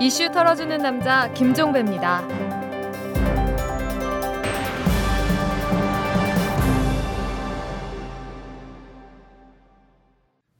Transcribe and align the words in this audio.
이슈 0.00 0.30
털어주는 0.30 0.78
남자 0.78 1.32
김종배입니다. 1.32 2.22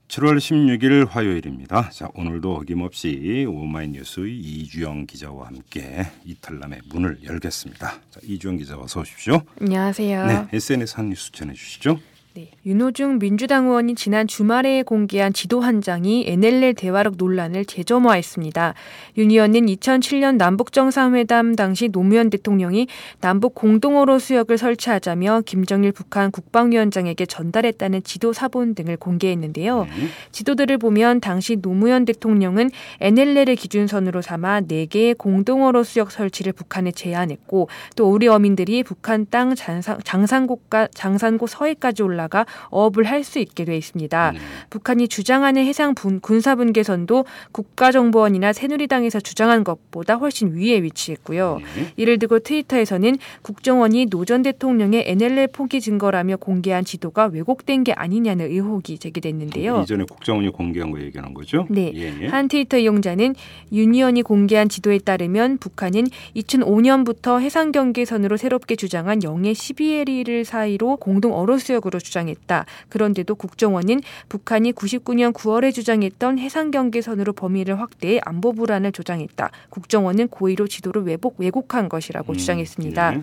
7월 0.09 0.39
16일 0.39 1.09
화요일입니다. 1.09 1.91
자, 1.91 2.09
오늘도 2.15 2.57
어김없이 2.57 3.47
오마이뉴스 3.49 4.27
이주영 4.27 5.07
기자와 5.07 5.47
함께 5.47 6.07
이탈남의 6.25 6.81
문을 6.91 7.19
열겠습니다. 7.23 7.93
자, 8.11 8.21
이주영 8.25 8.57
기자 8.57 8.77
어서 8.77 9.01
오십시오. 9.01 9.43
안녕하세요. 9.61 10.27
네, 10.27 10.49
SNS 10.53 10.97
한 10.97 11.11
뉴스 11.11 11.31
전해 11.31 11.53
주시죠. 11.53 12.01
네, 12.39 12.53
윤호중 12.65 13.19
민주당 13.19 13.67
의원이 13.67 13.97
지난 13.97 14.29
주말에 14.29 14.85
공개한 14.85 15.33
지도 15.33 15.61
한 15.61 15.81
장이 15.81 16.25
NLL 16.29 16.75
대화록 16.75 17.17
논란을 17.17 17.65
재점화했습니다. 17.65 18.75
윤 19.17 19.31
의원은 19.33 19.67
2007년 19.67 20.37
남북 20.37 20.73
정상회담 20.73 21.57
당시 21.57 21.89
노무현 21.89 22.31
대통령이 22.31 22.87
남북 23.21 23.57
공동어로 23.57 24.21
수역을 24.21 24.57
설치하자며 24.57 25.43
김정일 25.47 25.91
북한 25.91 26.31
국방위원장에게 26.31 27.27
전달했다는 27.27 28.05
지도 28.05 28.33
사본 28.33 28.77
등을 28.77 28.99
공개했는데요. 28.99 29.85
네. 29.87 29.91
지도들을 30.31 30.79
보면 30.79 31.19
당시 31.19 31.57
노무현 31.57 32.05
대통령은 32.05 32.71
NLL을 33.01 33.57
기준선으로 33.57 34.23
삼아 34.23 34.61
4개의 34.61 35.19
공동어로 35.19 35.83
수역 35.83 36.13
설치를 36.13 36.53
북한에 36.53 36.93
제안했고 36.93 37.69
또 37.97 38.09
우리 38.09 38.29
어민들이 38.29 38.85
북한 38.85 39.27
땅 39.29 39.57
장산, 39.57 39.99
장산고가 40.05 40.87
장산고 40.95 41.49
서해까지 41.49 42.05
올라 42.05 42.28
나아가 42.29 42.47
어업을 42.71 43.05
할 43.05 43.19
수 43.29 43.41
있게 43.41 43.65
돼 43.65 43.77
있습니다. 43.77 44.33
네. 44.33 44.39
북한이 44.71 45.09
주장하는 45.09 45.67
해상 45.67 45.95
분, 45.95 46.21
군사분계선도 46.21 47.25
국가정보원이나 47.53 48.53
새누리당에서 48.53 49.21
주장한 49.21 49.65
것보다 49.65 50.15
훨씬 50.15 50.55
위에 50.55 50.83
위치했고요. 50.83 51.59
네. 51.59 51.93
이를 51.97 52.19
두고 52.19 52.39
트위터에서는 52.39 53.19
국정원이 53.43 54.07
노전 54.07 54.43
대통령의 54.43 55.05
NLL 55.09 55.49
포기 55.49 55.81
증거라며 55.81 56.37
공개한 56.37 56.85
지도가 56.85 57.27
왜곡된 57.27 57.85
게 57.85 57.93
아니냐는 57.93 58.47
의혹이 58.47 58.99
제기됐는데요. 58.99 59.83
이전에 59.83 60.05
국정원이 60.09 60.51
공개한 60.51 60.91
거 60.91 61.01
얘기하는 61.01 61.35
거죠? 61.35 61.67
네. 61.69 61.93
예, 61.95 62.15
예. 62.23 62.27
한 62.29 62.49
트위터 62.49 62.79
이용자는 62.79 63.35
윤 63.73 63.95
의원이 63.95 64.23
공개한 64.23 64.69
지도에 64.69 64.99
따르면 64.99 65.59
북한은 65.59 66.07
2005년부터 66.37 67.41
해상 67.41 67.73
경계선으로 67.73 68.37
새롭게 68.37 68.77
주장한 68.77 69.23
영해 69.25 69.53
12해리를 69.53 70.45
사이로 70.45 70.97
공동 70.97 71.35
어로 71.35 71.59
수역으로 71.59 71.99
주장했다. 72.09 72.65
그런데도 72.89 73.35
국정원은 73.35 74.01
북한이 74.29 74.73
99년 74.73 75.33
9월에 75.33 75.73
주장했던 75.73 76.39
해상 76.39 76.71
경계선으로 76.71 77.35
범위를 77.35 77.81
확대해 77.81 78.21
안보 78.25 78.53
불안을 78.53 78.93
조장했다. 78.93 79.51
국정원은 79.71 80.29
고의로 80.29 80.67
지도를 80.67 81.03
왜곡 81.03 81.37
왜곡한 81.39 81.89
것이라고 81.89 82.33
음, 82.33 82.37
주장했습니다. 82.37 83.11
네. 83.11 83.23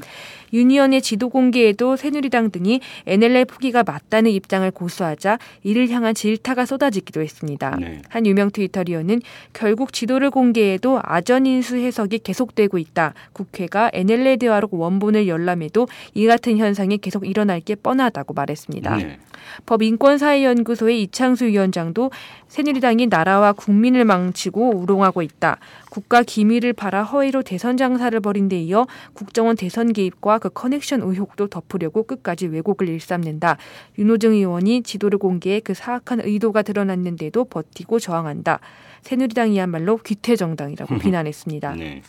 유니언의 0.53 1.01
지도 1.01 1.29
공개에도 1.29 1.95
새누리당 1.95 2.51
등이 2.51 2.81
NLL 3.07 3.45
포기가 3.45 3.83
맞다는 3.83 4.31
입장을 4.31 4.69
고수하자 4.71 5.37
이를 5.63 5.89
향한 5.89 6.13
질타가 6.13 6.65
쏟아지기도 6.65 7.21
했습니다. 7.21 7.75
네. 7.79 8.01
한 8.09 8.25
유명 8.25 8.51
트위터리어는 8.51 9.21
결국 9.53 9.93
지도를 9.93 10.29
공개해도 10.31 10.99
아전 11.03 11.45
인수 11.45 11.77
해석이 11.77 12.19
계속되고 12.19 12.77
있다. 12.77 13.13
국회가 13.33 13.89
NLL 13.93 14.37
대화록 14.37 14.73
원본을 14.73 15.27
열람해도 15.27 15.87
이 16.13 16.25
같은 16.25 16.57
현상이 16.57 16.97
계속 16.97 17.27
일어날 17.27 17.59
게 17.59 17.75
뻔하다고 17.75 18.33
말했습니다. 18.33 18.97
네. 18.97 19.19
법인권사회연구소의 19.65 21.01
이창수 21.03 21.45
위원장도 21.45 22.11
새누리당이 22.47 23.07
나라와 23.07 23.53
국민을 23.53 24.05
망치고 24.05 24.75
우롱하고 24.75 25.21
있다. 25.21 25.57
국가 25.89 26.23
기밀을 26.23 26.73
팔아 26.73 27.03
허위로 27.03 27.43
대선 27.43 27.77
장사를 27.77 28.19
벌인 28.19 28.49
데 28.49 28.59
이어 28.61 28.87
국정원 29.13 29.55
대선 29.55 29.93
개입과 29.93 30.34
그 30.39 30.49
커넥션 30.49 31.01
의혹도 31.01 31.47
덮으려고 31.47 32.03
끝까지 32.03 32.47
왜곡을 32.47 32.87
일삼는다. 32.89 33.57
윤호정 33.97 34.33
의원이 34.33 34.83
지도를 34.83 35.19
공개해 35.19 35.59
그 35.59 35.73
사악한 35.73 36.21
의도가 36.21 36.61
드러났는데도 36.61 37.45
버티고 37.45 37.99
저항한다. 37.99 38.59
새누리당이야말로 39.01 39.97
귀태정당이라고 39.97 40.97
비난했습니다. 40.99 41.75
네. 41.75 42.01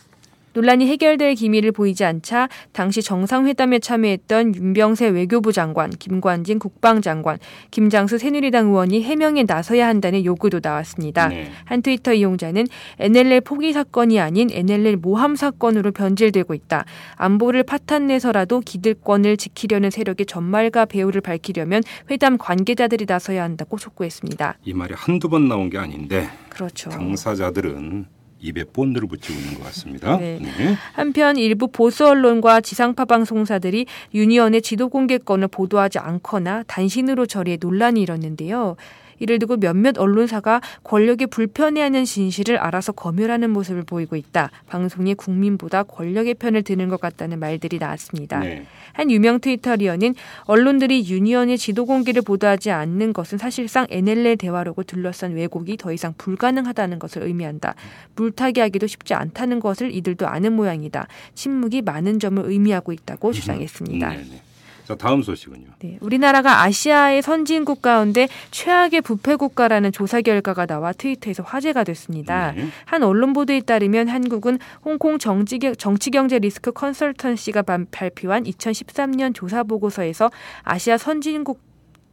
논란이 0.57 0.87
해결될 0.87 1.35
기미를 1.35 1.71
보이지 1.71 2.03
않자 2.03 2.49
당시 2.71 3.03
정상회담에 3.03 3.77
참여했던 3.77 4.55
윤병세 4.55 5.09
외교부 5.09 5.53
장관, 5.53 5.91
김관진 5.91 6.57
국방장관, 6.57 7.37
김장수 7.69 8.17
새누리당 8.17 8.69
의원이 8.69 9.03
해명에 9.03 9.43
나서야 9.43 9.87
한다는 9.87 10.25
요구도 10.25 10.59
나왔습니다. 10.63 11.27
네. 11.27 11.51
한 11.65 11.83
트위터 11.83 12.11
이용자는 12.11 12.65
NLL 12.97 13.41
포기 13.41 13.71
사건이 13.71 14.19
아닌 14.19 14.49
NLL 14.51 14.97
모함 14.97 15.35
사건으로 15.35 15.91
변질되고 15.91 16.55
있다. 16.55 16.85
안보를 17.17 17.61
파탄내서라도 17.61 18.61
기득권을 18.61 19.37
지키려는 19.37 19.91
세력의 19.91 20.25
전말과 20.25 20.85
배후를 20.85 21.21
밝히려면 21.21 21.83
회담 22.09 22.39
관계자들이 22.39 23.05
나서야 23.07 23.43
한다고 23.43 23.77
촉구했습니다. 23.77 24.57
이 24.65 24.73
말이 24.73 24.95
한두 24.97 25.29
번 25.29 25.47
나온 25.47 25.69
게 25.69 25.77
아닌데 25.77 26.27
그렇죠. 26.49 26.89
당사자들은 26.89 28.16
입에 28.39 28.63
본드를 28.65 29.07
붙이고 29.07 29.39
있는 29.39 29.55
것 29.55 29.63
같습니다. 29.65 30.17
네. 30.17 30.39
네. 30.39 30.75
한편 30.93 31.37
일부 31.37 31.67
보수 31.67 32.07
언론과 32.07 32.61
지상파 32.61 33.05
방송사들이 33.05 33.85
유니언의 34.13 34.61
지도 34.61 34.89
공개권을 34.89 35.47
보도하지 35.47 35.99
않거나 35.99 36.63
단신으로 36.67 37.25
처리해 37.25 37.57
논란이 37.59 38.01
일었는데요. 38.01 38.75
이를 39.19 39.39
두고 39.39 39.57
몇몇 39.57 39.97
언론사가 39.97 40.61
권력에 40.83 41.25
불편해하는 41.25 42.05
진실을 42.05 42.57
알아서 42.57 42.91
검열하는 42.91 43.49
모습을 43.49 43.83
보이고 43.83 44.15
있다. 44.15 44.51
방송이 44.67 45.15
국민보다 45.15 45.83
권력의 45.83 46.35
편을 46.35 46.63
드는 46.63 46.89
것 46.89 46.99
같다는 46.99 47.39
말들이 47.39 47.77
나왔습니다. 47.79 48.39
네. 48.39 48.65
한 48.93 49.11
유명 49.11 49.39
트위터리어는 49.39 50.15
언론들이 50.45 51.07
유니언의 51.07 51.57
지도 51.57 51.85
공개를 51.85 52.23
보도하지 52.23 52.71
않는 52.71 53.13
것은 53.13 53.37
사실상 53.37 53.85
NLL 53.89 54.37
대화록을 54.37 54.83
둘러싼 54.85 55.33
왜곡이 55.33 55.77
더 55.77 55.93
이상 55.93 56.13
불가능하다는 56.17 56.99
것을 56.99 57.23
의미한다. 57.23 57.75
물타기 58.15 58.59
하기도 58.59 58.87
쉽지 58.87 59.13
않다는 59.13 59.59
것을 59.59 59.93
이들도 59.93 60.27
아는 60.27 60.53
모양이다. 60.53 61.07
침묵이 61.35 61.83
많은 61.83 62.19
점을 62.19 62.43
의미하고 62.43 62.91
있다고 62.91 63.33
주장했습니다. 63.33 64.09
네, 64.09 64.17
네. 64.17 64.41
자, 64.87 64.95
다음 64.95 65.21
소식은요. 65.21 65.65
네, 65.79 65.97
우리나라가 65.99 66.61
아시아의 66.63 67.21
선진국 67.21 67.81
가운데 67.81 68.29
최악의 68.51 69.01
부패 69.01 69.35
국가라는 69.35 69.91
조사 69.91 70.21
결과가 70.21 70.65
나와 70.65 70.93
트위터에서 70.93 71.43
화제가 71.43 71.83
됐습니다. 71.83 72.53
네. 72.53 72.69
한 72.85 73.03
언론 73.03 73.33
보도에 73.33 73.59
따르면 73.59 74.07
한국은 74.07 74.59
홍콩 74.85 75.19
정치, 75.19 75.59
정치경제 75.59 76.39
리스크 76.39 76.71
컨설턴시가 76.71 77.63
발표한 77.91 78.45
2013년 78.45 79.35
조사 79.35 79.63
보고서에서 79.63 80.31
아시아 80.63 80.97
선진국 80.97 81.66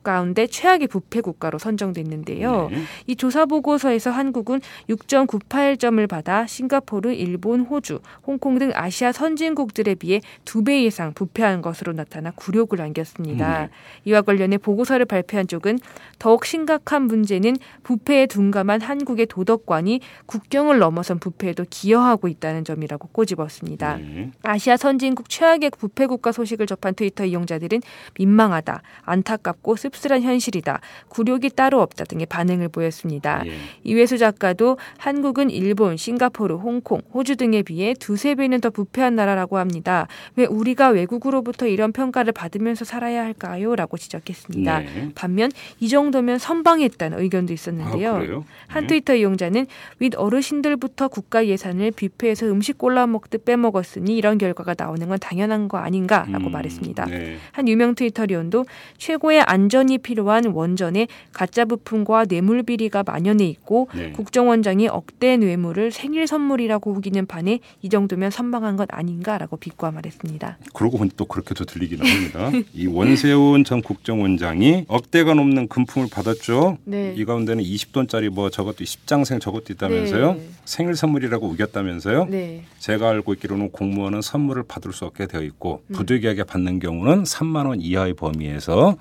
가운데 0.05 0.47
최악의 0.47 0.87
부패 0.87 1.21
국가로 1.21 1.59
선정됐는데요. 1.59 2.69
네. 2.71 2.83
이 3.09 3.17
조사 3.17 3.47
보고서에서 3.47 4.11
한국은 4.13 4.61
6.98점을 4.89 6.07
받아 6.09 6.47
싱가포르, 6.47 7.13
일본, 7.13 7.63
호주, 7.63 8.01
홍콩 8.27 8.59
등 8.59 8.71
아시아 8.75 9.11
선진국들에 9.13 9.95
비해 9.97 10.21
두 10.45 10.65
배 10.65 10.83
이상 10.85 11.13
부패한 11.13 11.61
것으로 11.63 11.93
나타나 11.93 12.31
굴욕을 12.31 12.81
안겼습니다. 12.81 13.63
네. 13.63 13.69
이와 14.05 14.23
관련해 14.23 14.59
보고서를 14.59 15.05
발표한 15.07 15.47
쪽은 15.47 15.79
더욱 16.19 16.45
심각한 16.47 17.03
문제는 17.03 17.57
부패에 17.83 18.27
둔감한 18.27 18.81
한국의 18.81 19.27
도덕관이 19.27 20.01
국경을 20.27 20.79
넘어선 20.79 21.19
부패에도 21.19 21.65
기여하고 21.69 22.29
있다는 22.29 22.65
점이라고 22.65 23.09
꼬집었습니다. 23.09 23.97
네. 23.97 24.31
아시아 24.43 24.77
선진국 24.77 25.29
최악의 25.29 25.71
부패 25.79 26.07
국가 26.07 26.33
소식을 26.33 26.67
접한 26.67 26.95
트위터 26.95 27.25
이용자들은 27.25 27.81
민망하다, 28.19 28.83
안타깝고 29.03 29.77
씁 29.77 29.94
씁쓸한 29.95 30.23
현실이다. 30.23 30.81
굴욕이 31.09 31.51
따로 31.51 31.81
없다 31.81 32.05
등의 32.05 32.27
반응을 32.27 32.69
보였습니다. 32.69 33.43
예. 33.47 33.53
이회수 33.85 34.19
작가도 34.19 34.79
한국은 34.99 35.51
일본, 35.51 35.97
싱가포르, 35.97 36.57
홍콩, 36.57 37.01
호주 37.13 37.37
등에 37.37 37.63
비해 37.63 37.95
두세 37.95 38.35
배는 38.35 38.61
더 38.61 38.71
부패한 38.71 39.15
나라라고 39.15 39.59
합니다. 39.59 40.07
왜 40.37 40.47
우리가 40.47 40.89
외국으로부터 40.89 41.67
이런 41.67 41.93
평가를 41.93 42.33
받으면서 42.33 42.85
살아야 42.85 43.23
할까요? 43.23 43.75
라고 43.77 43.97
지적했습니다. 43.97 44.79
네. 44.81 45.11
반면 45.15 45.51
이 45.81 45.89
정도면 45.89 46.39
선방했다는 46.39 47.21
의견도 47.21 47.53
있었는데요. 47.53 48.15
아, 48.17 48.45
한 48.67 48.83
네. 48.83 48.87
트위터 48.89 49.15
이용자는 49.15 49.67
윗 49.99 50.15
어르신들부터 50.17 51.09
국가 51.09 51.47
예산을 51.47 51.93
뷔페에서 51.93 52.47
음식 52.47 52.79
골라 52.79 53.07
먹듯 53.07 53.45
빼먹었으니 53.45 54.17
이런 54.17 54.39
결과가 54.39 54.75
나오는 54.77 55.07
건 55.09 55.19
당연한 55.19 55.69
거 55.69 55.79
아닌가라고 55.79 56.47
음, 56.47 56.53
말했습니다. 56.53 57.05
네. 57.07 57.37
한 57.53 57.69
유명 57.69 57.95
트위터리온도 57.95 58.65
최고의 58.99 59.43
안전 59.43 59.84
안전이 59.85 59.99
필요한 59.99 60.47
원전에 60.47 61.07
가짜 61.33 61.65
부품과 61.65 62.25
뇌물 62.25 62.63
비리가 62.63 63.03
만연해 63.07 63.47
있고 63.47 63.89
네. 63.95 64.13
국정원장이 64.13 64.89
억대 64.89 65.37
뇌물을 65.37 65.93
생일 65.93 66.27
선물이라고 66.27 66.91
우기는 66.91 67.27
판에 67.27 67.61
이 67.83 67.89
정도면 67.89 68.31
선방한 68.31 68.77
것 68.77 68.89
아닌가라고 68.91 69.57
비꼬아 69.59 69.91
말했습니다. 69.91 70.59
그러고 70.73 70.99
보니 70.99 71.11
또 71.17 71.27
그렇게도 71.27 71.65
들리기는 71.65 72.07
합니다. 72.07 72.51
이 72.73 72.87
원세훈 72.87 73.65
전 73.65 73.83
국정원장이 73.83 74.87
억대가 74.89 75.35
넘는 75.35 75.69
금품을 75.69 76.09
받았죠. 76.11 76.79
네. 76.85 77.15
이 77.17 77.25
가운데는 77.25 77.63
20돈짜리 77.63 78.31
뭐 78.31 78.51
저것도 78.51 78.85
10장생 78.85 79.41
저것도 79.41 79.73
있다면서요. 79.75 80.35
네. 80.35 80.49
생일 80.65 80.97
선물이라고 80.97 81.47
우겼다면서요. 81.47 82.27
네. 82.27 82.65
제가 82.79 83.11
알고 83.11 83.35
있기로는 83.35 83.71
공무원은 83.71 84.23
선물을 84.23 84.65
받을 84.67 84.93
수 84.93 85.05
없게 85.05 85.27
되어 85.27 85.43
있고 85.43 85.83
음. 85.89 85.93
부득이하게 85.95 86.45
받는 86.45 86.79
경우는 86.79 87.25
3만 87.25 87.67
원 87.67 87.81
이하의 87.81 88.15
범위에서 88.15 88.97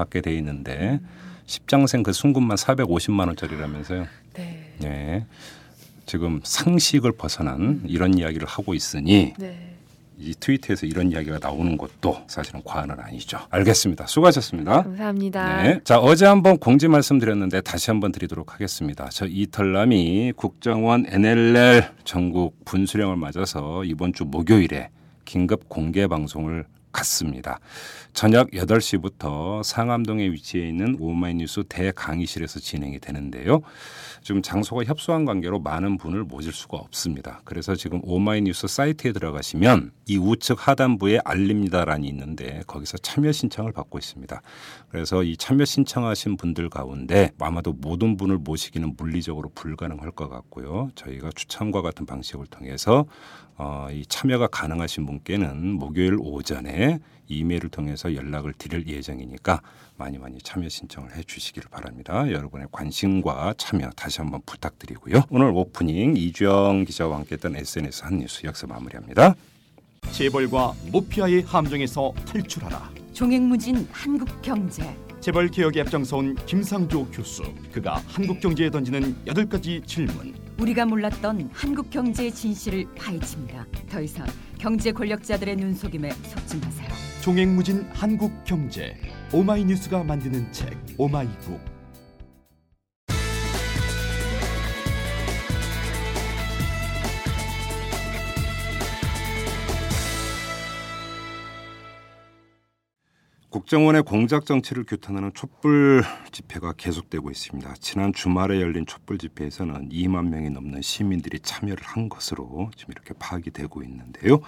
받게 0.00 0.22
돼 0.22 0.34
있는데 0.36 0.98
10장생 1.46 2.02
그 2.02 2.12
순금만 2.12 2.56
450만 2.56 3.26
원짜리라면서요. 3.26 4.06
네. 4.34 4.74
네. 4.78 5.26
지금 6.06 6.40
상식을 6.42 7.12
벗어난 7.12 7.82
이런 7.86 8.16
이야기를 8.16 8.48
하고 8.48 8.74
있으니 8.74 9.34
네. 9.38 9.76
이 10.18 10.34
트위터에서 10.38 10.86
이런 10.86 11.12
이야기가 11.12 11.38
나오는 11.40 11.76
것도 11.78 12.22
사실은 12.26 12.60
과언은 12.64 12.96
아니죠. 12.98 13.38
알겠습니다. 13.50 14.06
수고하셨습니다. 14.06 14.82
감사합니다. 14.82 15.62
네. 15.62 15.80
자, 15.84 15.98
어제 15.98 16.26
한번 16.26 16.58
공지 16.58 16.88
말씀드렸는데 16.88 17.60
다시 17.62 17.90
한번 17.90 18.12
드리도록 18.12 18.54
하겠습니다. 18.54 19.08
저 19.10 19.26
이털남이 19.26 20.32
국정원 20.36 21.06
NLL 21.08 21.90
전국 22.04 22.64
분수령을 22.64 23.16
맞아서 23.16 23.84
이번 23.84 24.12
주 24.12 24.24
목요일에 24.24 24.90
긴급 25.24 25.68
공개 25.68 26.06
방송을 26.06 26.64
갔습니다. 26.92 27.58
저녁 28.12 28.50
8시부터 28.50 29.62
상암동에 29.62 30.30
위치해 30.30 30.68
있는 30.68 30.96
오마이뉴스 30.98 31.64
대강의실에서 31.68 32.60
진행이 32.60 32.98
되는데요. 33.00 33.60
지금 34.22 34.42
장소가 34.42 34.84
협소한 34.84 35.24
관계로 35.24 35.60
많은 35.60 35.96
분을 35.96 36.24
모실 36.24 36.52
수가 36.52 36.76
없습니다. 36.76 37.40
그래서 37.44 37.74
지금 37.74 38.00
오마이뉴스 38.02 38.66
사이트에 38.66 39.12
들어가시면 39.12 39.92
이 40.06 40.18
우측 40.18 40.68
하단부에 40.68 41.20
알립니다란이 41.24 42.06
있는데 42.08 42.62
거기서 42.66 42.98
참여 42.98 43.32
신청을 43.32 43.72
받고 43.72 43.98
있습니다. 43.98 44.42
그래서 44.88 45.22
이 45.22 45.36
참여 45.36 45.64
신청하신 45.64 46.36
분들 46.36 46.68
가운데 46.68 47.30
아마도 47.38 47.72
모든 47.72 48.16
분을 48.16 48.38
모시기는 48.38 48.94
물리적으로 48.96 49.50
불가능할 49.54 50.10
것 50.10 50.28
같고요. 50.28 50.90
저희가 50.96 51.30
추첨과 51.34 51.80
같은 51.82 52.06
방식을 52.06 52.46
통해서 52.46 53.06
어, 53.62 53.88
이 53.92 54.06
참여가 54.06 54.46
가능하신 54.46 55.04
분께는 55.04 55.74
목요일 55.74 56.16
오전에 56.18 56.98
이메일을 57.28 57.68
통해서 57.68 58.14
연락을 58.14 58.54
드릴 58.54 58.88
예정이니까 58.88 59.60
많이 59.98 60.16
많이 60.16 60.38
참여 60.38 60.70
신청을 60.70 61.14
해 61.14 61.22
주시기를 61.22 61.68
바랍니다. 61.68 62.30
여러분의 62.32 62.68
관심과 62.72 63.56
참여 63.58 63.90
다시 63.90 64.22
한번 64.22 64.40
부탁드리고요. 64.46 65.24
오늘 65.28 65.52
오프닝 65.54 66.16
이주영 66.16 66.86
기자와 66.86 67.18
함께했던 67.18 67.54
SNS 67.56 68.04
한 68.04 68.18
뉴스 68.20 68.46
여기서 68.46 68.66
마무리합니다. 68.66 69.34
재벌과 70.10 70.72
모피아의 70.90 71.42
함정에서 71.42 72.14
탈출하라. 72.26 72.90
종횡무진 73.12 73.86
한국 73.92 74.40
경제 74.40 74.96
재벌 75.20 75.50
개혁에 75.50 75.82
앞장서온 75.82 76.34
김상조 76.46 77.04
교수. 77.10 77.42
그가 77.70 78.02
한국 78.06 78.40
경제에 78.40 78.70
던지는 78.70 79.14
여덟 79.26 79.46
가지 79.46 79.82
질문. 79.84 80.39
우리가 80.60 80.84
몰랐던 80.84 81.48
한국 81.54 81.88
경제의 81.88 82.32
진실을 82.32 82.86
파헤칩니다. 82.94 83.66
더 83.88 84.00
이상 84.02 84.26
경제 84.58 84.92
권력자들의 84.92 85.56
눈속임에 85.56 86.10
속지 86.10 86.58
마세요. 86.58 86.88
종횡무진 87.22 87.88
한국 87.94 88.44
경제. 88.44 88.94
오마이뉴스가 89.32 90.04
만드는 90.04 90.52
책 90.52 90.76
오마이북. 90.98 91.69
국정원의 103.50 104.04
공작 104.04 104.46
정치를 104.46 104.84
규탄하는 104.84 105.32
촛불 105.34 106.04
집회가 106.30 106.72
계속되고 106.72 107.32
있습니다. 107.32 107.74
지난 107.80 108.12
주말에 108.12 108.60
열린 108.60 108.86
촛불 108.86 109.18
집회에서는 109.18 109.88
2만 109.88 110.28
명이 110.28 110.50
넘는 110.50 110.82
시민들이 110.82 111.40
참여를 111.40 111.82
한 111.82 112.08
것으로 112.08 112.70
지금 112.76 112.92
이렇게 112.92 113.12
파악이 113.18 113.50
되고 113.50 113.82
있는데요. 113.82 114.38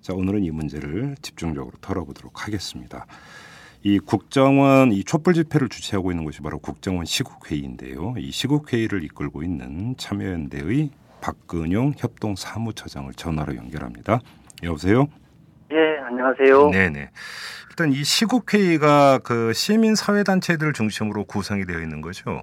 자, 0.00 0.14
오늘은 0.14 0.42
이 0.42 0.50
문제를 0.50 1.14
집중적으로 1.22 1.76
털어보도록 1.80 2.44
하겠습니다. 2.44 3.06
이 3.84 4.00
국정원 4.00 4.90
이 4.90 5.04
촛불 5.04 5.34
집회를 5.34 5.68
주최하고 5.68 6.10
있는 6.10 6.24
곳이 6.24 6.40
바로 6.40 6.58
국정원 6.58 7.06
시국회의인데요. 7.06 8.16
이 8.18 8.32
시국회의를 8.32 9.04
이끌고 9.04 9.44
있는 9.44 9.94
참여연대의 9.96 10.90
박근용 11.20 11.94
협동 11.96 12.34
사무처장을 12.34 13.14
전화로 13.14 13.54
연결합니다. 13.54 14.18
여보세요? 14.64 15.06
예, 15.72 16.00
안녕하세요. 16.04 16.70
네네. 16.70 17.10
일단 17.70 17.90
이 17.92 18.02
시국회의가 18.02 19.18
그 19.24 19.52
시민 19.52 19.94
사회 19.94 20.24
단체들 20.24 20.72
중심으로 20.72 21.24
구성이 21.24 21.64
되어 21.64 21.78
있는 21.80 22.00
거죠. 22.00 22.42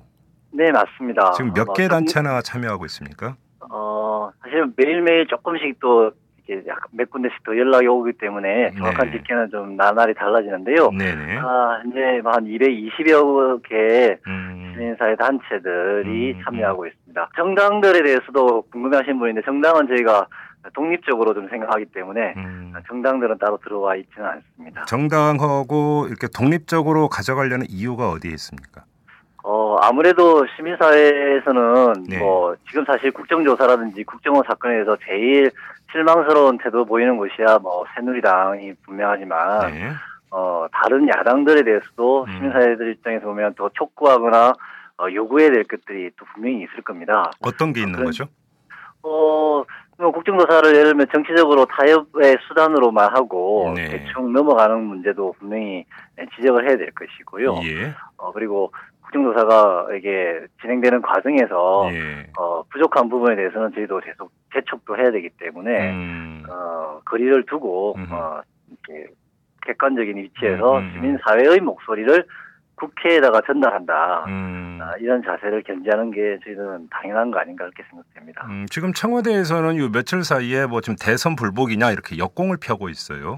네, 0.51 0.71
맞습니다. 0.71 1.31
지금 1.33 1.51
몇개 1.53 1.85
어, 1.85 1.87
단체나 1.89 2.41
참여하고 2.41 2.85
있습니까? 2.85 3.35
어, 3.69 4.31
사실 4.41 4.65
매일매일 4.77 5.27
조금씩 5.27 5.79
또 5.81 6.11
이렇게 6.47 6.65
몇 6.91 7.09
군데씩 7.09 7.43
더 7.43 7.57
연락이 7.57 7.87
오기 7.87 8.13
때문에 8.13 8.71
정확한 8.77 9.11
네. 9.11 9.17
집계는 9.17 9.49
좀 9.51 9.75
나날이 9.75 10.13
달라지는데요. 10.13 10.91
네네. 10.91 11.37
아, 11.39 11.81
이제 11.85 12.21
뭐한 12.23 12.45
220여 12.45 13.61
개의 13.63 14.17
음, 14.25 14.71
시민사회 14.73 15.17
단체들이 15.17 16.33
음, 16.35 16.41
참여하고 16.45 16.87
있습니다. 16.87 17.29
정당들에 17.35 18.01
대해서도 18.01 18.61
궁금해하신 18.71 19.19
분인데 19.19 19.41
정당은 19.41 19.87
저희가 19.89 20.27
독립적으로 20.73 21.33
좀 21.33 21.47
생각하기 21.49 21.85
때문에 21.85 22.33
음. 22.37 22.73
정당들은 22.87 23.37
따로 23.37 23.57
들어와 23.63 23.95
있지는 23.95 24.27
않습니다. 24.27 24.85
정당하고 24.85 26.05
이렇게 26.09 26.27
독립적으로 26.27 27.07
가져가려는 27.09 27.65
이유가 27.69 28.09
어디에 28.09 28.31
있습니까? 28.31 28.83
어, 29.43 29.77
아무래도 29.81 30.45
시민사회에서는 30.55 31.93
네. 32.09 32.19
뭐, 32.19 32.55
지금 32.67 32.83
사실 32.85 33.11
국정조사라든지 33.11 34.03
국정원 34.03 34.43
사건에서 34.45 34.97
제일 35.05 35.51
실망스러운 35.91 36.57
태도 36.57 36.83
보이는 36.85 37.15
곳이야 37.17 37.59
뭐, 37.59 37.85
새누리당이 37.95 38.73
분명하지만, 38.85 39.71
네. 39.71 39.91
어, 40.31 40.65
다른 40.73 41.07
야당들에 41.07 41.63
대해서도 41.63 42.25
음. 42.25 42.33
시민사회들 42.33 42.91
입장에서 42.91 43.25
보면 43.27 43.53
더 43.55 43.69
촉구하거나, 43.69 44.51
어, 44.99 45.05
요구해야 45.13 45.51
될 45.51 45.63
것들이 45.63 46.09
또 46.17 46.25
분명히 46.33 46.63
있을 46.63 46.81
겁니다. 46.83 47.31
어떤 47.41 47.71
게 47.71 47.79
있는 47.81 47.93
그런- 47.93 48.07
거죠? 48.07 48.25
어, 49.03 49.63
뭐 49.99 50.11
국정조사를 50.11 50.75
예를 50.75 50.91
들면 50.91 51.07
정치적으로 51.11 51.65
타협의 51.65 52.37
수단으로만 52.47 53.15
하고, 53.15 53.73
네. 53.75 53.89
대충 53.89 54.31
넘어가는 54.31 54.79
문제도 54.83 55.33
분명히 55.39 55.85
지적을 56.35 56.67
해야 56.67 56.77
될 56.77 56.91
것이고요. 56.91 57.55
예. 57.63 57.93
어, 58.17 58.31
그리고 58.31 58.71
국정조사가 59.01 59.87
이게 59.95 60.45
진행되는 60.61 61.01
과정에서 61.01 61.89
예. 61.91 62.27
어, 62.37 62.61
부족한 62.69 63.09
부분에 63.09 63.35
대해서는 63.35 63.71
저희도 63.73 63.99
계속 64.01 64.31
재촉도 64.53 64.97
해야 64.97 65.11
되기 65.11 65.29
때문에 65.29 65.91
음. 65.91 66.43
어, 66.49 66.99
거리를 67.05 67.43
두고 67.45 67.95
음흠. 67.97 68.13
어, 68.13 68.41
이렇게 68.67 69.09
객관적인 69.65 70.15
위치에서 70.17 70.77
음, 70.77 70.77
음, 70.77 70.83
음. 70.85 70.91
시민 70.93 71.17
사회의 71.25 71.59
목소리를 71.59 72.25
국회에다가 72.75 73.41
전달한다. 73.41 74.25
음. 74.27 74.66
아, 74.81 74.93
이런 74.99 75.21
자세를 75.23 75.63
견지하는 75.63 76.11
게 76.11 76.37
저희는 76.43 76.87
당연한 76.89 77.31
거 77.31 77.39
아닌가 77.39 77.65
그렇게 77.65 77.83
생각됩니다. 77.89 78.45
음, 78.49 78.65
지금 78.69 78.93
청와대에서는 78.93 79.77
요 79.77 79.89
며칠 79.91 80.23
사이에 80.23 80.65
뭐 80.65 80.81
지금 80.81 80.95
대선 80.99 81.35
불복이냐 81.35 81.91
이렇게 81.91 82.17
역공을 82.17 82.57
펴고 82.61 82.89
있어요. 82.89 83.37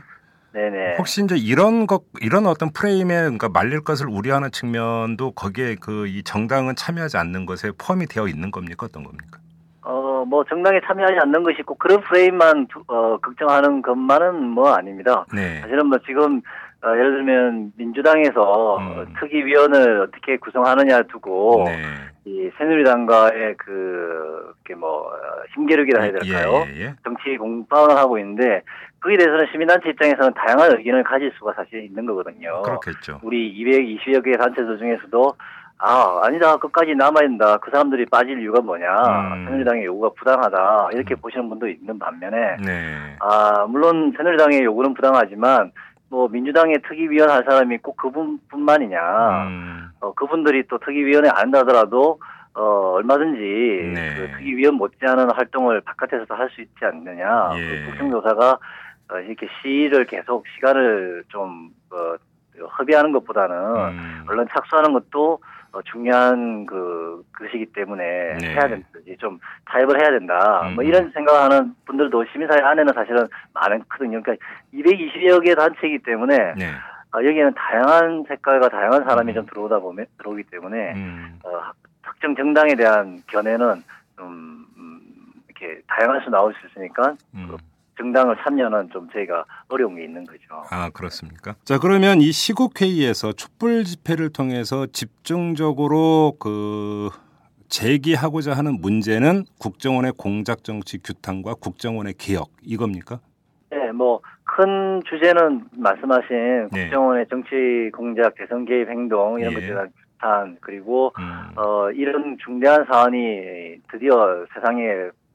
네네. 0.54 0.96
혹시 0.98 1.24
이제 1.24 1.36
이런 1.38 1.86
것 1.86 2.04
이런 2.22 2.48
어떤 2.48 2.72
프레임에 2.72 3.14
그러니까 3.22 3.50
말릴 3.50 3.82
것을 3.84 4.08
우려하는 4.10 4.50
측면도 4.52 5.32
거기에 5.32 5.76
그 5.76 6.08
이 6.08 6.24
정당은 6.24 6.76
참여하지 6.76 7.18
않는 7.18 7.46
것에 7.46 7.72
포함이 7.78 8.08
되어 8.08 8.28
있는 8.28 8.50
겁니까 8.50 8.88
어떤 8.88 9.04
겁니까? 9.04 9.40
어, 9.84 10.26
뭐 10.26 10.44
정당에 10.46 10.80
참여하지 10.86 11.18
않는 11.22 11.44
것이 11.44 11.62
꼭 11.62 11.78
그런 11.78 12.02
프레임만 12.02 12.68
두- 12.68 12.84
어, 12.88 13.18
걱정하는 13.22 13.82
것만은 13.84 14.44
뭐 14.44 14.74
아닙니다. 14.74 15.24
네. 15.34 15.62
사실은 15.62 15.86
뭐 15.86 16.00
지금 16.06 16.42
어, 16.82 16.92
예를 16.92 17.12
들면 17.12 17.74
민주당에서 17.76 18.78
음. 18.78 19.14
특위위원을 19.20 20.02
어떻게 20.02 20.38
구성하느냐 20.38 21.04
두고 21.04 21.66
네. 21.66 21.82
이 22.26 22.50
새누리당과의 22.58 23.56
그, 23.58 24.54
이렇게 24.66 24.80
뭐, 24.80 25.08
어, 25.08 25.14
힘겨루기라 25.56 26.04
해야 26.04 26.12
될까요? 26.12 26.66
예, 26.68 26.76
예, 26.76 26.82
예. 26.82 26.96
정치 27.04 27.38
공방을 27.38 27.98
하고 27.98 28.20
있는데, 28.20 28.62
거기에 29.02 29.18
대해서는 29.18 29.48
시민단체 29.52 29.90
입장에서는 29.90 30.34
다양한 30.34 30.78
의견을 30.78 31.04
가질 31.04 31.32
수가 31.38 31.54
사실 31.54 31.84
있는 31.84 32.06
거거든요. 32.06 32.62
그렇겠죠. 32.62 33.20
우리 33.24 33.52
220여 33.58 34.24
개의 34.24 34.38
단체들 34.38 34.78
중에서도, 34.78 35.34
아, 35.82 36.20
아니다. 36.24 36.58
끝까지 36.58 36.94
남아야 36.94 37.26
된다. 37.26 37.58
그 37.58 37.72
사람들이 37.72 38.06
빠질 38.08 38.40
이유가 38.42 38.60
뭐냐. 38.60 38.86
음. 39.34 39.46
새누리당의 39.46 39.86
요구가 39.86 40.10
부당하다. 40.10 40.90
이렇게 40.92 41.16
음. 41.16 41.22
보시는 41.22 41.50
분도 41.50 41.68
있는 41.68 41.98
반면에, 41.98 42.58
네. 42.64 43.16
아, 43.22 43.66
물론 43.66 44.14
새누리당의 44.18 44.66
요구는 44.66 44.94
부당하지만 44.94 45.72
뭐 46.10 46.28
민주당의 46.28 46.82
특위위원 46.88 47.30
할 47.30 47.44
사람이 47.44 47.78
꼭 47.80 47.96
그분뿐만이냐. 47.98 49.48
음. 49.48 49.90
어, 50.02 50.14
그분들이 50.14 50.64
또 50.68 50.78
특위위원회 50.80 51.30
안 51.30 51.38
한다더라도 51.38 52.20
어, 52.56 52.94
얼마든지 52.96 53.92
네. 53.94 54.16
그 54.16 54.28
특위위원 54.32 54.76
못지않은 54.76 55.32
활동을 55.32 55.82
바깥에서도 55.82 56.34
할 56.34 56.50
수 56.50 56.62
있지 56.62 56.84
않느냐. 56.84 57.52
예. 57.56 57.82
그 57.82 57.86
국정조사가 57.92 58.58
어, 59.12 59.20
이렇게 59.20 59.48
시일을 59.62 60.06
계속 60.06 60.46
시간을 60.56 61.24
좀 61.30 61.70
어, 61.92 62.16
허비하는 62.80 63.12
것보다는 63.12 63.56
음. 63.56 64.26
얼른 64.28 64.48
착수하는 64.50 64.94
것도 64.94 65.40
어, 65.72 65.82
중요한 65.84 66.66
그 66.66 67.24
것이기 67.34 67.68
때문에 67.68 68.38
네. 68.40 68.54
해야 68.54 68.68
된다지 68.68 69.16
좀 69.20 69.40
타협을 69.66 70.02
해야 70.02 70.12
된다. 70.12 70.68
음. 70.68 70.76
뭐 70.76 70.84
이런 70.84 71.12
생각하는 71.12 71.76
분들도 71.86 72.26
시민사회 72.32 72.62
안에는 72.62 72.94
사실은 72.94 73.28
많거든요. 73.54 74.22
그러니까 74.22 74.46
220여 74.74 75.44
개 75.44 75.56
단체이기 75.56 76.00
때문에 76.00 76.38
네. 76.58 76.72
어, 77.14 77.24
여기에는 77.24 77.54
다양한 77.54 78.26
색깔과 78.28 78.70
다양한 78.70 79.04
사람이 79.04 79.32
음. 79.32 79.36
좀 79.36 79.46
들어오다 79.46 79.80
보면 79.80 80.06
들어오기 80.18 80.44
때문에 80.44 80.94
음. 80.94 81.40
어, 81.44 81.72
특정 82.04 82.36
정당에 82.36 82.76
대한 82.76 83.22
견해는 83.28 83.84
좀 84.18 84.66
음, 84.78 85.02
이렇게 85.48 85.82
다양할 85.88 86.22
수 86.24 86.30
나올 86.30 86.54
수 86.56 86.68
있으니까 86.68 87.16
음. 87.36 87.48
정당을 88.10 88.36
참여는 88.44 88.90
좀 88.92 89.10
저희가 89.12 89.46
어려운 89.68 89.96
게 89.96 90.04
있는 90.04 90.26
거죠. 90.26 90.64
아 90.70 90.90
그렇습니까? 90.90 91.56
자 91.64 91.80
그러면 91.80 92.22
이 92.22 92.32
시국 92.32 92.80
회의에서 92.82 93.34
촛불 93.34 93.84
집회를 93.84 94.30
통해서 94.32 94.86
집중적으로 94.88 96.34
그 96.40 97.10
제기하고자 97.70 98.54
하는 98.54 98.80
문제는 98.82 99.46
국정원의 99.60 100.14
공작 100.18 100.64
정치 100.64 100.98
규탄과 100.98 101.54
국정원의 101.56 102.16
개혁 102.18 102.50
이겁니까? 102.64 103.20
네, 103.72 103.92
뭐 103.92 104.22
큰 104.60 105.02
주제는 105.06 105.66
말씀하신 105.78 106.70
네. 106.74 106.84
국정원의 106.84 107.28
정치 107.30 107.92
공작, 107.96 108.36
대선 108.36 108.66
개입 108.66 108.90
행동 108.90 109.40
이런 109.40 109.54
예. 109.54 109.60
대한 109.68 109.90
규탄 109.90 110.58
그리고 110.60 111.14
음. 111.18 111.52
어 111.56 111.92
이런 111.92 112.38
중대한 112.44 112.86
사안이 112.92 113.78
드디어 113.92 114.46
세상에 114.54 114.84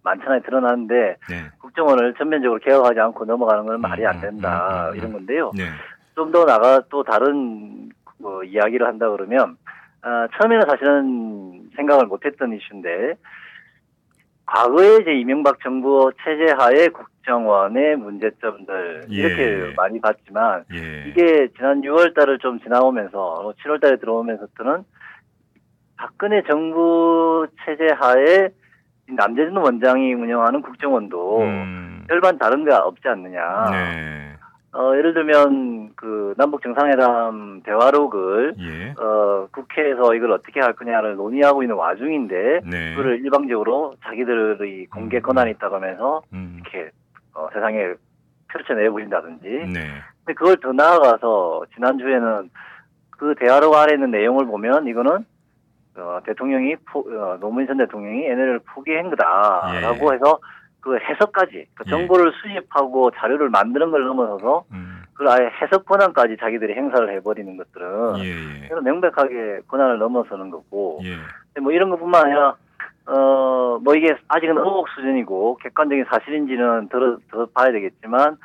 만천하에 0.04 0.40
드러났는데 0.40 1.16
네. 1.28 1.50
국정원을 1.58 2.14
전면적으로 2.14 2.60
개혁하지 2.60 3.00
않고 3.00 3.24
넘어가는 3.24 3.64
건 3.66 3.74
음, 3.76 3.80
말이 3.80 4.06
안 4.06 4.16
음, 4.16 4.20
된다 4.20 4.88
음, 4.88 4.92
음, 4.92 4.96
이런 4.96 5.12
건데요. 5.12 5.50
네. 5.56 5.64
좀더 6.14 6.44
나가 6.44 6.82
또 6.90 7.02
다른 7.02 7.88
뭐 8.18 8.44
이야기를 8.44 8.86
한다 8.86 9.10
그러면 9.10 9.56
아, 10.02 10.28
처음에는 10.36 10.66
사실은 10.68 11.70
생각을 11.74 12.06
못했던 12.06 12.52
이슈인데 12.52 13.14
과거에 14.46 14.98
이제 15.00 15.12
이명박 15.14 15.58
정부 15.60 16.12
체제 16.22 16.52
하에 16.52 16.88
국정원의 16.88 17.96
문제점들 17.96 19.06
예. 19.10 19.14
이렇게 19.14 19.74
많이 19.74 20.00
봤지만 20.00 20.64
예. 20.74 21.08
이게 21.08 21.48
지난 21.56 21.80
6월 21.80 22.14
달을 22.14 22.38
좀 22.38 22.60
지나오면서 22.60 23.54
7월 23.64 23.80
달에 23.80 23.96
들어오면서부터는 23.96 24.84
박근혜 25.96 26.42
정부 26.42 27.46
체제 27.64 27.86
하에 27.94 28.50
남재준 29.06 29.56
원장이 29.56 30.14
운영하는 30.14 30.62
국정원도 30.62 31.40
음. 31.42 32.04
별반 32.08 32.38
다른 32.38 32.64
게 32.64 32.72
없지 32.72 33.06
않느냐. 33.08 33.70
네. 33.70 34.34
어, 34.72 34.96
예를 34.96 35.14
들면 35.14 35.92
그 35.94 36.34
남북 36.36 36.62
정상회담 36.62 37.62
대화록을 37.64 38.54
예. 38.58 38.94
어, 39.00 39.46
국회에서 39.52 40.14
이걸 40.14 40.32
어떻게 40.32 40.60
할 40.60 40.72
거냐를 40.72 41.14
논의하고 41.14 41.62
있는 41.62 41.76
와중인데 41.76 42.60
네. 42.64 42.90
그거를 42.90 43.20
일방적으로 43.20 43.94
자기들의 44.02 44.86
공개 44.86 45.18
음. 45.18 45.22
권한이 45.22 45.52
있다고 45.52 45.76
하면서 45.76 46.22
음. 46.32 46.60
이렇게 46.60 46.90
어, 47.34 47.46
세상에 47.52 47.94
펼쳐내 48.48 48.90
보인다든지 48.90 49.48
네. 49.48 49.88
근데 50.24 50.34
그걸 50.34 50.56
더 50.56 50.72
나아가서 50.72 51.66
지난주에는 51.74 52.50
그 53.10 53.34
대화록 53.38 53.74
안에 53.74 53.94
있는 53.94 54.10
내용을 54.10 54.46
보면 54.46 54.88
이거는 54.88 55.24
어, 55.96 56.20
대통령이 56.24 56.76
포, 56.86 57.00
어, 57.00 57.38
노무현 57.40 57.66
전 57.66 57.76
대통령이 57.78 58.24
NL을 58.26 58.60
포기한 58.66 59.10
거다라고 59.10 60.10
예. 60.10 60.14
해서 60.14 60.38
그 60.80 60.98
해석까지 60.98 61.66
그 61.74 61.84
예. 61.86 61.90
정보를 61.90 62.32
수집하고 62.32 63.10
자료를 63.12 63.48
만드는 63.48 63.90
걸 63.90 64.04
넘어서서 64.04 64.64
음. 64.72 65.02
그 65.14 65.24
아예 65.30 65.48
해석 65.62 65.84
권한까지 65.86 66.36
자기들이 66.38 66.74
행사를 66.74 67.08
해버리는 67.10 67.56
것들은 67.56 68.18
예. 68.18 68.62
예. 68.62 68.66
이건 68.66 68.84
명백하게 68.84 69.60
권한을 69.68 69.98
넘어서는 69.98 70.50
거고 70.50 71.00
예. 71.04 71.60
뭐 71.60 71.72
이런 71.72 71.90
것뿐만 71.90 72.26
아니라 72.26 72.56
어 73.06 73.44
뭐 73.82 73.94
이게 73.94 74.16
아직은 74.28 74.56
의혹 74.56 74.88
수준이고 74.90 75.58
객관적인 75.62 76.04
사실인지는 76.10 76.88
더, 76.88 77.18
더 77.30 77.46
봐야 77.46 77.72
되겠지만 77.72 78.36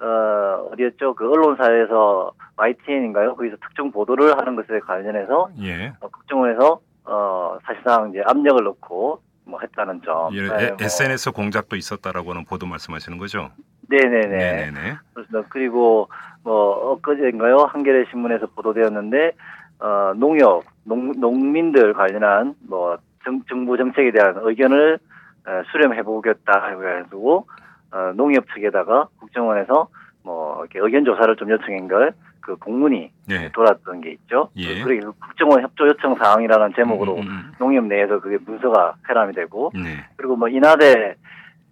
어 0.00 0.68
어디였죠 0.72 1.14
그 1.14 1.30
언론사에서 1.30 2.32
YTN인가요 2.56 3.36
거기서 3.36 3.56
특정 3.62 3.92
보도를 3.92 4.36
하는 4.36 4.56
것에 4.56 4.80
관련해서 4.80 5.50
예. 5.62 5.92
어, 6.00 6.08
국정원에서 6.08 6.80
어 7.04 7.58
사실상 7.64 8.10
이제 8.10 8.22
압력을 8.26 8.62
넣고 8.64 9.20
뭐 9.44 9.58
했다는 9.60 10.02
점 10.04 10.32
예. 10.34 10.44
에- 10.44 10.68
뭐- 10.68 10.76
SNS 10.80 11.32
공작도 11.32 11.76
있었다라고는 11.76 12.44
보도 12.44 12.66
말씀하시는 12.66 13.18
거죠? 13.18 13.50
네네네 13.88 14.26
네네네. 14.28 14.96
그렇습니다. 15.14 15.48
그리고 15.50 16.08
뭐 16.44 16.92
엊그제인가요 16.92 17.58
한겨레 17.58 18.06
신문에서 18.10 18.46
보도되었는데 18.54 19.32
어 19.80 20.12
농협 20.16 20.64
농, 20.84 21.12
농민들 21.20 21.92
관련한 21.92 22.54
뭐 22.68 22.96
정, 23.24 23.42
정부 23.48 23.76
정책에 23.76 24.10
대한 24.12 24.34
의견을 24.40 24.98
어, 25.46 25.62
수렴해 25.72 26.02
보겠다 26.02 26.68
해가지고 26.68 27.46
어, 27.92 28.12
농협 28.14 28.46
측에다가 28.54 29.08
국정원에서 29.18 29.88
뭐 30.22 30.60
이렇게 30.60 30.78
의견 30.78 31.04
조사를 31.04 31.34
좀 31.36 31.50
요청한 31.50 31.88
걸 31.88 32.12
그 32.42 32.56
공문이 32.56 33.10
네. 33.28 33.50
돌았던 33.52 34.00
게 34.02 34.10
있죠. 34.10 34.50
예. 34.56 34.82
그리고 34.82 35.12
국정원 35.12 35.62
협조 35.62 35.86
요청 35.86 36.16
사항이라는 36.16 36.74
제목으로 36.74 37.16
음, 37.16 37.22
음, 37.22 37.52
농협 37.58 37.84
내에서 37.86 38.20
그게 38.20 38.36
문서가 38.44 38.96
회람이 39.08 39.32
되고 39.32 39.70
음. 39.76 39.84
네. 39.84 40.04
그리고 40.16 40.36
뭐 40.36 40.48
인하대 40.48 41.14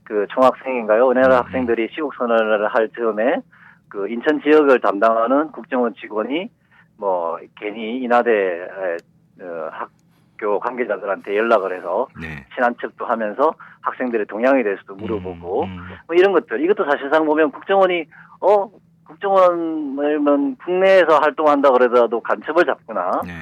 그 0.05 0.27
총학생인가요? 0.31 1.11
은혜라 1.11 1.41
음, 1.41 1.45
학생들이 1.45 1.89
시국 1.93 2.15
선언을 2.15 2.69
할 2.69 2.89
즈음에 2.91 3.43
그 3.89 4.09
인천 4.09 4.41
지역을 4.41 4.81
담당하는 4.81 5.51
국정원 5.51 5.95
직원이 5.95 6.49
뭐 6.97 7.39
괜히 7.57 7.99
인하대 7.99 8.31
에, 8.31 9.45
어, 9.45 9.71
학교 9.73 10.61
관계자들한테 10.61 11.37
연락을 11.37 11.77
해서 11.77 12.07
네. 12.21 12.47
친한 12.55 12.75
척도 12.81 13.07
하면서 13.07 13.55
학생들의 13.81 14.27
동향에 14.27 14.63
대해서도 14.63 14.95
물어보고 14.95 15.65
음, 15.65 15.79
음. 15.79 15.97
뭐 16.07 16.15
이런 16.15 16.33
것들 16.33 16.63
이것도 16.63 16.85
사실상 16.85 17.25
보면 17.25 17.51
국정원이 17.51 18.05
어 18.41 18.71
국정원은 19.11 20.57
국내에서 20.57 21.19
활동한다 21.19 21.71
그러더라도 21.71 22.21
간첩을 22.21 22.65
잡거나 22.65 23.21
네. 23.25 23.33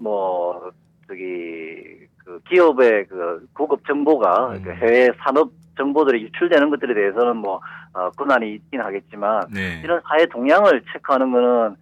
뭐 0.00 0.70
저기 1.08 2.06
그 2.24 2.40
기업의 2.48 3.06
그 3.06 3.46
고급 3.54 3.86
정보가 3.86 4.48
음. 4.52 4.62
그 4.62 4.70
해외 4.72 5.08
산업 5.18 5.50
정보들이 5.76 6.22
유출되는 6.22 6.70
것들에 6.70 6.94
대해서는 6.94 7.36
뭐 7.38 7.60
어, 7.94 8.10
권한이 8.10 8.54
있긴 8.54 8.80
하겠지만 8.80 9.42
네. 9.52 9.80
이런 9.82 10.00
사회 10.08 10.26
동향을 10.26 10.82
체크하는 10.92 11.32
거는 11.32 11.76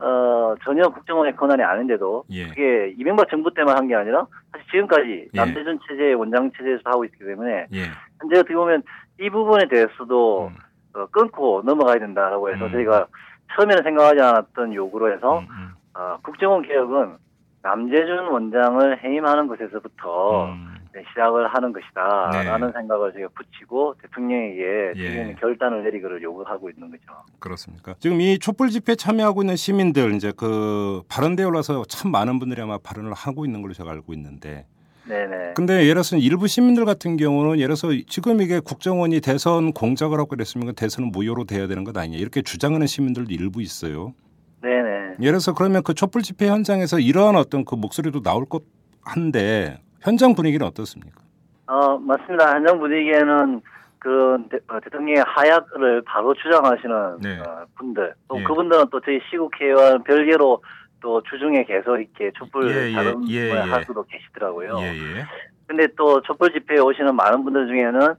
어 0.00 0.54
전혀 0.64 0.88
국정원의 0.88 1.36
권한이 1.36 1.62
아닌데도 1.62 2.24
예. 2.30 2.48
그게 2.48 2.92
이명박 2.98 3.28
정부 3.30 3.54
때만 3.54 3.76
한 3.76 3.86
게 3.86 3.94
아니라 3.94 4.26
사실 4.50 4.66
지금까지 4.70 5.28
예. 5.32 5.36
남대준 5.36 5.78
체제 5.88 6.12
원장 6.14 6.50
체제에서 6.56 6.82
하고 6.86 7.04
있기 7.04 7.24
때문에 7.24 7.66
예. 7.72 7.82
현재 8.20 8.38
어떻게 8.40 8.54
보면 8.54 8.82
이 9.20 9.30
부분에 9.30 9.68
대해서도 9.68 10.48
음, 10.48 10.56
어, 10.94 11.06
끊고 11.06 11.62
넘어가야 11.64 11.98
된다라고 11.98 12.50
해서 12.50 12.66
음. 12.66 12.72
저희가 12.72 13.06
처음에는 13.54 13.82
생각하지 13.82 14.20
않았던 14.20 14.74
요구로 14.74 15.12
해서 15.12 15.40
음, 15.40 15.46
음. 15.50 15.70
어, 15.94 16.18
국정원 16.22 16.62
개혁은 16.62 17.16
남재준 17.62 18.28
원장을 18.28 19.02
해임하는 19.02 19.48
것에서부터 19.48 20.46
음. 20.46 20.74
네, 20.94 21.02
시작을 21.08 21.48
하는 21.48 21.72
것이다 21.72 22.30
네. 22.32 22.44
라는 22.44 22.70
생각을 22.70 23.12
저희가 23.12 23.28
붙이고 23.34 23.96
대통령에게 24.00 24.92
예. 24.94 25.10
지금 25.10 25.34
결단을 25.40 25.82
내리기를 25.82 26.22
요구하고 26.22 26.70
있는 26.70 26.88
거죠. 26.88 27.02
그렇습니까? 27.40 27.94
지금 27.98 28.20
이 28.20 28.38
촛불 28.38 28.68
집회 28.70 28.94
참여하고 28.94 29.42
있는 29.42 29.56
시민들 29.56 30.12
이제 30.14 30.32
그 30.36 31.02
발언대에 31.08 31.44
올라서 31.46 31.84
참 31.88 32.12
많은 32.12 32.38
분들이 32.38 32.62
아마 32.62 32.78
발언을 32.78 33.12
하고 33.12 33.44
있는 33.44 33.60
걸로 33.60 33.74
제가 33.74 33.90
알고 33.90 34.12
있는데 34.12 34.66
네네. 35.06 35.54
근데 35.54 35.82
예를 35.82 35.94
들어서 35.94 36.16
일부 36.16 36.46
시민들 36.46 36.84
같은 36.84 37.16
경우는 37.16 37.58
예를 37.58 37.76
들어서 37.76 37.88
지금 38.08 38.40
이게 38.40 38.60
국정원이 38.60 39.20
대선 39.20 39.72
공작을 39.72 40.18
하고 40.18 40.28
그랬으면 40.28 40.74
대선은 40.74 41.10
무효로 41.12 41.44
돼야 41.44 41.66
되는 41.66 41.84
것 41.84 41.96
아니냐 41.96 42.18
이렇게 42.18 42.42
주장하는 42.42 42.86
시민들도 42.86 43.32
일부 43.32 43.60
있어요. 43.60 44.14
네네. 44.62 45.16
예를 45.20 45.32
들어서 45.32 45.54
그러면 45.54 45.82
그 45.82 45.94
촛불 45.94 46.22
집회 46.22 46.48
현장에서 46.48 46.98
이러한 46.98 47.36
어떤 47.36 47.64
그 47.64 47.74
목소리도 47.74 48.22
나올 48.22 48.46
것 48.46 48.62
한데 49.04 49.78
현장 50.00 50.34
분위기는 50.34 50.66
어떻습니까? 50.66 51.20
어, 51.66 51.98
맞습니다. 51.98 52.54
현장 52.54 52.78
분위기에는 52.78 53.60
그 53.98 54.36
대, 54.50 54.58
어, 54.68 54.78
대통령의 54.80 55.22
하야를 55.26 56.02
바로 56.06 56.34
주장하시는 56.34 57.18
네. 57.22 57.38
어, 57.40 57.64
분들, 57.76 58.14
또 58.28 58.38
예. 58.38 58.44
그분들은 58.44 58.86
또 58.90 59.00
저희 59.00 59.18
시국회와 59.30 59.98
별개로 59.98 60.62
또 61.04 61.22
주중에 61.22 61.64
계속 61.64 61.98
이렇게 61.98 62.30
촛불 62.32 62.70
예, 62.70 62.88
예, 62.88 62.92
다른 62.94 63.28
예, 63.28 63.50
걸 63.50 63.58
예. 63.58 63.60
할 63.60 63.84
수도 63.84 64.02
계시더라고요. 64.04 64.78
예, 64.80 64.86
예. 64.86 65.24
근데 65.66 65.86
또 65.98 66.22
촛불 66.22 66.50
집회에 66.50 66.78
오시는 66.78 67.14
많은 67.14 67.44
분들 67.44 67.66
중에는 67.66 68.14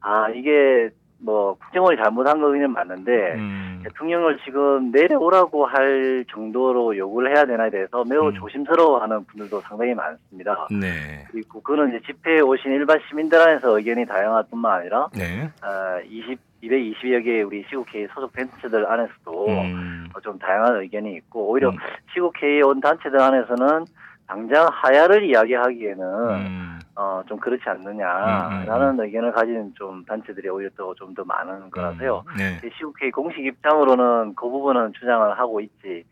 아 0.00 0.28
이게 0.30 0.88
뭐 1.20 1.54
국정원이 1.54 1.96
잘못한 1.96 2.40
거는 2.40 2.70
맞는데 2.70 3.34
음. 3.34 3.80
대통령을 3.82 4.38
지금 4.44 4.92
내려오라고 4.92 5.66
할 5.66 6.24
정도로 6.30 6.96
요구를 6.96 7.34
해야 7.34 7.44
되나에 7.44 7.70
대해서 7.70 8.04
매우 8.08 8.28
음. 8.28 8.34
조심스러워하는 8.34 9.24
분들도 9.24 9.60
상당히 9.62 9.94
많습니다. 9.94 10.68
네. 10.70 11.24
그리고 11.32 11.60
그거는 11.60 11.88
이제 11.88 12.06
집회에 12.06 12.38
오신 12.38 12.70
일반 12.70 13.00
시민들 13.08 13.40
안에서 13.40 13.76
의견이 13.76 14.06
다양할 14.06 14.44
뿐만 14.48 14.80
아니라 14.80 15.08
네. 15.12 15.50
어, 15.60 16.00
20, 16.08 16.38
220여 16.62 17.24
개의 17.24 17.42
우리 17.44 17.64
시국회의 17.68 18.08
소속 18.14 18.32
단체들 18.32 18.90
안에서도 18.90 19.46
음. 19.48 20.08
어, 20.14 20.20
좀 20.20 20.38
다양한 20.38 20.80
의견이 20.82 21.14
있고 21.16 21.50
오히려 21.50 21.70
음. 21.70 21.76
시국회의에 22.12 22.62
온 22.62 22.80
단체들 22.80 23.20
안에서는 23.20 23.84
당장 24.26 24.68
하야를 24.70 25.24
이야기하기에는 25.24 26.04
음. 26.30 26.78
어, 26.96 27.22
좀 27.28 27.38
그렇지 27.38 27.62
음, 27.68 27.86
음, 27.86 27.86
않느냐라는 27.88 29.00
의견을 29.04 29.32
가진 29.32 29.72
좀 29.74 30.04
단체들이 30.04 30.48
오히려 30.48 30.68
또 30.76 30.94
좀 30.94 31.14
더 31.14 31.24
많은 31.24 31.70
거라서요. 31.70 32.24
네. 32.36 32.58
이 32.66 32.70
시국회의 32.76 33.10
공식 33.12 33.44
입장으로는 33.46 34.34
그 34.34 34.48
부분은 34.48 34.92
주장을 34.94 35.38
하고 35.38 35.60
있지 35.60 36.04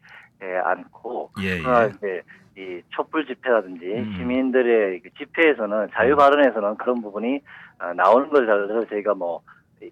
예, 0.42 0.56
않고 0.58 1.30
예, 1.42 1.58
그러나 1.60 1.84
예. 1.84 1.88
이제 1.96 2.22
이 2.58 2.82
촛불 2.90 3.26
집회라든지 3.26 3.84
음. 3.86 4.14
시민들의 4.16 5.00
그 5.00 5.10
집회에서는 5.18 5.88
자유 5.92 6.14
발언에서는 6.16 6.76
그런 6.76 7.02
부분이 7.02 7.40
어, 7.80 7.92
나오는 7.94 8.28
걸 8.30 8.46
잘- 8.46 8.86
저희가 8.88 9.14
뭐 9.14 9.40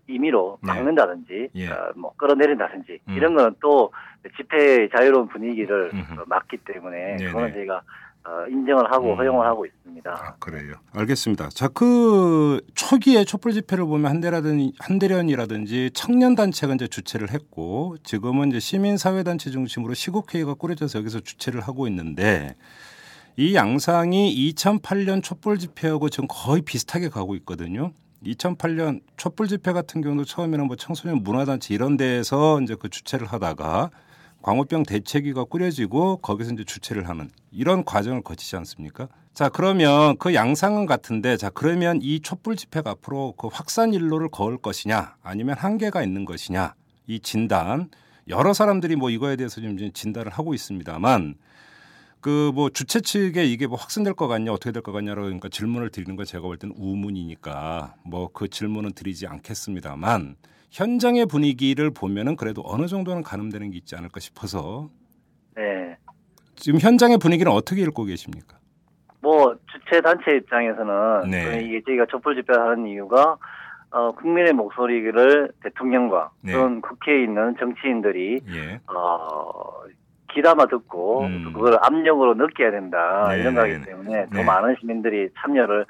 임의로 0.09 0.59
네. 0.63 0.67
막는다든지 0.67 1.49
예. 1.55 1.69
어, 1.69 1.93
뭐 1.97 2.13
끌어내린다든지 2.17 3.01
음. 3.09 3.15
이런 3.15 3.35
거는 3.35 3.57
또 3.61 3.93
집회의 4.37 4.89
자유로운 4.91 5.29
분위기를 5.29 5.91
음흠. 5.93 6.21
어, 6.21 6.25
막기 6.27 6.59
때문에 6.59 7.17
네네. 7.17 7.27
그거는 7.27 7.53
저희가 7.53 7.83
어, 8.27 8.47
인정을 8.49 8.91
하고 8.91 9.13
음. 9.13 9.19
허용을 9.19 9.47
하고 9.47 9.67
있습니다. 9.67 10.11
아, 10.11 10.35
그래요. 10.39 10.77
알겠습니다. 10.95 11.51
자, 11.51 11.69
그 11.69 12.61
초기에 12.75 13.25
촛불 13.25 13.53
집회를 13.53 13.85
보면 13.85 14.11
한대라든 14.11 14.73
한대련이라든지 14.79 15.91
청년 15.93 16.35
단체가 16.35 16.75
이제 16.75 16.87
주최를 16.87 17.31
했고 17.31 17.97
지금은 18.03 18.49
이제 18.49 18.61
시민 18.61 18.97
사회 18.97 19.23
단체 19.25 19.51
중심으로 19.51 19.93
시국 19.93 20.35
회의가 20.35 20.55
꾸려져서 20.55 21.01
여기서 21.01 21.21
주최를 21.21 21.61
하고 21.61 21.87
있는데 21.87 22.55
이 23.37 23.55
양상이 23.55 24.53
2008년 24.55 25.23
촛불 25.23 25.59
집회하고 25.59 26.09
지금 26.09 26.27
거의 26.29 26.63
비슷하게 26.63 27.11
가고 27.11 27.35
있거든요. 27.37 27.93
2008년 28.25 29.01
촛불 29.17 29.49
집회 29.49 29.73
같은 29.73 30.01
경우도 30.01 30.25
처음에는 30.25 30.67
뭐 30.67 30.77
청소년 30.77 31.23
문화단체 31.23 31.75
이런 31.75 31.97
데에서 31.97 32.61
이제 32.61 32.75
그 32.79 32.89
주최를 32.89 33.27
하다가 33.27 33.91
광우병 34.43 34.83
대책위가 34.83 35.45
꾸려지고 35.45 36.19
거기서 36.19 36.53
이제 36.53 36.65
주최를 36.65 37.09
하는 37.09 37.31
이런 37.51 37.85
과정을 37.85 38.23
거치지 38.23 38.57
않습니까? 38.57 39.09
자 39.33 39.49
그러면 39.49 40.17
그 40.19 40.35
양상은 40.35 40.87
같은데 40.87 41.37
자 41.37 41.51
그러면 41.51 41.99
이 42.03 42.21
촛불 42.21 42.57
집회가 42.57 42.91
앞으로 42.91 43.33
그 43.39 43.49
확산 43.51 43.95
일로를 43.95 44.29
거을 44.29 44.59
것이냐 44.59 45.17
아니면 45.23 45.57
한계가 45.57 46.03
있는 46.03 46.25
것이냐 46.25 46.75
이 47.07 47.21
진단 47.21 47.89
여러 48.29 48.53
사람들이 48.53 48.97
뭐 48.97 49.11
이거에 49.11 49.37
대해서 49.37 49.61
좀 49.61 49.75
이제 49.75 49.91
진단을 49.93 50.31
하고 50.31 50.55
있습니다만 50.55 51.35
그 52.25 52.53
뭐 52.55 52.71
주최 52.71 53.01
측에 53.01 53.45
이게 53.45 53.67
뭐 53.67 53.77
확산될 53.77 54.15
것 54.15 54.29
같냐 54.29 54.51
어떻게 54.51 54.73
될 54.73 54.81
것 54.83 54.93
같냐로 54.93 55.25
그러니까 55.25 55.51
질문을 55.51 55.91
드리는 55.91 56.17
건 56.17 56.25
제가 56.25 56.43
볼 56.47 56.57
때는 56.57 56.75
우문이니까 56.79 57.97
뭐 58.07 58.29
그 58.33 58.49
질문은 58.49 58.93
드리지 58.95 59.27
않겠습니다만 59.27 60.37
현장의 60.71 61.27
분위기를 61.27 61.91
보면은 61.91 62.37
그래도 62.37 62.63
어느 62.65 62.87
정도는 62.87 63.23
가늠되는 63.23 63.71
게 63.73 63.77
있지 63.77 63.95
않을까 63.95 64.21
싶어서 64.21 64.89
네. 65.55 65.99
지금 66.57 66.79
현장의 66.81 67.19
분위기는 67.19 67.53
어떻게 67.53 67.83
읽고 67.83 68.05
계십니까? 68.05 68.57
뭐 69.21 69.55
주최 69.71 70.01
단체 70.01 70.37
입장에서는 70.37 71.31
네. 71.31 71.63
이게 71.65 71.83
저희가 71.87 72.07
촛불 72.11 72.37
집회를 72.37 72.59
하는 72.59 72.87
이유가 72.87 73.37
어, 73.91 74.13
국민의 74.13 74.55
목소리를 74.55 75.53
대통령과 75.63 76.31
네. 76.41 76.53
또는 76.55 76.81
국회에 76.81 77.23
있는 77.25 77.55
정치인들이 77.61 78.41
예. 78.49 78.81
어, 78.93 79.83
귀담아 80.35 80.67
듣고 80.67 81.23
음. 81.23 81.45
또 81.45 81.53
그걸 81.53 81.79
압력으로 81.81 82.35
느껴야 82.35 82.71
된다 82.71 83.29
네, 83.31 83.41
이런 83.41 83.55
네, 83.55 83.61
거기 83.61 83.73
네. 83.73 83.83
때문에 83.83 84.27
더 84.27 84.39
네. 84.39 84.45
많은 84.45 84.77
시민들이 84.81 85.29
참여를 85.39 85.87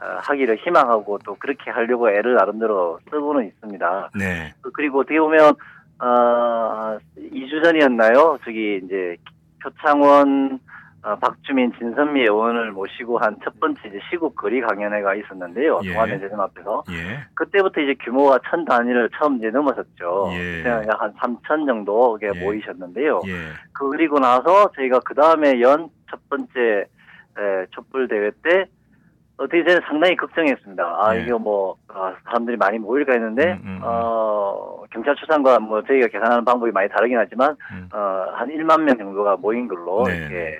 어, 0.00 0.18
하기를 0.22 0.58
희망하고 0.58 1.18
또 1.24 1.34
그렇게 1.34 1.70
하려고 1.70 2.08
애를 2.08 2.36
나름대로 2.36 3.00
쓰고는 3.10 3.46
있습니다. 3.48 4.10
네. 4.14 4.54
그리고 4.72 5.00
어떻게 5.00 5.18
보면 5.18 5.54
어, 6.00 6.98
2주 7.18 7.64
전이었나요? 7.64 8.38
저기 8.44 8.80
이제 8.84 9.16
표창원, 9.60 10.60
어, 11.04 11.14
박주민, 11.16 11.72
진선미 11.78 12.22
의원을 12.22 12.72
모시고 12.72 13.18
한 13.18 13.36
첫 13.44 13.58
번째 13.60 13.80
이제 13.88 14.00
시국 14.10 14.34
거리 14.34 14.60
강연회가 14.60 15.14
있었는데요. 15.14 15.80
예. 15.84 15.92
동아대전 15.92 16.40
앞에서 16.40 16.82
예. 16.90 17.20
그때부터 17.34 17.80
이제 17.80 17.94
규모가 18.04 18.40
천 18.50 18.64
단위를 18.64 19.08
처음 19.16 19.36
이제 19.36 19.48
넘어섰죠. 19.50 20.30
예. 20.32 20.62
그냥 20.62 20.84
약한 20.88 21.14
3천 21.14 21.66
정도 21.66 22.16
게 22.16 22.30
예. 22.34 22.44
모이셨는데요. 22.44 23.20
예. 23.26 23.32
그리고 23.72 24.18
나서 24.18 24.70
저희가 24.72 25.00
그 25.04 25.14
다음에 25.14 25.60
연 25.60 25.88
첫 26.10 26.18
번째 26.30 26.86
에, 27.38 27.66
촛불 27.72 28.08
대회 28.08 28.30
때 28.42 28.64
어떻게 29.36 29.62
저는 29.62 29.82
상당히 29.86 30.16
걱정했습니다. 30.16 30.82
아 30.82 31.14
예. 31.16 31.20
이거 31.22 31.38
뭐 31.38 31.76
아, 31.88 32.14
사람들이 32.24 32.56
많이 32.56 32.78
모일까 32.78 33.12
했는데 33.12 33.52
음, 33.52 33.60
음, 33.62 33.68
음. 33.76 33.80
어 33.84 34.82
경찰 34.90 35.14
추산과 35.16 35.58
뭐 35.60 35.82
저희가 35.82 36.08
계산하는 36.08 36.44
방법이 36.46 36.72
많이 36.72 36.88
다르긴 36.88 37.18
하지만 37.18 37.54
음. 37.72 37.88
어 37.92 38.18
한 38.38 38.48
1만 38.48 38.82
명 38.82 38.96
정도가 38.96 39.36
모인 39.36 39.68
걸로 39.68 40.04
네, 40.06 40.16
이렇게 40.16 40.58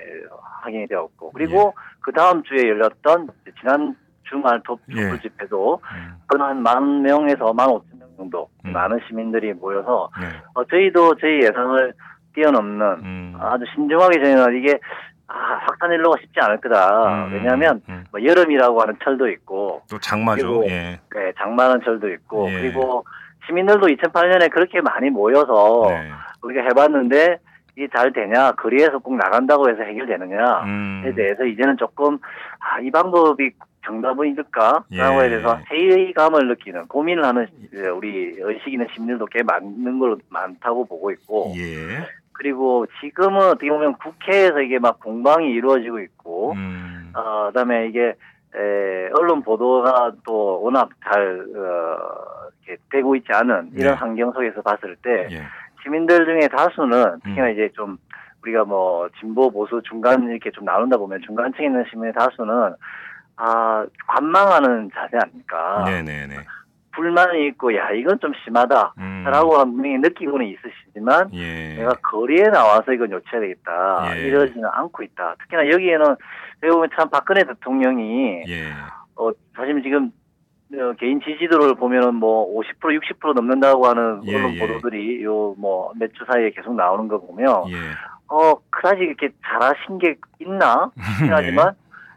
확인이 0.69 0.87
되었고 0.87 1.33
그리고 1.33 1.75
그 2.01 2.13
다음 2.13 2.43
주에 2.43 2.69
열렸던 2.69 3.29
지난 3.61 3.97
주말 4.25 4.61
도- 4.63 4.79
예. 4.91 5.03
촛불 5.03 5.21
집회도 5.21 5.81
음. 5.83 6.15
그건 6.27 6.47
한만 6.49 7.03
명에서 7.03 7.53
만 7.55 7.69
오천 7.71 7.99
명 7.99 8.09
정도 8.19 8.49
음. 8.67 8.73
많은 8.73 9.01
시민들이 9.09 9.53
모여서 9.55 10.11
네. 10.21 10.27
어, 10.55 10.65
저희도 10.65 11.17
저희 11.17 11.41
예상을 11.43 11.95
뛰어넘는 12.35 12.87
음. 13.03 13.35
아주 13.41 13.65
신중하게 13.75 14.23
저희는 14.23 14.57
이게 14.59 14.79
아, 15.31 15.35
확산 15.67 15.93
일로가 15.93 16.17
쉽지 16.21 16.41
않을 16.41 16.59
거다. 16.61 17.27
음. 17.27 17.33
왜냐하면 17.35 17.83
음. 17.89 18.05
뭐 18.11 18.23
여름이라고 18.23 18.81
하는 18.81 18.97
철도 19.03 19.29
있고 19.29 19.83
또 19.91 19.99
장마죠. 19.99 20.47
그리고 20.47 20.67
예. 20.71 20.99
네, 21.15 21.33
장마는 21.39 21.81
철도 21.85 22.09
있고 22.11 22.51
예. 22.51 22.61
그리고 22.61 23.05
시민들도 23.47 23.87
2008년에 23.87 24.51
그렇게 24.51 24.81
많이 24.83 25.09
모여서 25.11 25.87
네. 25.89 26.11
우리가 26.43 26.63
해봤는데 26.65 27.39
이게 27.79 27.87
잘 27.95 28.13
되냐 28.13 28.51
거리에서 28.53 28.99
꼭 28.99 29.17
나간다고 29.17 29.71
해서 29.71 29.83
해결되느냐에 29.85 30.65
음. 30.65 31.13
대해서 31.15 31.45
이제는 31.45 31.77
조금 31.77 32.19
아, 32.59 32.81
이 32.81 32.91
방법이 32.91 33.53
정답은일까? 33.87 34.85
예. 34.91 34.99
라고 34.99 35.21
대해서 35.21 35.61
회의감을 35.71 36.49
느끼는 36.49 36.89
고민을 36.89 37.25
하는 37.25 37.47
우리 37.95 38.35
의식 38.37 38.73
있는 38.73 38.89
시민들도 38.93 39.27
꽤 39.27 39.45
많은 39.45 40.01
걸 40.01 40.17
많다고 40.29 40.87
보고 40.87 41.13
있고 41.13 41.53
예. 41.57 42.05
그리고 42.33 42.85
지금은 43.01 43.49
어떻게 43.49 43.69
보면 43.69 43.95
국회에서 43.95 44.61
이게 44.61 44.79
막 44.79 45.01
공방이 45.01 45.51
이루어지고 45.51 45.99
있고, 45.99 46.53
음. 46.53 47.11
어, 47.13 47.49
그다음에 47.49 47.89
이게 47.89 48.15
에, 48.55 49.11
언론 49.19 49.43
보도가 49.43 50.13
또 50.25 50.63
워낙 50.63 50.89
잘 51.03 51.41
어, 51.57 51.99
이렇게 52.65 52.81
되고 52.93 53.17
있지 53.17 53.27
않은 53.33 53.71
이런 53.75 53.95
네. 53.95 53.99
환경 53.99 54.31
속에서 54.33 54.63
봤을 54.63 54.95
때 55.03 55.27
예. 55.33 55.43
시민들 55.89 56.25
중에 56.27 56.49
다수는 56.49 57.21
특히나 57.25 57.47
음. 57.47 57.53
이제 57.53 57.71
좀 57.75 57.97
우리가 58.43 58.65
뭐 58.65 59.09
진보 59.19 59.51
보수 59.51 59.81
중간 59.89 60.29
이렇게 60.29 60.51
좀 60.51 60.65
나눈다 60.65 60.99
보면 60.99 61.21
중간층에 61.25 61.67
있는 61.67 61.85
시민의 61.91 62.13
다수는 62.13 62.75
아 63.37 63.87
관망하는 64.07 64.91
자세 64.95 65.17
아닙니까? 65.17 65.85
네, 65.87 66.03
네, 66.03 66.27
네. 66.27 66.37
불만이 66.93 67.47
있고 67.49 67.75
야 67.77 67.91
이건 67.93 68.19
좀 68.21 68.33
심하다라고 68.45 69.63
음. 69.63 69.77
분명히 69.77 69.99
느끼고는 69.99 70.47
있으시지만 70.47 71.31
예. 71.33 71.77
내가 71.77 71.95
거리에 72.03 72.49
나와서 72.49 72.93
이건 72.93 73.13
요청해야 73.13 73.49
되겠다. 73.49 74.17
예. 74.17 74.27
이러지는 74.27 74.69
않고 74.73 75.05
있다. 75.05 75.37
특히나 75.39 75.69
여기에는 75.71 76.17
여기 76.65 76.73
보면 76.73 76.89
참 76.97 77.09
박근혜 77.09 77.45
대통령이 77.45 78.43
예. 78.49 78.73
어 79.15 79.31
사실 79.55 79.81
지금 79.83 80.11
어, 80.75 80.93
개인 80.99 81.21
지지도를 81.21 81.75
보면은 81.77 82.15
뭐 82.17 82.47
50% 82.61 83.01
60% 83.21 83.35
넘는다고 83.35 83.87
하는 83.87 84.21
예, 84.27 84.37
언론 84.37 84.55
예. 84.55 84.59
보도들이 84.59 85.23
요 85.25 85.55
뭐 85.59 85.93
몇 85.97 86.13
주 86.15 86.25
사이에 86.31 86.51
계속 86.51 86.75
나오는 86.75 87.09
거 87.09 87.19
보면 87.21 87.71
예. 87.71 87.77
어 88.29 88.55
그다지 88.71 89.01
이렇게 89.03 89.31
잘하신 89.47 89.99
게 89.99 90.17
있나 90.41 90.91
싶긴 91.17 91.33
하지만 91.33 91.73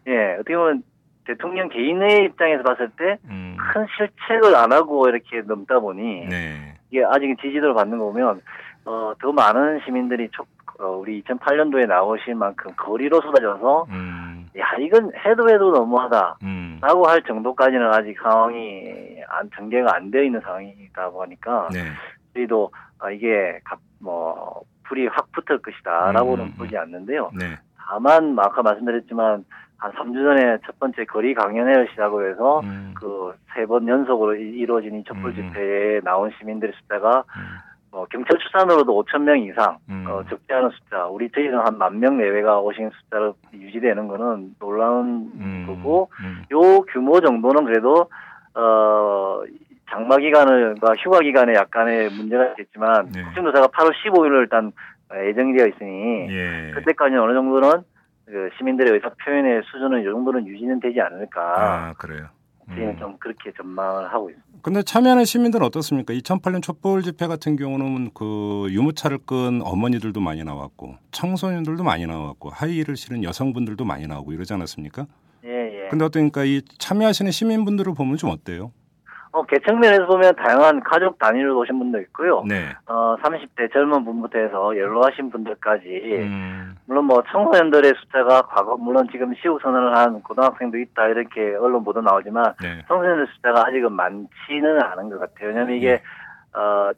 예 0.07 0.33
어떻게 0.39 0.55
보면 0.55 0.83
대통령 1.25 1.69
개인의 1.69 2.25
입장에서 2.25 2.63
봤을 2.63 2.89
때큰 2.97 3.17
음. 3.29 3.55
실책을 3.97 4.53
안 4.55 4.73
하고 4.73 5.07
이렇게 5.07 5.41
넘다 5.41 5.79
보니 5.79 6.25
네. 6.27 6.75
이게 6.89 7.05
아직 7.05 7.33
지지도를 7.41 7.73
받는 7.73 7.97
거 7.99 8.05
보면 8.05 8.41
어, 8.83 9.13
더 9.21 9.31
많은 9.31 9.79
시민들이 9.85 10.27
촉, 10.31 10.47
어, 10.79 10.87
우리 10.97 11.21
2008년도에 11.21 11.85
나오신 11.87 12.37
만큼 12.37 12.71
거리로 12.75 13.21
쏟아져서 13.21 13.85
음. 13.91 14.20
야 14.57 14.65
이건 14.79 15.11
해도 15.25 15.49
해도 15.49 15.71
너무하다라고 15.71 16.37
음. 16.43 16.79
할 17.05 17.21
정도까지는 17.23 17.93
아직 17.93 18.17
상황이 18.21 19.21
안 19.29 19.49
전개가 19.55 19.95
안 19.95 20.11
되어 20.11 20.23
있는 20.23 20.41
상황이다 20.41 21.09
보니까 21.09 21.69
네. 21.71 21.79
저희도 22.33 22.71
아, 22.99 23.09
이게 23.11 23.59
갑- 23.63 23.79
뭐 23.99 24.61
불이 24.83 25.07
확 25.07 25.31
붙을 25.31 25.61
것이다라고는 25.61 26.43
음, 26.45 26.47
음, 26.47 26.53
음. 26.53 26.57
보지 26.57 26.77
않는데요. 26.77 27.31
네. 27.37 27.57
다만 27.77 28.37
아까 28.39 28.61
말씀드렸지만 28.61 29.45
한 29.77 29.91
3주 29.93 30.13
전에 30.13 30.57
첫 30.65 30.77
번째 30.79 31.05
거리 31.05 31.33
강연회를 31.33 31.87
시작으로 31.91 32.29
해서 32.29 32.59
음. 32.61 32.93
그세 32.95 33.65
번 33.65 33.87
연속으로 33.87 34.35
이- 34.35 34.49
이루어진 34.57 34.99
이 34.99 35.03
촛불 35.05 35.31
음. 35.31 35.35
집회에 35.35 36.01
나온 36.01 36.29
시민들의 36.37 36.73
숫자가 36.81 37.23
음. 37.37 37.41
어, 37.91 38.05
경찰 38.09 38.37
추산으로도 38.37 39.03
5천 39.03 39.21
명 39.23 39.39
이상 39.39 39.77
음. 39.89 40.05
어, 40.07 40.23
적지 40.29 40.45
않은 40.53 40.69
숫자 40.69 41.05
우리 41.07 41.29
저희는 41.29 41.59
한 41.59 41.77
만 41.77 41.99
명 41.99 42.17
내외가 42.17 42.59
오신 42.59 42.89
숫자로 42.89 43.35
유지되는 43.53 44.07
거는 44.07 44.55
놀라운 44.59 45.31
음. 45.35 45.65
거고 45.67 46.09
음. 46.21 46.43
요 46.53 46.81
규모 46.83 47.19
정도는 47.19 47.65
그래도 47.65 48.07
어 48.53 49.41
장마 49.89 50.17
기간을과 50.17 50.93
휴가 50.99 51.19
기간에 51.19 51.53
약간의 51.53 52.09
문제가 52.11 52.47
있겠지만 52.49 53.09
네. 53.13 53.23
국정조사가 53.23 53.67
8월 53.67 53.91
15일로 54.05 54.39
일단 54.41 54.71
예정이 55.13 55.53
되어 55.57 55.67
있으니 55.67 56.27
예. 56.33 56.71
그때까지는 56.75 57.21
어느 57.21 57.33
정도는 57.33 57.83
그 58.25 58.49
시민들의 58.57 58.93
의사 58.93 59.09
표현의 59.25 59.63
수준은 59.65 60.01
이 60.01 60.05
정도는 60.05 60.47
유지는 60.47 60.79
되지 60.79 61.01
않을까 61.01 61.41
아 61.41 61.93
그래요. 61.97 62.27
저희는 62.73 62.93
음. 62.93 62.97
좀 62.99 63.17
그렇게 63.19 63.51
전망을 63.55 64.11
하고 64.11 64.29
있습니다. 64.29 64.51
근데 64.61 64.83
참여하는 64.83 65.25
시민들은 65.25 65.65
어떻습니까? 65.65 66.13
2008년 66.13 66.61
촛불 66.61 67.01
집회 67.01 67.27
같은 67.27 67.55
경우는 67.55 68.11
그 68.13 68.67
유모차를 68.69 69.19
끈 69.25 69.61
어머니들도 69.63 70.19
많이 70.19 70.43
나왔고 70.43 70.97
청소년들도 71.11 71.83
많이 71.83 72.05
나왔고 72.05 72.49
하이힐을 72.49 72.95
신은 72.95 73.23
여성분들도 73.23 73.83
많이 73.85 74.05
나오고 74.07 74.33
이러지 74.33 74.53
않았습니까? 74.53 75.07
예, 75.45 75.49
예. 75.49 75.89
근데 75.89 76.05
어떠니까 76.05 76.45
이 76.45 76.61
참여하시는 76.77 77.31
시민분들을 77.31 77.93
보면 77.93 78.17
좀 78.17 78.29
어때요? 78.29 78.71
어, 79.33 79.43
개척면에서 79.43 80.07
보면 80.07 80.35
다양한 80.35 80.81
가족 80.81 81.17
단위로 81.17 81.57
오신 81.59 81.79
분도 81.79 81.99
있고요. 82.01 82.43
네. 82.45 82.69
어, 82.85 83.15
30대 83.21 83.71
젊은 83.71 84.03
분부터 84.03 84.39
해서 84.39 84.77
연로하신 84.77 85.31
분들까지 85.31 85.87
음. 86.19 86.75
물론 86.85 87.05
뭐 87.05 87.23
청소년들의 87.31 87.93
숫자가 88.01 88.41
과거 88.43 88.75
물론 88.75 89.07
지금 89.09 89.33
시국 89.35 89.61
선언을 89.61 89.95
한 89.95 90.21
고등학생도 90.21 90.77
있다 90.77 91.07
이렇게 91.07 91.55
언론 91.55 91.83
보도 91.83 92.01
나오지만 92.01 92.53
네. 92.61 92.83
청소년들 92.87 93.27
숫자가 93.35 93.67
아직은 93.67 93.93
많지는 93.93 94.81
않은 94.81 95.09
것 95.09 95.19
같아요. 95.19 95.49
왜냐하면 95.49 95.77
이게 95.77 96.01
어 96.53 96.91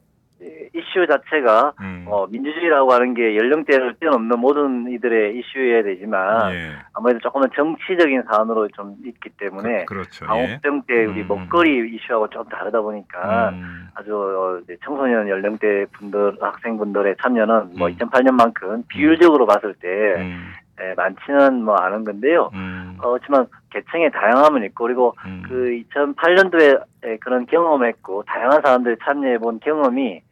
이- 0.44 0.68
이슈 0.78 1.06
자체가 1.06 1.72
음. 1.80 2.04
어 2.06 2.26
민주주의라고 2.26 2.92
하는 2.92 3.14
게 3.14 3.36
연령대를 3.36 3.94
뛰어넘는 4.00 4.38
모든 4.38 4.90
이들의 4.90 5.38
이슈여야 5.38 5.82
되지만 5.82 6.52
예. 6.52 6.72
아무래도 6.92 7.20
조금은 7.20 7.48
정치적인 7.54 8.24
사안으로 8.30 8.68
좀 8.68 8.94
있기 9.04 9.30
때문에 9.38 9.86
그, 9.86 9.94
렇죠 9.94 10.26
광우병 10.26 10.82
때 10.86 11.04
우리 11.06 11.22
음. 11.22 11.28
먹거리 11.28 11.94
이슈하고 11.94 12.28
좀 12.28 12.44
다르다 12.44 12.80
보니까 12.80 13.50
음. 13.50 13.88
아주 13.94 14.14
어, 14.14 14.60
청소년 14.84 15.28
연령대 15.28 15.86
분들 15.92 16.36
학생분들의 16.40 17.16
참여는 17.22 17.70
뭐 17.78 17.88
음. 17.88 17.94
2008년만큼 17.94 18.86
비율적으로 18.88 19.46
봤을 19.46 19.74
때 19.74 19.88
음. 20.18 20.52
예, 20.82 20.92
많지는 20.96 21.62
뭐 21.62 21.76
않은 21.76 22.02
건데요. 22.04 22.50
음. 22.52 22.96
어, 22.98 23.10
그렇지만 23.12 23.46
계층의 23.70 24.10
다양함은 24.10 24.64
있고 24.64 24.84
그리고 24.84 25.14
음. 25.24 25.42
그 25.48 25.80
2008년도에 25.92 27.20
그런 27.20 27.46
경험했고 27.46 28.24
다양한 28.24 28.60
사람들이 28.62 28.96
참여해 29.04 29.38
본 29.38 29.60
경험이 29.60 30.22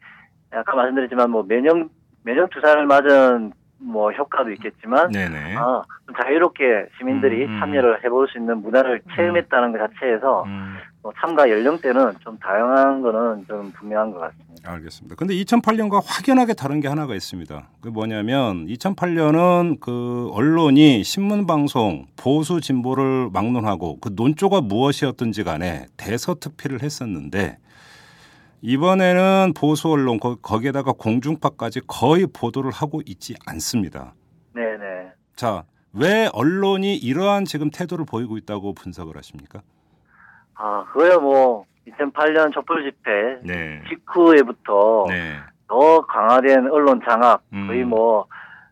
아까 0.53 0.75
말씀드렸지만 0.75 1.29
뭐 1.29 1.43
면역 1.43 1.89
면역 2.23 2.51
주사를 2.51 2.85
맞은 2.85 3.53
뭐 3.83 4.11
효과도 4.11 4.51
있겠지만 4.51 5.11
네네. 5.11 5.55
아, 5.57 5.83
좀 6.05 6.15
자유롭게 6.15 6.87
시민들이 6.97 7.45
음, 7.45 7.55
음. 7.55 7.59
참여를 7.59 8.03
해볼 8.03 8.27
수 8.29 8.37
있는 8.37 8.61
문화를 8.61 9.01
체험했다는 9.15 9.73
것 9.73 9.77
자체에서 9.79 10.43
음. 10.45 10.77
뭐 11.01 11.11
참가 11.19 11.49
연령대는 11.49 12.13
좀 12.21 12.37
다양한 12.39 13.01
거는 13.01 13.45
좀 13.45 13.71
분명한 13.73 14.11
것 14.11 14.19
같습니다. 14.19 14.71
알겠습니다. 14.71 15.15
근데 15.15 15.33
2008년과 15.35 16.01
확연하게 16.05 16.53
다른 16.53 16.79
게 16.79 16.87
하나가 16.87 17.13
있습니다. 17.13 17.67
그 17.81 17.89
뭐냐면 17.89 18.65
2008년은 18.67 19.81
그 19.81 20.29
언론이 20.31 21.03
신문 21.03 21.45
방송 21.45 22.05
보수 22.15 22.61
진보를 22.61 23.29
막론하고 23.33 23.99
그 23.99 24.11
논조가 24.15 24.61
무엇이었든지 24.61 25.43
간에 25.43 25.87
대서특필을 25.97 26.81
했었는데 26.81 27.57
이번에는 28.73 29.53
보수 29.59 29.89
언론 29.91 30.19
거- 30.21 30.37
거기에다가 30.41 30.93
공중파까지 30.93 31.81
거의 31.85 32.25
보도를 32.27 32.71
하고 32.71 33.01
있지 33.05 33.35
않습니다. 33.45 34.13
네네. 34.55 35.11
자, 35.35 35.65
왜 35.93 36.29
언론이 36.33 36.95
이러한 36.95 37.43
지금 37.43 37.69
태도를 37.69 38.05
보이고 38.09 38.37
있다고 38.37 38.73
분석을 38.73 39.17
하십니까? 39.17 39.59
아, 40.55 40.85
그거야 40.93 41.17
뭐 41.17 41.65
2008년 41.89 42.53
촛불 42.53 42.89
집회 42.89 43.11
네. 43.43 43.81
직후에부터 43.89 45.07
네. 45.09 45.33
더 45.67 46.01
강화된 46.05 46.71
언론 46.71 47.01
장악 47.07 47.41
음. 47.51 47.67
거의 47.67 47.83
뭐 47.83 48.21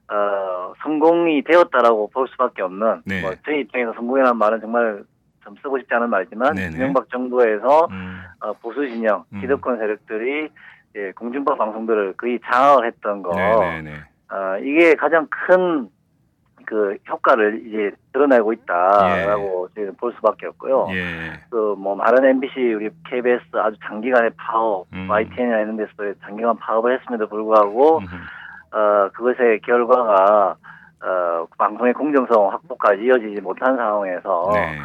어, 0.10 0.74
성공이 0.84 1.44
되었다라고 1.44 2.10
볼 2.12 2.30
수밖에 2.30 2.62
없는 2.62 3.02
네. 3.06 3.22
뭐 3.22 3.34
저희 3.46 3.62
입장에서 3.62 3.92
성공이라는 3.94 4.38
말은 4.38 4.62
정말 4.62 5.04
좀 5.44 5.54
쓰고 5.62 5.80
싶지 5.80 5.94
않은 5.96 6.10
말이지만 6.10 6.56
네네. 6.56 6.76
이명박 6.78 7.10
정부에서 7.10 7.88
음. 7.92 8.21
어, 8.42 8.54
보수 8.54 8.88
진영 8.88 9.24
음. 9.34 9.42
기득권 9.42 9.78
세력들이 9.78 10.50
예, 10.96 11.12
공중파 11.14 11.56
방송들을 11.56 12.16
거의 12.18 12.40
장악을 12.44 12.86
했던 12.86 13.22
거 13.22 13.34
네네네. 13.36 13.94
어, 14.32 14.58
이게 14.60 14.96
가장 14.96 15.28
큰 15.30 15.90
그 16.66 16.98
효과를 17.10 17.68
이제 17.68 17.92
드러내고 18.14 18.54
있다라고 18.54 19.70
저희는 19.76 19.96
볼 19.96 20.14
수밖에 20.14 20.48
없고요. 20.48 20.88
예. 20.92 21.34
그뭐 21.50 21.96
많은 21.96 22.24
MBC 22.24 22.74
우리 22.74 22.90
KBS 23.10 23.42
아주 23.56 23.78
장기간의 23.84 24.32
파업, 24.38 24.88
음. 24.94 25.10
YTN이나 25.10 25.60
이런 25.60 25.76
데서 25.78 25.92
장기간 26.22 26.56
파업을 26.58 26.98
했음에도 26.98 27.28
불구하고 27.28 27.98
음흠. 28.00 28.16
어 28.74 29.10
그것의 29.14 29.60
결과가 29.62 30.56
어 31.04 31.48
방송의 31.58 31.94
공정성 31.94 32.52
확보까지 32.52 33.04
이어지지 33.04 33.42
못한 33.42 33.76
상황에서 33.76 34.50
네. 34.54 34.80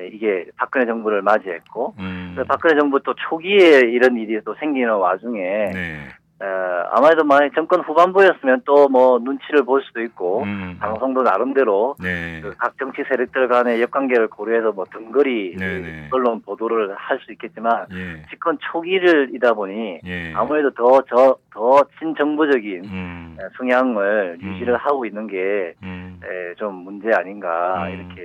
예, 0.00 0.06
이게 0.08 0.46
박근혜 0.56 0.86
정부를 0.86 1.22
맞이했고 1.22 1.94
음. 1.98 2.32
그래서 2.34 2.46
박근혜 2.48 2.78
정부 2.78 3.00
또 3.02 3.14
초기에 3.14 3.80
이런 3.80 4.16
일이 4.16 4.40
또 4.44 4.54
생기는 4.54 4.92
와중에 4.94 5.40
네. 5.72 6.08
어, 6.42 6.46
아마도 6.90 7.22
만약 7.22 7.52
정권 7.54 7.80
후반부였으면 7.82 8.62
또 8.64 8.88
뭐 8.88 9.18
눈치를 9.18 9.62
볼 9.62 9.82
수도 9.82 10.00
있고 10.00 10.42
음. 10.44 10.76
방송도 10.80 11.22
나름대로 11.22 11.96
네. 12.02 12.40
그각 12.40 12.78
정치 12.78 13.02
세력들 13.06 13.46
간의 13.48 13.82
역관계를 13.82 14.28
고려해서 14.28 14.72
뭐 14.72 14.86
등거리 14.90 15.56
네네. 15.56 16.08
언론 16.10 16.40
보도를 16.40 16.94
할 16.96 17.18
수 17.20 17.30
있겠지만 17.32 17.84
예. 17.92 18.22
집권 18.30 18.56
초기를이다 18.72 19.52
보니 19.52 20.00
예. 20.06 20.32
아무래도 20.34 20.70
더 20.70 21.02
저 21.02 21.36
더 21.52 21.84
친정부적인 21.98 22.84
음. 22.84 23.36
성향을 23.58 24.38
음. 24.42 24.48
유지를 24.54 24.76
하고 24.78 25.04
있는 25.04 25.26
게 25.26 25.74
음. 25.82 26.18
좀 26.56 26.74
문제 26.76 27.10
아닌가 27.12 27.84
음. 27.86 27.90
이렇게 27.92 28.22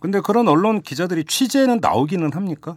근데 0.00 0.20
그런 0.24 0.48
언론 0.48 0.80
기자들이 0.80 1.24
취재는 1.24 1.78
나오기는 1.80 2.32
합니까? 2.32 2.76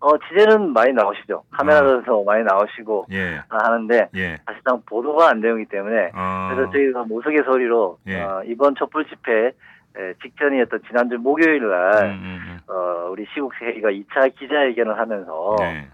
어 0.00 0.10
취재는 0.28 0.72
많이 0.72 0.92
나오시죠 0.92 1.42
카메라에서 1.50 2.22
많이 2.24 2.44
나오시고 2.44 3.06
예. 3.10 3.40
하는데 3.48 4.08
예. 4.14 4.36
사실상 4.46 4.80
보도가 4.86 5.28
안 5.28 5.40
되기 5.40 5.64
때문에 5.64 6.10
아. 6.14 6.52
그래서 6.54 6.70
저희가 6.70 7.02
무속의소리로 7.04 7.98
예. 8.06 8.20
어, 8.20 8.42
이번 8.46 8.76
촛불 8.76 9.04
집회 9.06 9.46
에, 9.46 10.14
직전이었던 10.22 10.82
지난주 10.86 11.16
목요일 11.16 11.68
날 11.68 12.04
음, 12.04 12.20
음, 12.22 12.58
어, 12.68 13.08
우리 13.10 13.26
시국회의가 13.34 13.88
2차 13.90 14.32
기자회견을 14.36 14.96
하면서 14.96 15.56
음. 15.56 15.56
네. 15.58 15.88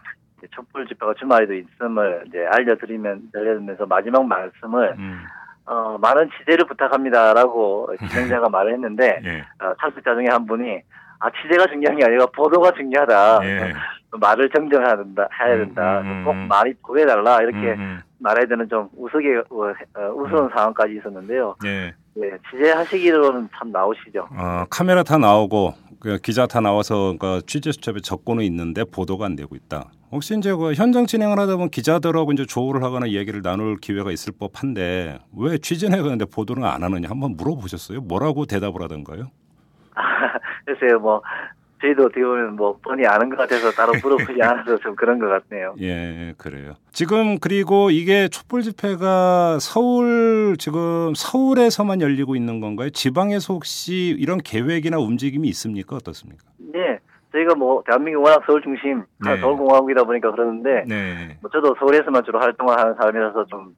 촛불 0.50 0.86
집회가 0.86 1.14
주말에도 1.14 1.54
있음을 1.54 2.24
이제 2.26 2.44
알려드리면 2.50 3.30
알려드리면서 3.34 3.86
마지막 3.86 4.26
말씀을 4.26 4.94
음. 4.98 5.24
어, 5.66 5.96
많은 6.00 6.30
취재를 6.38 6.66
부탁합니다라고 6.66 7.88
진행자가 8.10 8.48
말을 8.48 8.74
했는데 8.74 9.20
예. 9.24 9.40
어, 9.64 9.74
참석자 9.80 10.14
중에 10.14 10.26
한 10.28 10.46
분이 10.46 10.80
아 11.20 11.30
취재가 11.30 11.66
중요한 11.68 11.98
게 11.98 12.04
아니라 12.04 12.26
보도가 12.26 12.72
중요하다. 12.72 13.40
예. 13.44 13.72
말을 14.12 14.48
정정해야 14.50 14.96
된다. 14.96 15.28
해야 15.40 15.56
된다. 15.56 16.00
음, 16.00 16.06
음, 16.06 16.24
꼭 16.24 16.32
음. 16.32 16.48
많이 16.48 16.72
보여달라 16.74 17.40
이렇게 17.40 17.72
음, 17.72 17.80
음. 17.80 18.02
말해야 18.18 18.46
되는 18.46 18.68
좀 18.68 18.88
우스개 18.96 19.36
어, 19.36 19.44
어, 19.50 20.08
우스운 20.14 20.48
상황까지 20.54 20.96
있었는데요. 20.96 21.56
예. 21.64 21.92
예, 22.22 22.30
취재하시기로는 22.48 23.48
참 23.58 23.72
나오시죠. 23.72 24.28
어, 24.30 24.64
카메라 24.70 25.02
다 25.02 25.18
나오고 25.18 25.74
그 26.04 26.18
기자 26.18 26.46
다 26.46 26.60
나와서 26.60 27.16
그 27.18 27.40
취재 27.46 27.72
수첩에 27.72 28.00
적고는 28.02 28.44
있는데 28.44 28.84
보도가 28.84 29.24
안 29.24 29.36
되고 29.36 29.56
있다. 29.56 29.90
혹시 30.12 30.36
이제 30.36 30.52
그 30.52 30.74
현장 30.74 31.06
진행을 31.06 31.38
하다 31.38 31.54
보면 31.54 31.70
기자들하고 31.70 32.32
이제 32.32 32.44
조우를 32.44 32.82
하거나 32.82 33.08
얘기를 33.08 33.40
나눌 33.40 33.78
기회가 33.78 34.12
있을 34.12 34.34
법한데 34.38 35.18
왜 35.34 35.56
취재는 35.56 35.98
해가는데 35.98 36.26
보도는 36.26 36.62
안 36.62 36.84
하느냐 36.84 37.08
한번 37.08 37.36
물어보셨어요? 37.38 38.02
뭐라고 38.02 38.44
대답을 38.44 38.82
하던가요? 38.82 39.30
글쎄요, 40.66 40.98
뭐 40.98 41.22
저희도 41.84 42.06
어떻게 42.06 42.22
보면 42.22 42.56
뭐 42.56 42.78
뻔히 42.82 43.06
아는 43.06 43.28
것 43.28 43.36
같아서 43.36 43.70
따로 43.72 43.92
물어보지 44.02 44.40
않아서 44.42 44.78
좀 44.78 44.96
그런 44.96 45.18
것 45.18 45.28
같네요. 45.28 45.74
예, 45.80 46.34
그래요. 46.38 46.74
지금 46.92 47.38
그리고 47.38 47.90
이게 47.90 48.28
촛불 48.28 48.62
집회가 48.62 49.58
서울 49.60 50.56
지금 50.58 51.12
서울에서만 51.14 52.00
열리고 52.00 52.36
있는 52.36 52.60
건가요? 52.60 52.90
지방에서 52.90 53.54
혹시 53.54 54.16
이런 54.18 54.38
계획이나 54.38 54.98
움직임이 54.98 55.48
있습니까? 55.48 55.96
어떻습니까? 55.96 56.42
네, 56.58 56.98
저희가 57.34 57.54
뭐 57.56 57.82
대한민국 57.84 58.22
워낙 58.22 58.42
서울 58.46 58.62
중심 58.62 59.02
네. 59.24 59.36
서울공화국이다 59.40 60.04
보니까 60.04 60.30
그러는데 60.30 60.84
네. 60.86 61.36
뭐 61.42 61.50
저도 61.50 61.74
서울에서만 61.80 62.22
주로 62.24 62.38
활동을 62.38 62.78
하는 62.78 62.94
사람이라서 62.94 63.46
좀 63.46 63.74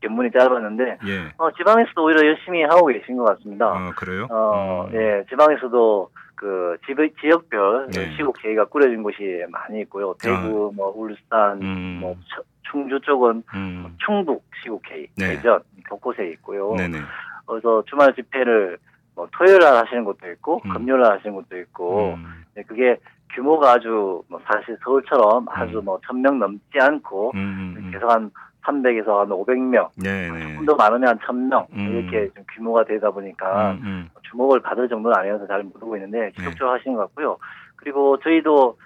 견문이 0.00 0.30
짧았는데 0.30 0.98
예. 1.08 1.32
어, 1.36 1.50
지방에서도 1.50 2.04
오히려 2.04 2.24
열심히 2.28 2.62
하고 2.62 2.86
계신 2.86 3.16
것 3.16 3.24
같습니다. 3.24 3.66
아, 3.66 3.92
그래요? 3.96 4.28
어, 4.30 4.86
음. 4.88 4.94
예, 4.94 5.24
지방에서도 5.28 6.10
그 6.36 6.76
지, 6.86 6.94
지역별 7.20 7.88
네. 7.92 8.16
시국회의가 8.16 8.66
꾸려진 8.66 9.02
곳이 9.02 9.44
많이 9.50 9.80
있고요. 9.82 10.14
대구, 10.22 10.72
뭐 10.74 10.92
울산, 10.96 11.60
음. 11.60 11.98
뭐 12.00 12.16
처- 12.28 12.42
충주 12.70 13.00
쪽은 13.00 13.42
음. 13.54 13.96
충북 14.04 14.44
시국회의, 14.62 15.08
네. 15.16 15.36
대전 15.36 15.60
곳곳에 15.88 16.28
있고요. 16.30 16.74
네네. 16.76 16.98
그래서 17.46 17.82
주말 17.86 18.14
집회를 18.14 18.78
뭐 19.14 19.28
토요일 19.32 19.58
날 19.58 19.74
하시는 19.76 20.04
곳도 20.04 20.30
있고 20.32 20.60
음. 20.64 20.72
금요일 20.72 21.02
날 21.02 21.12
하시는 21.18 21.34
곳도 21.34 21.58
있고 21.58 22.14
음. 22.14 22.41
네, 22.54 22.62
그게 22.62 22.96
규모가 23.34 23.72
아주 23.72 24.22
뭐 24.28 24.40
사실 24.46 24.76
서울처럼 24.84 25.46
아주 25.48 25.78
음. 25.78 25.84
뭐천 25.84 26.20
명 26.20 26.38
넘지 26.38 26.78
않고 26.78 27.32
음. 27.34 27.76
음. 27.78 27.90
계속 27.90 28.10
한 28.10 28.30
300에서 28.64 29.18
한 29.18 29.28
500명, 29.28 29.88
네네. 30.00 30.56
좀더 30.56 30.74
많으면 30.76 31.08
한 31.08 31.18
1000명 31.18 31.66
음. 31.72 31.78
이렇게 31.78 32.32
좀 32.34 32.44
규모가 32.54 32.84
되다 32.84 33.10
보니까 33.10 33.72
음. 33.72 33.80
음. 33.82 34.08
주목을 34.30 34.60
받을 34.60 34.88
정도는 34.88 35.16
아니어서 35.16 35.46
잘 35.46 35.62
모르고 35.64 35.96
있는데 35.96 36.26
네. 36.26 36.32
지속적으로 36.32 36.76
하시는 36.76 36.96
것 36.96 37.02
같고요. 37.06 37.36
그리고 37.76 38.16
저희도 38.18 38.76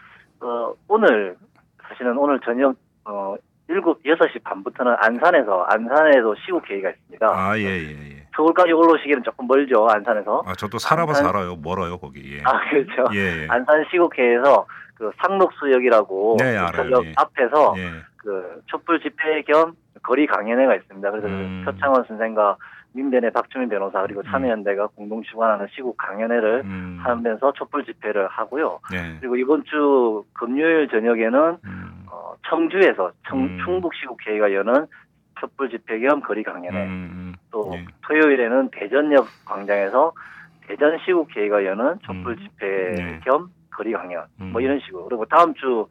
어, 0.41 0.73
오늘 0.89 1.37
사실은 1.83 2.17
오늘 2.17 2.41
저녁 2.41 2.75
어, 3.05 3.37
7, 3.69 3.81
6시 3.81 4.43
반부터는 4.45 4.95
안산에서 4.99 5.65
안산에도 5.65 6.35
시국 6.45 6.69
회의가 6.69 6.91
있습니다. 6.91 7.27
아, 7.29 7.59
예, 7.59 7.63
예, 7.63 7.91
예. 7.91 8.26
서울까지 8.37 8.73
올라오시기는 8.73 9.23
조금 9.23 9.47
멀죠 9.49 9.89
안산에서. 9.89 10.43
아, 10.47 10.53
저도 10.55 10.79
살아봐서 10.79 11.25
안산- 11.25 11.29
알아요. 11.29 11.57
멀어요, 11.57 11.99
거기. 11.99 12.37
예. 12.37 12.43
아 12.45 12.61
그렇죠. 12.71 13.05
예, 13.15 13.43
예. 13.45 13.47
안산 13.49 13.85
시국회에서 13.91 14.67
그 14.95 15.11
상록수역이라고 15.23 16.37
네, 16.39 16.57
알아요. 16.57 16.91
역 16.91 17.07
예. 17.07 17.13
앞에서 17.17 17.75
예. 17.79 17.91
그 18.19 18.61
촛불 18.67 19.01
집회 19.01 19.43
겸 19.43 19.73
거리 20.03 20.27
강연회가 20.27 20.75
있습니다. 20.75 21.11
그래서 21.11 21.27
음. 21.29 21.63
그 21.65 21.73
표창원 21.73 22.05
선생과 22.05 22.57
민변의 22.93 23.31
박주민 23.33 23.69
변호사 23.69 24.01
그리고 24.03 24.23
참여연대가 24.23 24.87
공동 24.95 25.23
주관하는 25.23 25.67
시국 25.75 25.97
강연회를 25.99 26.63
음. 26.65 26.99
하면서 27.03 27.53
촛불 27.53 27.85
집회를 27.85 28.27
하고요. 28.29 28.81
네. 28.91 29.17
그리고 29.21 29.37
이번 29.37 29.65
주 29.65 30.25
금요일 30.33 30.89
저녁에는 30.89 31.59
음. 31.65 32.07
어, 32.11 32.35
청주에서 32.49 33.13
청, 33.29 33.41
음. 33.41 33.59
충북시국회의가 33.65 34.53
여는 34.55 34.87
촛불 35.39 35.69
집회 35.69 35.99
겸 35.99 36.23
거리 36.23 36.43
강연회 36.43 36.85
음, 36.87 36.89
음. 37.13 37.26
또 37.57 37.73
예. 37.75 37.87
토요일에는 38.03 38.69
대전역 38.71 39.27
광장에서 39.47 40.13
대전시국회의가 40.67 41.65
여는 41.65 42.01
촛불 42.03 42.33
음. 42.33 42.37
집회 42.37 42.93
네. 42.93 43.21
겸 43.25 43.49
거리 43.71 43.93
강연 43.93 44.27
음. 44.43 44.53
뭐 44.53 44.61
이런 44.61 44.79
식으로 44.81 45.07
그리고 45.07 45.25
다음 45.25 45.55
주 45.55 45.87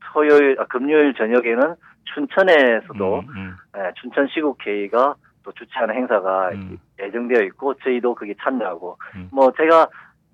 토요일 0.00 0.56
아, 0.58 0.64
금요일 0.64 1.12
저녁에는 1.12 1.74
춘천에서도 2.14 3.18
음, 3.18 3.28
음. 3.36 3.56
예, 3.76 3.92
춘천시국회의가 4.00 5.16
또 5.42 5.52
주최하는 5.52 5.94
행사가 5.94 6.50
음. 6.52 6.78
예정되어 6.98 7.42
있고 7.48 7.74
저희도 7.74 8.14
거기 8.14 8.34
참여하고 8.42 8.96
음. 9.16 9.28
뭐 9.32 9.52
제가 9.52 9.88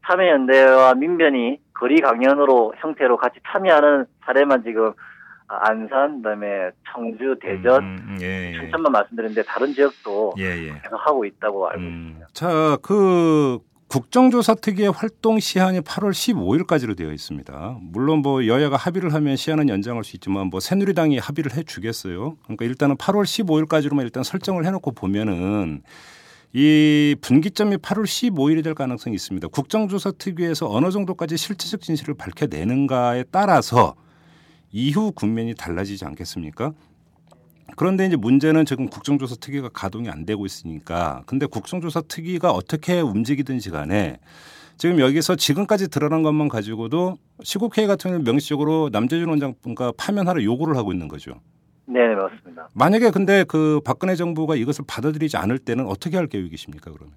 참여연대와 0.06 0.94
민변이 0.94 1.60
거리 1.74 2.00
강연으로 2.00 2.74
형태로 2.76 3.16
같이 3.16 3.40
참여하는 3.48 4.06
사례만 4.24 4.62
지금 4.62 4.88
아, 4.88 4.92
안산 5.60 6.22
그다음에 6.22 6.70
청주 6.92 7.36
대전 7.40 7.82
음, 7.82 8.06
음, 8.08 8.18
예, 8.20 8.52
예. 8.52 8.58
춘천만 8.58 8.92
말씀드렸는데 8.92 9.42
다른 9.44 9.74
지역도 9.74 10.34
예, 10.38 10.44
예. 10.44 10.72
계속 10.82 10.96
하고 10.96 11.24
있다고 11.24 11.68
알고 11.68 11.80
음. 11.80 12.06
있습니다. 12.08 12.28
자, 12.32 12.78
그 12.82 13.58
국정조사 13.88 14.54
특위의 14.54 14.90
활동 14.90 15.38
시한이 15.38 15.80
8월 15.80 16.12
15일까지로 16.12 16.96
되어 16.96 17.12
있습니다. 17.12 17.76
물론 17.82 18.20
뭐 18.20 18.46
여야가 18.46 18.76
합의를 18.76 19.12
하면 19.12 19.36
시한은 19.36 19.68
연장할 19.68 20.02
수 20.02 20.16
있지만 20.16 20.46
뭐 20.46 20.60
새누리당이 20.60 21.18
합의를 21.18 21.54
해 21.54 21.62
주겠어요. 21.62 22.36
그러니까 22.44 22.64
일단은 22.64 22.96
8월 22.96 23.24
15일까지로만 23.24 24.00
일단 24.00 24.22
설정을 24.22 24.64
해 24.64 24.70
놓고 24.70 24.92
보면은 24.92 25.82
이 26.54 27.16
분기점이 27.20 27.76
8월 27.76 28.04
15일이 28.04 28.64
될 28.64 28.74
가능성이 28.74 29.14
있습니다. 29.14 29.48
국정조사 29.48 30.12
특위에서 30.12 30.70
어느 30.70 30.90
정도까지 30.90 31.36
실체적 31.36 31.82
진실을 31.82 32.14
밝혀내는가에 32.14 33.24
따라서 33.30 33.94
이후 34.72 35.12
국면이 35.12 35.54
달라지지 35.54 36.04
않겠습니까? 36.04 36.72
그런데 37.76 38.06
이제 38.06 38.16
문제는 38.16 38.64
지금 38.66 38.88
국정조사 38.88 39.36
특위가 39.40 39.68
가동이 39.68 40.08
안 40.10 40.26
되고 40.26 40.44
있으니까 40.44 41.22
근데 41.26 41.46
국정조사 41.46 42.02
특위가 42.08 42.50
어떻게 42.50 43.00
움직이든지 43.00 43.70
간에 43.70 44.18
지금 44.76 44.98
여기서 44.98 45.36
지금까지 45.36 45.88
드러난 45.88 46.22
것만 46.22 46.48
가지고도 46.48 47.18
시국회의 47.42 47.86
같은 47.86 48.10
경우는 48.10 48.24
명시적으로 48.24 48.88
남재준 48.92 49.28
원장과 49.28 49.92
파면하러 49.96 50.42
요구를 50.42 50.76
하고 50.76 50.92
있는 50.92 51.08
거죠. 51.08 51.34
네, 51.86 52.00
맞습니다. 52.14 52.68
만약에 52.74 53.10
근데 53.10 53.44
그 53.44 53.80
박근혜 53.84 54.14
정부가 54.16 54.56
이것을 54.56 54.84
받아들이지 54.88 55.36
않을 55.36 55.58
때는 55.58 55.86
어떻게 55.86 56.16
할 56.16 56.26
계획이십니까 56.26 56.90
그러면? 56.92 57.14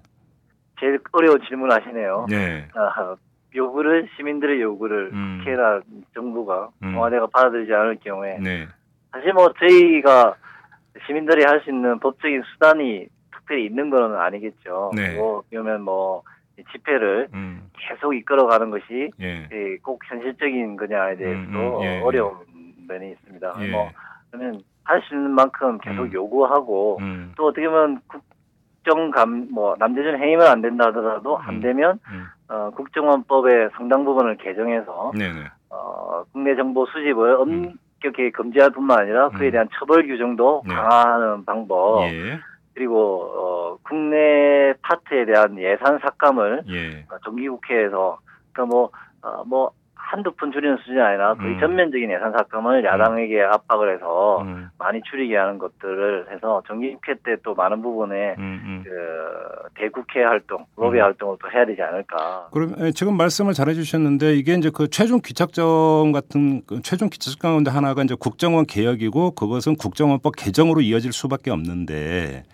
제일 0.78 1.00
어려운 1.12 1.40
질문 1.48 1.72
하시네요. 1.72 2.26
네. 2.28 2.68
아, 2.74 3.16
요구를 3.56 4.08
시민들의 4.16 4.60
요구를 4.60 5.10
음. 5.12 5.38
국회나 5.38 5.80
정부가 6.14 6.68
음. 6.82 6.92
청와대가 6.92 7.26
받아들이지 7.26 7.72
않을 7.72 7.96
경우에 8.02 8.38
네. 8.38 8.66
사실 9.12 9.32
뭐 9.32 9.52
저희가 9.58 10.36
시민들이 11.06 11.44
할 11.44 11.60
수 11.62 11.70
있는 11.70 11.98
법적인 11.98 12.42
수단이 12.52 13.06
특별히 13.32 13.66
있는 13.66 13.90
건 13.90 14.14
아니겠죠. 14.16 14.92
네. 14.94 15.14
뭐 15.16 15.42
그러면 15.50 15.82
뭐이 15.82 16.64
집회를 16.72 17.28
음. 17.34 17.68
계속 17.78 18.14
이끌어가는 18.14 18.70
것이 18.70 19.10
예. 19.20 19.48
예, 19.52 19.76
꼭 19.82 20.00
현실적인 20.08 20.76
거냐에 20.76 21.16
대해서도 21.16 21.48
음, 21.48 21.76
음, 21.76 21.82
예, 21.82 22.00
어려운 22.00 22.34
면이 22.88 23.10
있습니다. 23.12 23.54
예. 23.60 23.68
뭐 23.70 23.90
그러면 24.30 24.60
할 24.84 25.02
수 25.02 25.14
있는 25.14 25.32
만큼 25.32 25.78
계속 25.78 26.04
음. 26.04 26.12
요구하고 26.12 26.98
음. 27.00 27.32
또 27.36 27.48
어떻게 27.48 27.68
보면 27.68 28.00
국 28.06 28.22
정감 28.86 29.48
뭐 29.50 29.74
남재준 29.78 30.22
해임은 30.22 30.46
안 30.46 30.62
된다 30.62 30.86
하더라도 30.86 31.36
안 31.38 31.56
음. 31.56 31.60
되면 31.60 31.98
음. 32.10 32.26
어, 32.48 32.70
국정원법의 32.74 33.70
상당 33.76 34.04
부분을 34.04 34.36
개정해서 34.36 35.12
네네. 35.14 35.50
어, 35.70 36.24
국내 36.32 36.54
정보 36.54 36.86
수집을 36.86 37.34
엄격히 37.34 38.30
금지할 38.32 38.70
뿐만 38.70 39.00
아니라 39.00 39.28
그에 39.30 39.48
음. 39.48 39.52
대한 39.52 39.68
처벌 39.78 40.06
규정도 40.06 40.62
네. 40.66 40.74
강화하는 40.74 41.44
방법 41.44 42.04
예. 42.04 42.38
그리고 42.74 43.22
어, 43.22 43.78
국내 43.82 44.74
파트에 44.82 45.24
대한 45.24 45.58
예산 45.58 45.98
삭감을 45.98 46.62
예. 46.68 47.06
어, 47.10 47.18
정기국회에서 47.24 48.18
그러니까 48.52 48.74
뭐, 48.74 48.90
어, 49.22 49.42
뭐 49.44 49.72
한두 50.06 50.32
푼 50.32 50.52
줄이는 50.52 50.76
수준이 50.78 51.00
아니라 51.00 51.34
거의 51.34 51.54
음. 51.54 51.60
전면적인 51.60 52.10
예산 52.10 52.32
삭감을 52.32 52.84
야당에게 52.84 53.42
압박을 53.42 53.94
해서 53.94 54.42
음. 54.42 54.68
많이 54.78 55.00
줄이게 55.02 55.36
하는 55.36 55.58
것들을 55.58 56.26
해서 56.32 56.62
정기국회 56.66 57.14
때 57.24 57.36
또 57.42 57.54
많은 57.54 57.80
부분에 57.82 58.34
음. 58.38 58.60
음. 58.64 58.82
그 58.84 58.90
대국회 59.74 60.22
활동, 60.24 60.64
로비 60.76 60.98
음. 60.98 61.02
활동을 61.04 61.36
또 61.40 61.50
해야 61.50 61.64
되지 61.64 61.80
않을까. 61.82 62.48
그럼 62.52 62.74
예, 62.80 62.90
지금 62.90 63.16
말씀을 63.16 63.52
잘 63.52 63.68
해 63.68 63.74
주셨는데 63.74 64.34
이게 64.34 64.54
이제 64.54 64.70
그 64.72 64.88
최종 64.88 65.20
귀착점 65.24 66.12
같은 66.12 66.62
그 66.66 66.80
최종 66.82 67.08
귀착점 67.08 67.52
가운데 67.52 67.70
하나가 67.70 68.02
이제 68.02 68.14
국정원 68.18 68.64
개혁이고 68.66 69.32
그것은 69.32 69.76
국정원법 69.76 70.34
개정으로 70.36 70.80
이어질 70.80 71.12
수밖에 71.12 71.50
없는데 71.50 72.44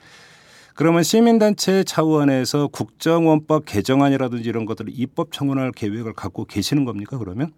그러면 0.74 1.02
시민단체 1.02 1.84
차원에서 1.84 2.68
국정원법 2.68 3.64
개정안이라든지 3.66 4.48
이런 4.48 4.64
것들을 4.64 4.92
입법 4.94 5.32
청원할 5.32 5.72
계획을 5.72 6.14
갖고 6.14 6.44
계시는 6.44 6.84
겁니까 6.84 7.18
그러면? 7.18 7.52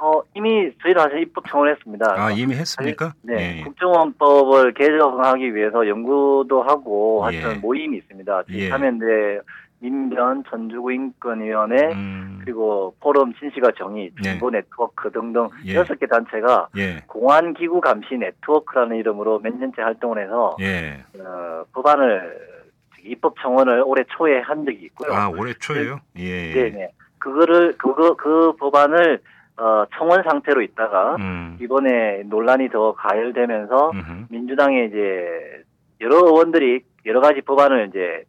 어, 0.00 0.20
이미 0.34 0.70
저희도 0.82 1.00
사실 1.00 1.22
입법 1.22 1.44
청원했습니다. 1.48 2.14
아 2.16 2.30
이미 2.30 2.54
했습니까? 2.54 3.14
네, 3.22 3.58
예. 3.58 3.64
국정원법을 3.64 4.74
개정하기 4.74 5.54
위해서 5.54 5.86
연구도 5.88 6.62
하고 6.62 7.26
예. 7.32 7.40
하여튼 7.40 7.60
모임이 7.60 7.96
있습니다. 7.98 8.42
예. 8.50 8.68
참여연대 8.68 9.40
민변 9.80 10.44
전주구 10.50 10.92
인권위원회 10.92 11.92
음, 11.92 12.40
그리고 12.42 12.94
포럼 13.00 13.32
진시가 13.34 13.72
정의 13.78 14.10
네. 14.16 14.30
정보 14.30 14.50
네트워크 14.50 15.10
등등 15.10 15.48
예. 15.66 15.74
여섯 15.74 15.94
개 15.98 16.06
단체가 16.06 16.68
예. 16.76 17.02
공안기구 17.06 17.80
감시 17.80 18.16
네트워크라는 18.16 18.96
이름으로 18.96 19.38
몇 19.40 19.54
년째 19.56 19.82
활동을 19.82 20.22
해서 20.22 20.56
예. 20.60 21.04
어, 21.20 21.64
법안을 21.72 22.48
입법 23.04 23.36
청원을 23.40 23.82
올해 23.86 24.04
초에 24.08 24.40
한 24.40 24.64
적이 24.64 24.86
있고요. 24.86 25.12
아 25.12 25.28
올해 25.28 25.54
초에요? 25.54 26.00
예. 26.16 26.52
네네. 26.52 26.90
그거를 27.18 27.74
그거 27.78 28.14
그 28.14 28.54
법안을 28.56 29.20
어, 29.58 29.84
청원 29.96 30.22
상태로 30.22 30.62
있다가 30.62 31.16
음. 31.16 31.58
이번에 31.60 32.22
논란이 32.26 32.68
더 32.70 32.92
가열되면서 32.94 33.90
음흠. 33.90 34.26
민주당에 34.30 34.84
이제 34.84 35.62
여러 36.00 36.16
의원들이 36.18 36.80
여러 37.06 37.20
가지 37.20 37.40
법안을 37.40 37.88
이제 37.88 38.24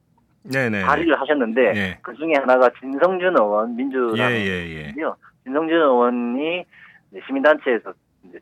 네네. 0.51 0.83
발의를 0.83 1.19
하셨는데 1.19 1.61
예. 1.75 1.97
그 2.01 2.13
중에 2.15 2.33
하나가 2.39 2.69
진성준 2.79 3.37
의원 3.37 3.75
민주당인데요. 3.75 4.29
예예예. 4.29 4.93
진성준 5.43 5.75
의원이 5.75 6.65
시민단체에서 7.27 7.93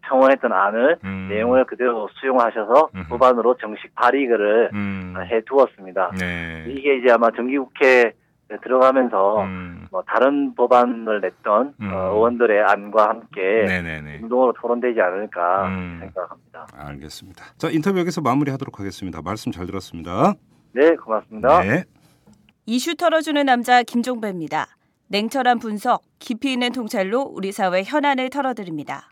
청원했던 0.08 0.52
안을 0.52 0.98
음. 1.04 1.28
내용을 1.30 1.66
그대로 1.66 2.10
수용하셔서. 2.20 2.90
법안으로 3.10 3.58
정식 3.58 3.94
발의를 3.96 4.72
음. 4.74 5.14
해두었습니다. 5.32 6.12
네. 6.20 6.66
이게 6.68 6.98
이제 6.98 7.12
아마 7.12 7.30
정기국회에 7.32 8.12
들어가면서 8.64 9.44
음. 9.44 9.88
뭐 9.92 10.04
다른 10.08 10.56
법안을 10.56 11.22
냈던 11.22 11.74
음. 11.80 11.94
어, 11.94 12.14
의원들의 12.14 12.64
안과 12.64 13.10
함께 13.10 13.66
네네네. 13.68 14.20
공동으로 14.20 14.54
토론되지 14.54 15.00
않을까 15.00 15.68
음. 15.68 15.98
생각합니다. 16.02 16.68
알겠습니다. 16.74 17.44
자 17.58 17.70
인터뷰 17.70 18.00
여기서 18.00 18.22
마무리하도록 18.22 18.80
하겠습니다. 18.80 19.22
말씀 19.22 19.52
잘 19.52 19.66
들었습니다. 19.66 20.34
네, 20.74 20.96
고맙습니다. 20.96 21.62
네. 21.62 21.84
이슈 22.70 22.96
털어주는 22.96 23.46
남자 23.46 23.82
김종배입니다. 23.82 24.76
냉철한 25.08 25.60
분석, 25.60 26.02
깊이 26.20 26.52
있는 26.52 26.74
통찰로 26.74 27.22
우리 27.22 27.54
사회 27.54 27.82
현안을 27.82 28.30
털어드립니다. 28.30 29.10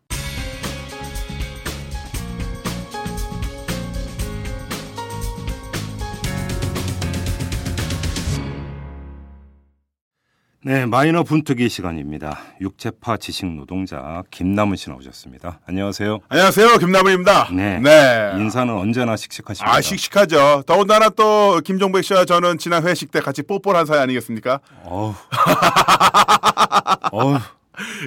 네, 10.67 10.87
마이너 10.87 11.21
분투기 11.21 11.69
시간입니다. 11.69 12.39
육체파 12.59 13.17
지식 13.17 13.45
노동자 13.45 14.23
김남은 14.31 14.77
씨 14.77 14.89
나오셨습니다. 14.89 15.59
안녕하세요. 15.67 16.21
안녕하세요. 16.27 16.77
김남은입니다. 16.79 17.49
네. 17.53 17.79
네. 17.79 18.31
인사는 18.37 18.73
언제나 18.73 19.15
식식하십니다. 19.15 19.71
아, 19.71 19.79
씩씩하죠. 19.79 20.63
더군다나 20.65 21.09
또 21.09 21.61
김종백 21.63 22.03
씨와 22.03 22.25
저는 22.25 22.57
지난 22.57 22.81
회식 22.83 23.11
때 23.11 23.19
같이 23.19 23.43
뽀뽀를 23.43 23.77
한 23.79 23.85
사이 23.85 23.99
아니겠습니까? 23.99 24.59
어우. 24.85 25.13
어우. 27.11 27.37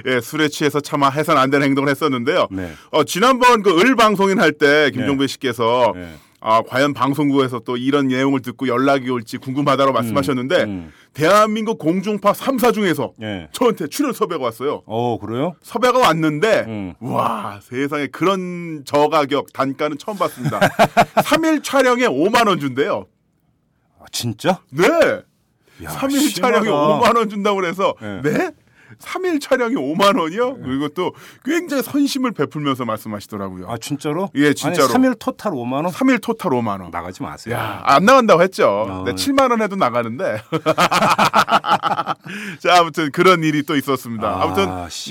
예, 0.07 0.19
술에 0.19 0.49
취해서 0.49 0.81
차마 0.81 1.09
해선 1.09 1.37
안 1.37 1.49
되는 1.49 1.65
행동을 1.65 1.89
했었는데요. 1.89 2.47
네. 2.51 2.73
어, 2.91 3.05
지난번 3.05 3.63
그 3.63 3.79
을 3.79 3.95
방송인 3.95 4.37
할 4.41 4.51
때 4.51 4.91
김종백 4.91 5.29
씨께서 5.29 5.93
네. 5.95 6.13
아, 6.41 6.61
과연 6.67 6.93
방송국에서 6.93 7.59
또 7.59 7.77
이런 7.77 8.07
내용을 8.07 8.41
듣고 8.41 8.67
연락이 8.67 9.09
올지 9.09 9.37
궁금하다고 9.37 9.91
말씀하셨는데 9.93 10.63
음. 10.63 10.91
대한민국 11.13 11.79
공중파 11.79 12.31
3사 12.33 12.73
중에서 12.73 13.13
예. 13.21 13.49
저한테 13.51 13.87
출연 13.87 14.13
섭외가 14.13 14.43
왔어요. 14.45 14.83
어, 14.85 15.17
그래요? 15.19 15.55
섭외가 15.61 15.99
왔는데 15.99 16.65
음. 16.67 16.93
와 16.99 17.59
세상에 17.61 18.07
그런 18.07 18.83
저가격 18.85 19.51
단가는 19.53 19.97
처음 19.97 20.17
봤습니다. 20.17 20.59
3일 21.23 21.63
촬영에 21.63 22.03
5만 22.07 22.47
원 22.47 22.59
준대요. 22.59 23.07
아, 23.99 24.05
진짜? 24.11 24.61
네. 24.71 24.83
야, 25.83 25.89
3일 25.89 26.29
심하다. 26.29 26.59
촬영에 26.61 26.69
5만 26.69 27.17
원 27.17 27.29
준다고 27.29 27.57
그래서 27.57 27.95
네. 28.01 28.21
네? 28.21 28.51
3일 28.99 29.41
촬영에 29.41 29.75
5만 29.75 30.19
원이요? 30.19 30.57
그리고 30.57 30.89
또 30.89 31.13
굉장히 31.43 31.83
선심을 31.83 32.31
베풀면서 32.31 32.85
말씀하시더라고요. 32.85 33.69
아, 33.69 33.77
진짜로? 33.77 34.29
예, 34.35 34.53
진짜로. 34.53 34.85
아니, 34.85 34.93
3일 34.93 35.15
토탈 35.19 35.53
5만 35.53 35.73
원? 35.73 35.85
3일 35.87 36.21
토탈 36.21 36.51
5만 36.51 36.81
원. 36.81 36.91
나가지 36.91 37.23
마세요. 37.23 37.55
야, 37.55 37.81
안 37.85 38.05
나간다고 38.05 38.41
했죠. 38.41 38.67
어, 38.67 39.03
네, 39.05 39.13
네. 39.13 39.15
7만 39.15 39.51
원 39.51 39.61
해도 39.61 39.75
나가는데. 39.75 40.41
자, 42.59 42.79
아무튼 42.79 43.11
그런 43.11 43.43
일이 43.43 43.63
또 43.63 43.75
있었습니다. 43.75 44.27
아, 44.27 44.43
아, 44.43 44.47
무튼. 44.47 44.65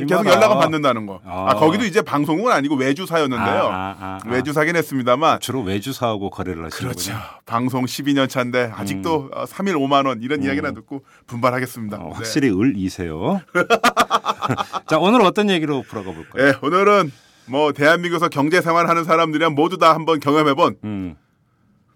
계속 0.06 0.26
연락은 0.26 0.58
받는다는 0.58 1.06
거. 1.06 1.20
아, 1.24 1.48
아. 1.50 1.54
거기도 1.54 1.84
이제 1.84 2.02
방송은 2.02 2.52
아니고 2.52 2.76
외주사였는데요. 2.76 3.46
아, 3.46 3.74
아, 3.74 3.96
아, 3.98 4.18
아. 4.24 4.28
외주사긴 4.30 4.76
했습니다만. 4.76 5.40
주로 5.40 5.62
외주사하고 5.62 6.30
거래를 6.30 6.64
하시는군요. 6.66 6.88
그렇죠. 6.92 7.12
방송 7.46 7.84
12년 7.84 8.28
차인데 8.28 8.72
아직도 8.74 9.30
어, 9.32 9.44
3일 9.44 9.74
5만 9.76 10.06
원 10.06 10.20
이런 10.22 10.42
이야기나 10.42 10.72
듣고 10.72 11.02
분발하겠습니다. 11.26 11.96
음. 11.96 12.02
어, 12.02 12.08
네. 12.08 12.12
확실히 12.14 12.50
을이세요. 12.50 13.40
자, 14.88 14.98
오늘 14.98 15.22
어떤 15.22 15.50
얘기로 15.50 15.82
풀어가 15.82 16.12
볼까요? 16.12 16.52
네, 16.52 16.58
오늘은 16.62 17.12
뭐 17.46 17.72
대한민국에서 17.72 18.28
경제 18.28 18.60
생활하는 18.60 19.04
사람들이랑 19.04 19.54
모두 19.54 19.78
다 19.78 19.94
한번 19.94 20.20
경험해본 20.20 20.76
음. 20.84 21.16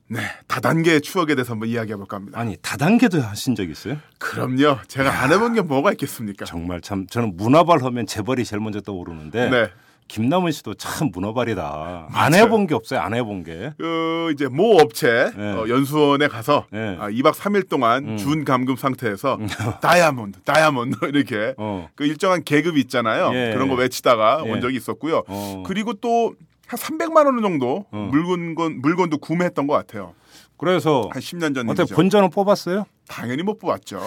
네, 0.08 0.20
다단계의 0.46 1.00
추억에 1.00 1.34
대해서 1.34 1.52
한번 1.52 1.70
이야기해 1.70 1.96
볼까 1.96 2.18
합니다. 2.18 2.38
아니, 2.38 2.56
다단계도 2.60 3.22
하신 3.22 3.54
적 3.54 3.68
있어요? 3.70 3.96
그럼요. 4.18 4.78
제가 4.86 5.22
안 5.22 5.32
해본 5.32 5.54
게 5.54 5.62
뭐가 5.62 5.92
있겠습니까? 5.92 6.44
정말 6.44 6.82
참 6.82 7.06
저는 7.06 7.36
문어발 7.36 7.82
하면 7.82 8.06
재벌이 8.06 8.44
제일 8.44 8.60
먼저 8.60 8.80
떠오르는데 8.82 9.48
네. 9.48 9.70
김남은 10.12 10.52
씨도 10.52 10.74
참 10.74 11.10
문어발이다. 11.10 12.08
안. 12.12 12.34
해본 12.34 12.66
게 12.66 12.74
없어요. 12.74 13.00
안 13.00 13.14
해본 13.14 13.44
게. 13.44 13.72
그 13.78 14.30
이제 14.34 14.46
모 14.46 14.76
업체 14.78 15.32
네. 15.34 15.52
어, 15.52 15.66
연수원에 15.66 16.28
가서 16.28 16.66
네. 16.70 16.98
아, 17.00 17.08
2박 17.08 17.32
3일 17.32 17.66
동안 17.70 18.06
음. 18.06 18.16
준 18.18 18.44
감금 18.44 18.76
상태에서 18.76 19.38
다이아몬드, 19.80 20.40
다이아몬드 20.42 20.98
이렇게 21.08 21.54
어. 21.56 21.88
그 21.94 22.04
일정한 22.04 22.44
계급 22.44 22.76
있잖아요. 22.76 23.30
예. 23.32 23.54
그런 23.54 23.68
거 23.68 23.74
외치다가 23.74 24.42
예. 24.44 24.50
온 24.50 24.60
적이 24.60 24.76
있었고요. 24.76 25.22
어. 25.26 25.62
그리고 25.66 25.94
또 25.94 26.34
한 26.72 26.78
300만 26.78 27.26
원 27.26 27.42
정도 27.42 27.84
어. 27.90 28.08
물건 28.10 28.80
물건도 28.80 29.18
구매했던 29.18 29.66
것 29.66 29.74
같아요. 29.74 30.14
그래서 30.56 31.08
한 31.12 31.20
10년 31.20 31.54
전 31.54 31.68
어떻게. 31.68 31.94
본전은 31.94 32.30
뽑았어요? 32.30 32.86
당연히 33.08 33.42
못 33.42 33.58
뽑았죠. 33.58 34.00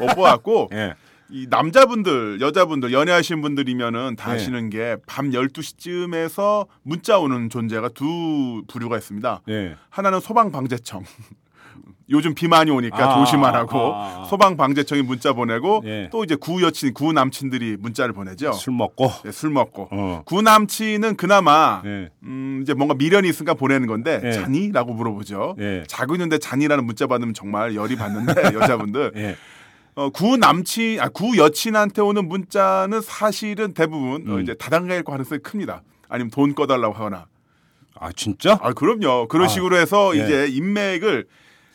못 0.00 0.14
뽑았고 0.14 0.70
예. 0.72 0.94
이 1.30 1.46
남자분들, 1.50 2.40
여자분들, 2.40 2.92
연애하신 2.92 3.40
분들이면은 3.42 4.14
다 4.16 4.30
예. 4.30 4.34
아시는 4.36 4.70
게 4.70 4.96
밤 5.06 5.30
12시쯤에서 5.30 6.66
문자 6.82 7.18
오는 7.18 7.48
존재가 7.50 7.88
두 7.90 8.62
부류가 8.68 8.96
있습니다. 8.96 9.42
예. 9.48 9.76
하나는 9.90 10.20
소방방재청. 10.20 11.02
요즘 12.08 12.34
비 12.36 12.46
많이 12.46 12.70
오니까 12.70 12.96
아, 12.96 13.18
조심하라고 13.18 13.94
아, 13.94 14.20
아. 14.20 14.24
소방방재청이 14.26 15.02
문자 15.02 15.32
보내고 15.32 15.82
예. 15.86 16.08
또 16.12 16.22
이제 16.22 16.36
구 16.36 16.62
여친, 16.62 16.94
구 16.94 17.12
남친들이 17.12 17.76
문자를 17.80 18.12
보내죠. 18.14 18.52
술 18.52 18.74
먹고. 18.74 19.10
네, 19.24 19.32
술 19.32 19.50
먹고. 19.50 19.88
어. 19.90 20.22
구 20.24 20.40
남친은 20.40 21.16
그나마 21.16 21.82
예. 21.84 22.10
음, 22.22 22.60
이제 22.62 22.74
뭔가 22.74 22.94
미련이 22.94 23.28
있으니까 23.28 23.54
보내는 23.54 23.88
건데 23.88 24.20
예. 24.22 24.30
자니?라고 24.32 24.94
물어보죠. 24.94 25.56
예. 25.58 25.82
자고 25.88 26.14
있는데 26.14 26.38
자니라는 26.38 26.84
문자 26.86 27.08
받으면 27.08 27.34
정말 27.34 27.74
열이 27.74 27.96
받는데 27.96 28.34
여자분들 28.54 29.12
예. 29.16 29.36
어, 29.96 30.10
구 30.10 30.36
남친, 30.36 31.00
아, 31.00 31.08
구 31.08 31.38
여친한테 31.38 32.02
오는 32.02 32.28
문자는 32.28 33.00
사실은 33.00 33.72
대부분 33.72 34.30
어, 34.30 34.34
음. 34.34 34.42
이제 34.42 34.54
다단계일 34.54 35.02
가능성이 35.02 35.40
큽니다. 35.40 35.82
아니면 36.08 36.30
돈 36.30 36.54
꺼달라고 36.54 36.94
하거나. 36.94 37.26
아, 37.94 38.12
진짜? 38.12 38.58
아, 38.60 38.74
그럼요. 38.74 39.26
그런 39.28 39.46
아, 39.46 39.48
식으로 39.48 39.78
해서 39.78 40.14
예. 40.16 40.22
이제 40.22 40.48
인맥을 40.48 41.26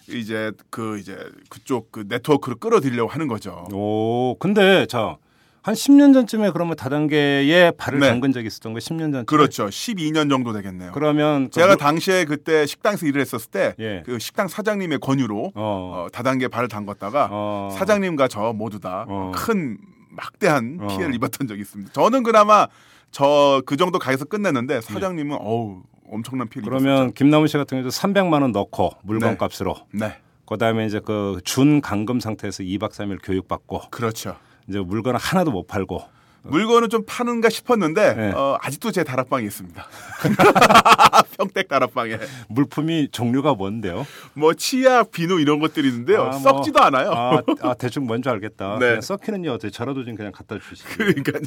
이제 0.09 0.51
그 0.69 0.99
이제 0.99 1.17
그쪽 1.49 1.91
그 1.91 2.05
네트워크를 2.07 2.59
끌어들이려고 2.59 3.09
하는 3.09 3.27
거죠. 3.27 3.67
오, 3.73 4.35
근데 4.37 4.85
자, 4.85 5.17
한 5.63 5.75
10년 5.75 6.11
전쯤에 6.13 6.49
그러면 6.51 6.75
다단계에 6.75 7.71
발을 7.77 7.99
네. 7.99 8.07
담근 8.09 8.31
적이 8.31 8.47
있었던 8.47 8.73
거예요. 8.73 8.79
10년 8.79 8.99
전쯤에. 9.13 9.23
그렇죠. 9.25 9.67
12년 9.67 10.27
정도 10.29 10.53
되겠네요. 10.53 10.91
그러면 10.91 11.45
그 11.45 11.51
제가 11.51 11.67
물- 11.67 11.77
당시에 11.77 12.25
그때 12.25 12.65
식당에서 12.65 13.05
일을 13.05 13.21
했었을 13.21 13.51
때 13.51 13.75
예. 13.79 14.01
그 14.03 14.17
식당 14.17 14.47
사장님의 14.47 14.97
권유로 14.99 15.51
어. 15.53 15.53
어, 15.55 16.07
다단계 16.11 16.47
발을 16.47 16.67
담궜다가 16.67 17.27
어. 17.29 17.69
사장님과 17.77 18.27
저 18.27 18.53
모두 18.53 18.79
다 18.79 19.05
어. 19.07 19.31
큰 19.35 19.77
막대한 20.09 20.79
어. 20.81 20.87
피해를 20.87 21.13
입었던 21.13 21.47
적이 21.47 21.61
있습니다. 21.61 21.91
저는 21.93 22.23
그나마 22.23 22.67
저 23.11 23.61
그 23.67 23.77
정도 23.77 23.99
가게에서 23.99 24.25
끝냈는데 24.25 24.81
사장님은 24.81 25.37
어우 25.39 25.83
엄청난 26.09 26.47
피해를 26.49 26.67
그러면 26.69 26.95
입었었죠. 26.95 27.13
김남은 27.13 27.47
씨 27.47 27.57
같은 27.57 27.77
경우도 27.77 27.89
300만 27.89 28.41
원 28.41 28.51
넣고 28.51 28.93
물건 29.03 29.31
네. 29.31 29.37
값으로 29.37 29.75
네, 29.93 30.15
그다음에 30.47 30.87
이제 30.87 30.99
그 30.99 31.39
준 31.43 31.81
감금 31.81 32.19
상태에서 32.19 32.63
2박 32.63 32.91
3일 32.93 33.19
교육받고 33.21 33.81
그렇죠. 33.91 34.35
이제 34.67 34.79
물건을 34.79 35.19
하나도 35.19 35.51
못 35.51 35.67
팔고 35.67 36.03
물건은 36.43 36.89
좀 36.89 37.03
파는가 37.05 37.49
싶었는데 37.49 38.13
네. 38.15 38.31
어, 38.31 38.57
아직도 38.61 38.91
제 38.91 39.03
다락방에 39.03 39.45
있습니다. 39.45 39.85
평택 41.37 41.67
다락방에 41.67 42.17
물품이 42.49 43.09
종류가 43.11 43.53
뭔데요? 43.53 44.07
뭐 44.33 44.55
치약, 44.55 45.11
비누 45.11 45.39
이런 45.39 45.59
것들이 45.59 45.87
있는데요. 45.89 46.23
아, 46.23 46.29
뭐, 46.29 46.39
썩지도 46.39 46.81
않아요. 46.81 47.11
아, 47.11 47.41
아, 47.61 47.73
대충 47.75 48.05
뭔지 48.05 48.27
알겠다. 48.29 48.79
네. 48.79 49.01
썩히는요. 49.01 49.51
어떻게 49.51 49.69
저라도 49.69 50.03
좀 50.03 50.15
그냥 50.15 50.31
갖다 50.31 50.57
주시죠. 50.57 50.89
그러니까요. 50.97 51.41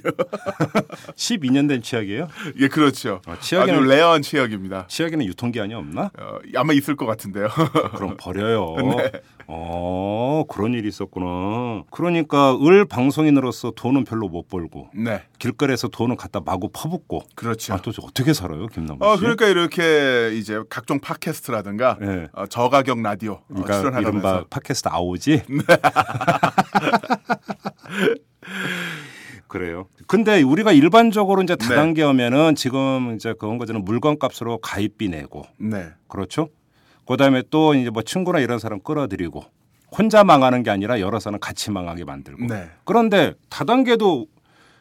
12년 1.16 1.68
된 1.68 1.82
치약이에요? 1.82 2.28
예, 2.60 2.68
그렇죠. 2.68 3.20
아, 3.26 3.36
치약에는- 3.36 3.62
아주 3.72 3.80
rare한 3.80 4.22
치약입니다. 4.22 4.86
치약에는 4.86 5.26
유통기한이 5.26 5.74
없나? 5.74 6.10
어, 6.18 6.38
아마 6.54 6.72
있을 6.72 6.94
것 6.94 7.06
같은데요. 7.06 7.48
그럼 7.96 8.16
버려요. 8.16 8.76
네. 8.96 9.10
어, 9.46 10.44
그런 10.48 10.74
일이 10.74 10.88
있었구나. 10.88 11.84
그러니까 11.90 12.56
을 12.62 12.84
방송인으로서 12.84 13.72
돈은 13.72 14.04
별로 14.04 14.28
못 14.28 14.48
벌고 14.48 14.90
네, 14.94 15.22
길거리에서 15.38 15.88
돈은 15.88 16.16
갖다 16.16 16.40
마구 16.44 16.68
퍼붓고 16.72 17.22
그렇죠. 17.34 17.74
아, 17.74 17.76
도대체 17.78 18.02
어떻게 18.04 18.32
살아요, 18.32 18.66
김남국 18.66 19.06
씨? 19.06 19.08
어, 19.08 19.16
그러니까 19.16 19.46
이렇게 19.46 20.32
이제 20.34 20.60
각종 20.68 21.00
팟캐스트라든가 21.00 21.98
네. 22.00 22.28
어, 22.32 22.46
저가격 22.46 23.00
라디오 23.02 23.32
어, 23.32 23.42
그러니까 23.48 23.78
출연하면서 23.78 24.10
이른바 24.10 24.44
팟캐스트 24.50 24.88
아오지? 24.90 25.42
네. 25.48 25.64
그래요. 29.48 29.86
근데 30.08 30.42
우리가 30.42 30.72
일반적으로 30.72 31.40
이제 31.42 31.54
네. 31.54 31.68
다단계 31.68 32.02
하면은 32.02 32.56
지금 32.56 33.14
이제 33.14 33.34
그런 33.38 33.56
거잖아요. 33.56 33.84
물건 33.84 34.18
값으로 34.18 34.58
가입비 34.58 35.08
내고 35.08 35.44
네, 35.58 35.90
그렇죠. 36.08 36.48
그다음에 37.06 37.42
또 37.50 37.74
이제 37.74 37.90
뭐 37.90 38.02
친구나 38.02 38.38
이런 38.38 38.58
사람 38.58 38.80
끌어들이고 38.80 39.44
혼자 39.96 40.24
망하는 40.24 40.62
게 40.62 40.70
아니라 40.70 41.00
여러 41.00 41.20
사람 41.20 41.38
같이 41.38 41.70
망하게 41.70 42.04
만들고. 42.04 42.46
네. 42.46 42.70
그런데 42.84 43.34
다단계도 43.48 44.26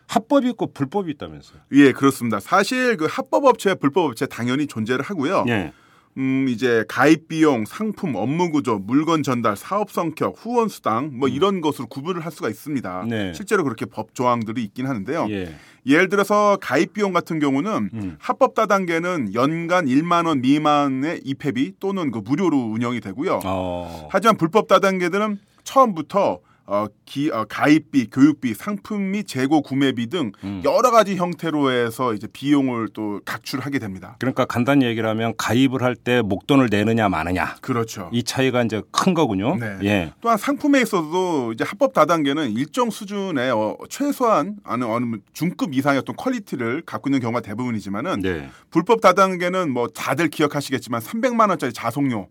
합법이 0.07 0.49
있고 0.49 0.73
불법이 0.73 1.11
있다면서요. 1.11 1.59
예, 1.73 1.91
그렇습니다. 1.91 2.39
사실 2.39 2.97
그 2.97 3.07
합법 3.09 3.45
업체, 3.45 3.75
불법 3.75 4.05
업체 4.05 4.25
당연히 4.25 4.67
존재를 4.67 5.03
하고요. 5.03 5.45
예. 5.47 5.71
음, 6.17 6.45
이제 6.47 6.85
가입 6.87 7.27
비용, 7.27 7.65
상품, 7.65 8.15
업무 8.15 8.51
구조, 8.51 8.77
물건 8.77 9.23
전달, 9.23 9.55
사업 9.55 9.91
성격, 9.91 10.35
후원 10.37 10.69
수당 10.69 11.17
뭐 11.17 11.27
이런 11.27 11.61
것으로 11.61 11.87
구분을 11.87 12.23
할 12.23 12.31
수가 12.31 12.49
있습니다. 12.49 13.03
음. 13.03 13.09
네. 13.09 13.33
실제로 13.33 13.63
그렇게 13.63 13.85
법 13.85 14.13
조항들이 14.13 14.63
있긴 14.63 14.87
하는데요. 14.87 15.27
예. 15.29 15.55
예를 15.85 16.09
들어서 16.09 16.57
가입 16.61 16.93
비용 16.93 17.11
같은 17.13 17.39
경우는 17.39 17.89
음. 17.93 18.15
합법 18.19 18.55
다단계는 18.55 19.33
연간 19.33 19.85
1만 19.85 20.27
원 20.27 20.41
미만의 20.41 21.21
입회비 21.23 21.73
또는 21.79 22.11
그 22.11 22.19
무료로 22.19 22.57
운영이 22.57 23.01
되고요. 23.01 23.41
어. 23.43 24.07
하지만 24.11 24.37
불법 24.37 24.67
다단계들은 24.67 25.39
처음부터 25.63 26.39
어, 26.65 26.87
기, 27.05 27.29
어, 27.29 27.45
가입비, 27.47 28.09
교육비, 28.09 28.53
상품 28.53 29.11
및 29.11 29.27
재고 29.27 29.61
구매비 29.61 30.07
등 30.07 30.31
음. 30.45 30.61
여러 30.63 30.91
가지 30.91 31.17
형태로 31.17 31.71
해서 31.71 32.13
이제 32.13 32.25
비용을 32.31 32.89
또 32.93 33.19
각출하게 33.25 33.79
됩니다. 33.79 34.15
그러니까 34.19 34.45
간단히 34.45 34.85
얘기를 34.85 35.07
하면 35.09 35.33
가입을 35.37 35.81
할 35.81 35.95
때 35.95 36.21
목돈을 36.21 36.67
내느냐 36.71 37.07
마느냐 37.07 37.55
그렇죠. 37.61 38.09
이 38.11 38.23
차이가 38.23 38.63
이제 38.63 38.81
큰 38.91 39.13
거군요. 39.13 39.55
네. 39.55 39.77
예. 39.83 40.13
또한 40.21 40.37
상품에 40.37 40.81
있어서도 40.81 41.53
이제 41.53 41.63
합법 41.63 41.93
다단계는 41.93 42.51
일정 42.51 42.89
수준의 42.89 43.51
어, 43.51 43.77
최소한 43.89 44.57
아니 44.63 44.83
어느 44.83 45.17
중급 45.33 45.73
이상의 45.73 45.99
어떤 45.99 46.15
quality를 46.15 46.81
갖고 46.85 47.09
있는 47.09 47.19
경우가 47.19 47.41
대부분이지만은 47.41 48.21
네. 48.21 48.49
불법 48.71 49.01
다단계는 49.01 49.71
뭐 49.71 49.87
다들 49.87 50.29
기억하시겠지만 50.29 51.01
300만 51.01 51.49
원짜리 51.49 51.71
자석요 51.71 52.27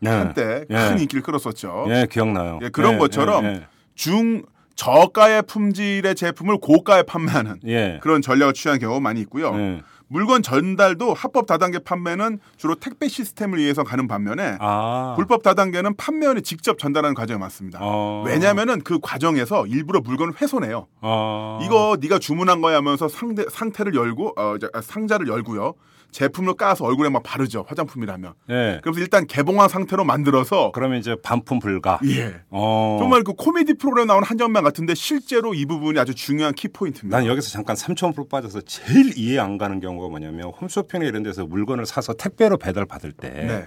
네. 0.00 0.10
한때 0.10 0.64
예. 0.70 0.74
큰 0.74 0.98
인기를 1.00 1.22
끌었었죠. 1.22 1.86
예, 1.88 2.06
기억나요. 2.10 2.58
예, 2.62 2.68
그런 2.68 2.94
예, 2.94 2.98
것처럼 2.98 3.44
예, 3.44 3.66
중 3.96 4.42
저가의 4.76 5.42
품질의 5.42 6.14
제품을 6.14 6.58
고가에 6.58 7.02
판매하는 7.02 7.60
예. 7.66 7.72
예. 7.72 8.00
그런 8.02 8.22
전략을 8.22 8.52
취한 8.52 8.78
경우가 8.78 9.00
많이 9.00 9.20
있고요. 9.22 9.52
예. 9.56 9.82
물건 10.08 10.42
전달도 10.42 11.14
합법 11.14 11.46
다단계 11.46 11.80
판매는 11.80 12.38
주로 12.56 12.76
택배 12.76 13.08
시스템을 13.08 13.58
위해서 13.58 13.82
가는 13.82 14.06
반면에 14.06 14.56
아. 14.60 15.14
불법 15.16 15.42
다단계는 15.42 15.96
판매원이 15.96 16.42
직접 16.42 16.78
전달하는 16.78 17.14
과정이 17.14 17.40
많습니다. 17.40 17.80
어. 17.82 18.22
왜냐하면은 18.24 18.82
그 18.82 19.00
과정에서 19.00 19.66
일부러 19.66 20.00
물건을 20.00 20.34
훼손해요. 20.40 20.86
어. 21.00 21.58
이거 21.64 21.96
네가 22.00 22.20
주문한 22.20 22.60
거야 22.60 22.76
하면서 22.76 23.08
상대 23.08 23.44
상태를 23.50 23.94
열고 23.96 24.34
어, 24.36 24.56
상자를 24.80 25.26
열고요. 25.26 25.74
제품을 26.16 26.54
까서 26.54 26.86
얼굴에 26.86 27.10
막 27.10 27.22
바르죠. 27.22 27.66
화장품이라면. 27.68 28.32
예. 28.48 28.80
그래서 28.82 29.00
일단 29.00 29.26
개봉한 29.26 29.68
상태로 29.68 30.02
만들어서 30.04 30.72
그러면 30.72 30.98
이제 30.98 31.14
반품 31.22 31.58
불가. 31.58 32.00
예. 32.06 32.40
어. 32.48 32.96
정말 32.98 33.22
그 33.22 33.34
코미디 33.34 33.74
프로그램 33.74 34.06
나오는 34.06 34.26
한정만 34.26 34.64
같은데 34.64 34.94
실제로 34.94 35.52
이 35.52 35.66
부분이 35.66 35.98
아주 35.98 36.14
중요한 36.14 36.54
키 36.54 36.68
포인트입니다. 36.68 37.18
난 37.18 37.26
여기서 37.26 37.50
잠깐 37.50 37.76
삼천포로 37.76 38.28
빠져서 38.28 38.62
제일 38.62 39.12
이해 39.18 39.38
안 39.38 39.58
가는 39.58 39.78
경우가 39.78 40.08
뭐냐면 40.08 40.52
홈쇼핑이나 40.58 41.06
이런 41.06 41.22
데서 41.22 41.44
물건을 41.44 41.84
사서 41.84 42.14
택배로 42.14 42.56
배달 42.56 42.86
받을 42.86 43.12
때 43.12 43.28
네. 43.28 43.66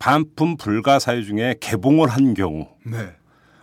반품 0.00 0.56
불가 0.56 0.98
사유 0.98 1.24
중에 1.24 1.54
개봉을 1.60 2.08
한 2.08 2.34
경우 2.34 2.66
네. 2.84 3.14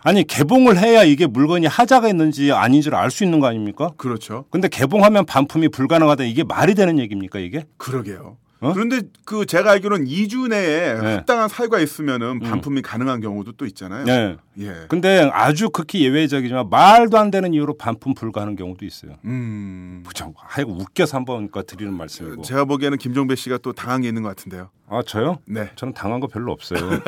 아니 0.06 0.22
개봉을 0.22 0.78
해야 0.78 1.02
이게 1.02 1.26
물건이 1.26 1.66
하자가 1.66 2.08
있는지 2.08 2.52
아닌지를 2.52 2.96
알 2.96 3.10
수 3.10 3.24
있는 3.24 3.40
거 3.40 3.46
아닙니까? 3.46 3.90
그렇죠. 3.96 4.44
근데 4.50 4.68
개봉하면 4.68 5.24
반품이 5.24 5.68
불가능하다 5.68 6.24
이게 6.24 6.42
말이 6.44 6.74
되는 6.74 6.98
얘기입니까 6.98 7.38
이게? 7.38 7.64
그러게요. 7.78 8.36
어? 8.60 8.72
그런데 8.72 9.02
그 9.24 9.46
제가 9.46 9.70
알기로는 9.72 10.06
2주 10.06 10.48
내에 10.48 10.94
네. 10.94 11.14
합당한 11.14 11.48
사유가 11.48 11.78
있으면은 11.80 12.40
반품이 12.40 12.82
가능한 12.82 13.20
경우도 13.20 13.52
또 13.52 13.66
있잖아요. 13.66 14.04
네. 14.04 14.36
예. 14.60 14.74
근데 14.88 15.30
아주 15.32 15.70
극히 15.70 16.02
예외적이지만 16.04 16.68
말도 16.70 17.16
안 17.18 17.30
되는 17.30 17.54
이유로 17.54 17.76
반품 17.78 18.14
불가하는 18.14 18.56
경우도 18.56 18.84
있어요. 18.84 19.12
음. 19.26 20.02
참 20.14 20.32
하여간 20.36 20.74
웃겨서 20.80 21.16
한번 21.18 21.48
그러니까 21.48 21.62
드리는 21.62 21.92
말씀이고. 21.94 22.42
제가 22.42 22.64
보기에는 22.64 22.98
김종배 22.98 23.36
씨가 23.36 23.58
또 23.58 23.72
당한 23.72 24.00
게 24.02 24.08
있는 24.08 24.22
것 24.22 24.30
같은데요. 24.30 24.70
아 24.88 25.02
저요? 25.06 25.38
네. 25.46 25.70
저는 25.76 25.94
당한 25.94 26.20
거 26.20 26.26
별로 26.26 26.50
없어요. 26.52 26.80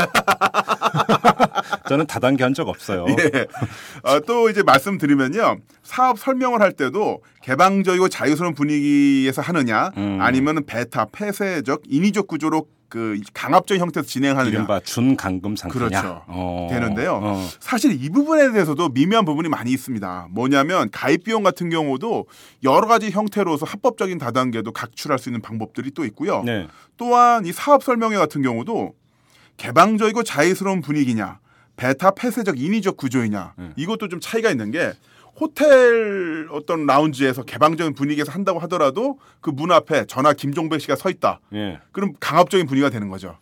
저는 1.89 2.07
다단계 2.07 2.43
한 2.43 2.55
적 2.55 2.69
없어요. 2.69 3.05
예. 3.21 3.47
어, 4.03 4.21
또 4.21 4.49
이제 4.49 4.63
말씀드리면요. 4.63 5.59
사업 5.83 6.19
설명을 6.19 6.61
할 6.63 6.73
때도 6.73 7.21
개방적이고 7.43 8.09
자유스러운 8.09 8.55
분위기에서 8.55 9.43
하느냐 9.43 9.91
음. 9.97 10.19
아니면은 10.21 10.65
베타, 10.65 11.05
폐쇄적, 11.07 11.83
인위적 11.87 12.27
구조로 12.27 12.67
그 12.89 13.21
강압적인 13.35 13.83
형태에서 13.83 14.07
진행하느냐. 14.09 14.49
이른바 14.55 14.81
준강금 14.81 15.57
상태냐. 15.57 15.89
그렇죠. 15.89 16.23
어. 16.29 16.69
되는데요. 16.71 17.21
어. 17.23 17.49
사실 17.61 17.93
이 18.03 18.09
부분에 18.11 18.53
대해서도 18.53 18.89
미묘한 18.91 19.25
부분이 19.25 19.49
많이 19.49 19.73
있습니다. 19.73 20.29
뭐냐면 20.31 20.89
가입 20.93 21.25
비용 21.25 21.43
같은 21.43 21.69
경우도 21.69 22.27
여러 22.63 22.87
가지 22.87 23.11
형태로서 23.11 23.67
합법적인 23.67 24.19
다단계도 24.19 24.73
각출할 24.73 25.19
수 25.19 25.29
있는 25.29 25.43
방법들이 25.43 25.91
또 25.91 26.05
있고요. 26.07 26.43
네. 26.45 26.69
또한 26.97 27.45
이 27.45 27.53
사업 27.53 27.83
설명회 27.83 28.17
같은 28.17 28.41
경우도 28.41 28.95
개방적이고 29.57 30.23
자유스러운 30.23 30.81
분위기냐, 30.81 31.39
베타 31.77 32.11
폐쇄적 32.13 32.59
인위적 32.59 32.97
구조이냐 32.97 33.55
음. 33.59 33.73
이것도 33.77 34.09
좀 34.09 34.21
차이가 34.21 34.51
있는 34.51 34.71
게 34.71 34.93
호텔 35.39 36.49
어떤 36.51 36.87
라운지에서 36.87 37.43
개방적인 37.45 37.95
분위기에서 37.95 38.33
한다고 38.33 38.59
하더라도 38.61 39.19
그 39.41 39.51
문 39.51 39.71
앞에 39.73 40.07
전화 40.07 40.33
김종백 40.33 40.81
씨가 40.81 40.97
서 40.97 41.09
있다. 41.11 41.41
예. 41.55 41.79
그럼 41.93 42.13
강압적인 42.21 42.67
분위기가 42.67 42.91
되는 42.91 43.09
거죠. 43.09 43.39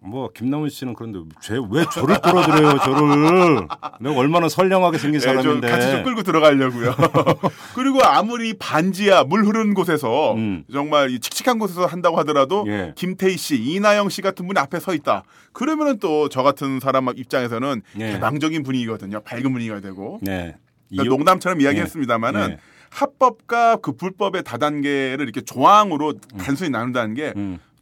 뭐 0.00 0.30
김남훈 0.32 0.68
씨는 0.68 0.94
그런데 0.94 1.20
쟤왜 1.42 1.84
저를 1.92 2.20
끌어들여요 2.20 2.78
저를 2.78 3.66
내가 4.00 4.16
얼마나 4.16 4.48
선량하게 4.48 4.98
생긴 4.98 5.20
네, 5.20 5.26
좀 5.26 5.42
사람인데 5.42 5.68
같이 5.68 5.90
좀 5.90 6.04
끌고 6.04 6.22
들어가려고요. 6.22 6.94
그리고 7.74 8.02
아무리 8.04 8.54
반지하 8.54 9.24
물 9.24 9.44
흐르는 9.44 9.74
곳에서 9.74 10.34
음. 10.34 10.64
정말 10.72 11.10
이 11.10 11.18
칙칙한 11.18 11.58
곳에서 11.58 11.86
한다고 11.86 12.16
하더라도 12.18 12.64
예. 12.68 12.92
김태희 12.96 13.36
씨, 13.36 13.56
이나영 13.56 14.08
씨 14.08 14.22
같은 14.22 14.46
분이 14.46 14.58
앞에 14.58 14.78
서 14.80 14.94
있다. 14.94 15.24
그러면은 15.52 15.98
또 15.98 16.28
저 16.30 16.42
같은 16.42 16.78
사람 16.80 17.08
입장에서는 17.08 17.82
예. 18.00 18.12
개방적인 18.12 18.62
분위기거든요. 18.62 19.20
밝은 19.20 19.44
분위기가 19.44 19.80
되고 19.80 20.18
네. 20.22 20.56
그러니까 20.90 21.16
농담처럼 21.16 21.60
이야기했습니다마는 21.60 22.50
예. 22.50 22.58
합법과 22.90 23.76
그 23.76 23.92
불법의 23.92 24.44
다단계를 24.44 25.20
이렇게 25.20 25.40
조항으로 25.42 26.14
단순히 26.38 26.70
나눈다는 26.70 27.14
게 27.14 27.34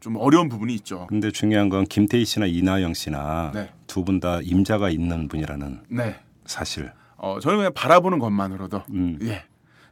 좀 0.06 0.14
음. 0.14 0.20
어려운 0.20 0.48
부분이 0.48 0.72
있죠. 0.76 1.08
근데 1.08 1.32
중요한 1.32 1.68
건 1.68 1.84
김태희 1.84 2.24
씨나 2.24 2.46
이나영 2.46 2.94
씨나 2.94 3.50
네. 3.52 3.70
두분 3.88 4.20
다 4.20 4.38
임자가 4.40 4.88
있는 4.88 5.26
분이라는 5.26 5.80
네. 5.88 6.14
사실. 6.44 6.92
어, 7.16 7.40
저는 7.40 7.56
그냥 7.58 7.72
바라보는 7.74 8.20
것만으로도 8.20 8.82
음. 8.90 9.18
예. 9.22 9.42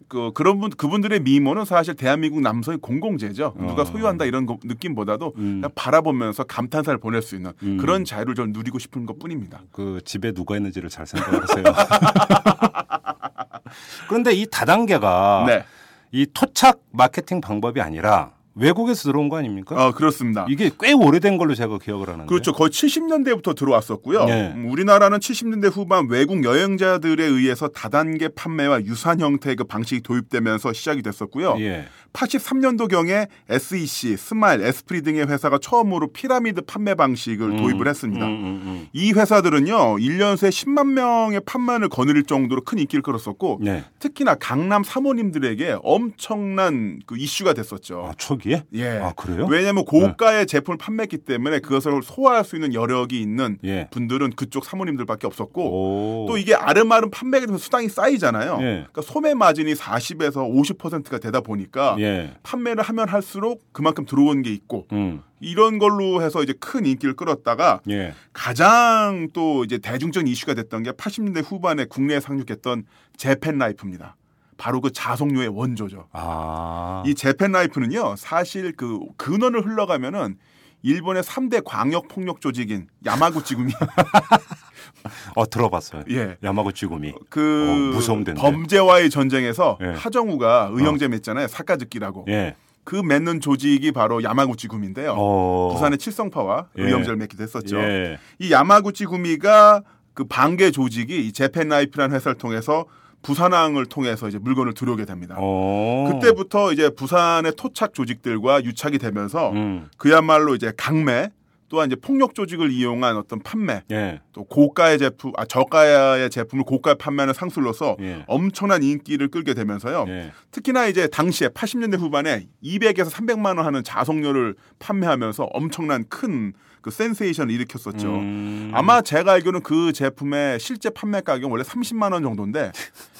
그 0.06 0.30
그런 0.32 0.60
분 0.60 0.70
그분들의 0.70 1.18
미모는 1.20 1.64
사실 1.64 1.94
대한민국 1.94 2.40
남성의 2.42 2.78
공공재죠. 2.80 3.54
누가 3.58 3.82
어. 3.82 3.84
소유한다 3.84 4.24
이런 4.26 4.46
거- 4.46 4.58
느낌보다도 4.62 5.32
음. 5.36 5.60
그냥 5.62 5.70
바라보면서 5.74 6.44
감탄사를 6.44 6.96
보낼 7.00 7.20
수 7.20 7.34
있는 7.34 7.52
음. 7.64 7.78
그런 7.78 8.04
자유를 8.04 8.36
좀 8.36 8.52
누리고 8.52 8.78
싶은 8.78 9.06
것뿐입니다. 9.06 9.62
그 9.72 10.00
집에 10.04 10.30
누가 10.30 10.56
있는지를 10.56 10.90
잘 10.90 11.08
생각하세요. 11.08 11.64
그런데 14.08 14.32
이 14.32 14.46
다단계가 14.48 15.44
네. 15.48 15.64
이 16.12 16.24
토착 16.32 16.78
마케팅 16.92 17.40
방법이 17.40 17.80
아니라 17.80 18.30
외국에서 18.54 19.04
들어온 19.04 19.28
거 19.28 19.36
아닙니까? 19.36 19.74
어, 19.74 19.92
그렇습니다. 19.92 20.46
이게 20.48 20.70
꽤 20.80 20.92
오래된 20.92 21.38
걸로 21.38 21.54
제가 21.54 21.78
기억을 21.78 22.08
하는데. 22.08 22.26
그렇죠. 22.26 22.52
거의 22.52 22.70
70년대부터 22.70 23.56
들어왔었고요. 23.56 24.24
네. 24.26 24.52
음, 24.54 24.70
우리나라는 24.70 25.18
70년대 25.18 25.72
후반 25.72 26.08
외국 26.08 26.44
여행자들에 26.44 27.24
의해서 27.24 27.68
다단계 27.68 28.28
판매와 28.28 28.82
유사한 28.82 29.20
형태의 29.20 29.56
그 29.56 29.64
방식이 29.64 30.02
도입되면서 30.02 30.72
시작이 30.72 31.02
됐었고요. 31.02 31.56
예. 31.60 31.86
83년도 32.14 32.88
경에 32.88 33.26
SEC, 33.48 34.16
스마일, 34.16 34.62
에스프리 34.62 35.02
등의 35.02 35.26
회사가 35.26 35.58
처음으로 35.58 36.12
피라미드 36.12 36.62
판매 36.62 36.94
방식을 36.94 37.56
도입을 37.56 37.88
했습니다. 37.88 38.24
음, 38.24 38.30
음, 38.30 38.62
음. 38.64 38.86
이 38.92 39.12
회사들은요, 39.12 39.96
1년 39.96 40.36
새 40.36 40.48
10만 40.48 40.92
명의 40.92 41.40
판매를 41.44 41.88
거느릴 41.88 42.22
정도로 42.22 42.62
큰 42.62 42.78
인기를 42.78 43.02
끌었었고, 43.02 43.58
네. 43.62 43.84
특히나 43.98 44.36
강남 44.36 44.84
사모님들에게 44.84 45.78
엄청난 45.82 47.00
그 47.04 47.18
이슈가 47.18 47.52
됐었죠. 47.52 48.06
아, 48.10 48.14
초기 48.16 48.43
에? 48.52 48.62
예. 48.74 48.98
아, 48.98 49.12
그래요? 49.12 49.46
왜냐하면 49.48 49.84
고가의 49.84 50.46
제품을 50.46 50.78
판매했기 50.78 51.18
때문에 51.18 51.60
그것을 51.60 52.02
소화할 52.02 52.44
수 52.44 52.56
있는 52.56 52.74
여력이 52.74 53.20
있는 53.20 53.58
예. 53.64 53.88
분들은 53.90 54.30
그쪽 54.36 54.64
사모님들밖에 54.64 55.26
없었고, 55.26 56.24
오. 56.24 56.26
또 56.28 56.36
이게 56.36 56.54
아름아름 56.54 57.10
판매가 57.10 57.46
되면 57.46 57.58
수당이 57.58 57.88
쌓이잖아요. 57.88 58.58
예. 58.60 58.64
그러니까 58.64 59.02
소매 59.02 59.34
마진이 59.34 59.74
40에서 59.74 60.78
50%가 60.78 61.18
되다 61.18 61.40
보니까 61.40 61.96
예. 61.98 62.34
판매를 62.42 62.82
하면 62.82 63.08
할수록 63.08 63.62
그만큼 63.72 64.04
들어오는 64.04 64.42
게 64.42 64.50
있고 64.50 64.86
음. 64.92 65.22
이런 65.40 65.78
걸로 65.78 66.22
해서 66.22 66.42
이제 66.42 66.54
큰 66.58 66.86
인기를 66.86 67.16
끌었다가 67.16 67.80
예. 67.90 68.14
가장 68.32 69.28
또 69.32 69.64
이제 69.64 69.78
대중적인 69.78 70.26
이슈가 70.26 70.54
됐던 70.54 70.82
게 70.84 70.92
80년대 70.92 71.44
후반에 71.44 71.84
국내에 71.84 72.20
상륙했던 72.20 72.84
재팬 73.16 73.58
라이프입니다. 73.58 74.16
바로 74.56 74.80
그 74.80 74.92
자석류의 74.92 75.48
원조죠. 75.48 76.08
아. 76.12 77.02
이 77.06 77.14
재팬 77.14 77.52
라이프는요, 77.52 78.16
사실 78.16 78.72
그 78.76 79.00
근원을 79.16 79.64
흘러가면은 79.64 80.36
일본의 80.82 81.22
3대 81.22 81.62
광역 81.64 82.08
폭력 82.08 82.40
조직인 82.42 82.88
야마구치구미 83.06 83.72
어, 85.34 85.48
들어봤어요. 85.48 86.02
예. 86.10 86.36
야마구치구미. 86.42 87.14
그 87.30 87.90
어, 87.92 87.94
무서운 87.96 88.22
데인데. 88.24 88.40
범죄와의 88.40 89.10
전쟁에서 89.10 89.78
예. 89.82 89.86
하정우가 89.88 90.70
의형제 90.72 91.08
맺잖아요. 91.08 91.48
사카즈키라고. 91.48 92.26
예. 92.28 92.56
그 92.84 92.96
맺는 92.96 93.40
조직이 93.40 93.92
바로 93.92 94.22
야마구치 94.22 94.68
구미인데요. 94.68 95.14
어. 95.16 95.70
부산의 95.72 95.96
칠성파와 95.98 96.66
예. 96.78 96.82
의형제를 96.82 97.16
맺기도 97.16 97.42
했었죠. 97.42 97.78
예. 97.78 98.18
이 98.38 98.52
야마구치 98.52 99.06
구미가 99.06 99.82
그 100.12 100.24
방계 100.24 100.70
조직이 100.70 101.26
이 101.26 101.32
재팬 101.32 101.68
라이프라는 101.68 102.14
회사를 102.14 102.36
통해서 102.36 102.84
부산항을 103.24 103.86
통해서 103.86 104.28
이제 104.28 104.38
물건을 104.38 104.74
들어오게 104.74 105.04
됩니다. 105.06 105.34
어. 105.38 106.08
그때부터 106.12 106.72
이제 106.72 106.90
부산의 106.90 107.54
토착 107.56 107.94
조직들과 107.94 108.62
유착이 108.64 108.98
되면서 108.98 109.50
음. 109.50 109.88
그야말로 109.96 110.54
이제 110.54 110.72
강매 110.76 111.30
또한 111.68 111.88
이제 111.88 111.96
폭력 111.96 112.34
조직을 112.34 112.70
이용한 112.70 113.16
어떤 113.16 113.40
판매 113.40 113.82
예. 113.90 114.20
또 114.32 114.44
고가의 114.44 114.98
제품 114.98 115.32
아 115.36 115.44
저가의 115.44 116.30
제품을 116.30 116.64
고가에 116.64 116.94
판매하는 116.94 117.34
상술로서 117.34 117.96
예. 118.00 118.24
엄청난 118.26 118.82
인기를 118.82 119.28
끌게 119.28 119.54
되면서요. 119.54 120.04
예. 120.08 120.32
특히나 120.50 120.86
이제 120.86 121.06
당시에 121.06 121.48
80년대 121.48 121.98
후반에 121.98 122.46
200에서 122.62 123.10
300만 123.10 123.56
원 123.56 123.60
하는 123.60 123.82
자석요를 123.82 124.54
판매하면서 124.78 125.44
엄청난 125.52 126.04
큰 126.08 126.52
그 126.84 126.90
센세이션을 126.90 127.52
일으켰었죠. 127.54 128.16
음. 128.16 128.70
아마 128.74 129.00
제가 129.00 129.32
알기로는 129.32 129.62
그 129.62 129.94
제품의 129.94 130.60
실제 130.60 130.90
판매 130.90 131.22
가격은 131.22 131.50
원래 131.50 131.62
30만 131.64 132.12
원 132.12 132.22
정도인데 132.22 132.72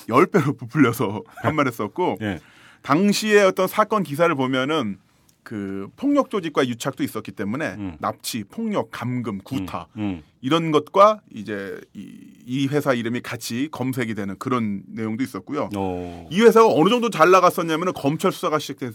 10배로 0.07 0.59
부풀려서 0.59 1.22
판매를 1.42 1.72
했었고 1.72 2.18
예. 2.20 2.40
당시에 2.82 3.40
어떤 3.40 3.66
사건 3.66 4.03
기사를 4.03 4.32
보면은 4.34 4.99
그 5.45 5.88
폭력 5.97 6.30
조직과 6.30 6.66
유착도 6.66 7.05
있었기 7.05 7.32
때문에 7.32 7.74
음. 7.74 7.97
납치, 8.01 8.45
폭력, 8.45 8.90
감금, 8.90 9.38
구타 9.38 9.88
음. 9.97 10.22
이런 10.40 10.72
것과 10.72 11.20
이제 11.32 11.80
이, 11.92 12.18
이 12.47 12.66
회사 12.66 12.95
이름이 12.95 13.20
같이 13.20 13.68
검색이 13.70 14.14
되는 14.14 14.36
그런 14.38 14.82
내용도 14.88 15.22
있었고요. 15.22 15.68
어. 15.76 16.28
이 16.30 16.40
회사가 16.40 16.66
어느 16.68 16.88
정도 16.88 17.11
잘 17.11 17.30
나갔었냐면은 17.30 17.92
검찰 17.92 18.32
수사가 18.32 18.59
시작되, 18.59 18.90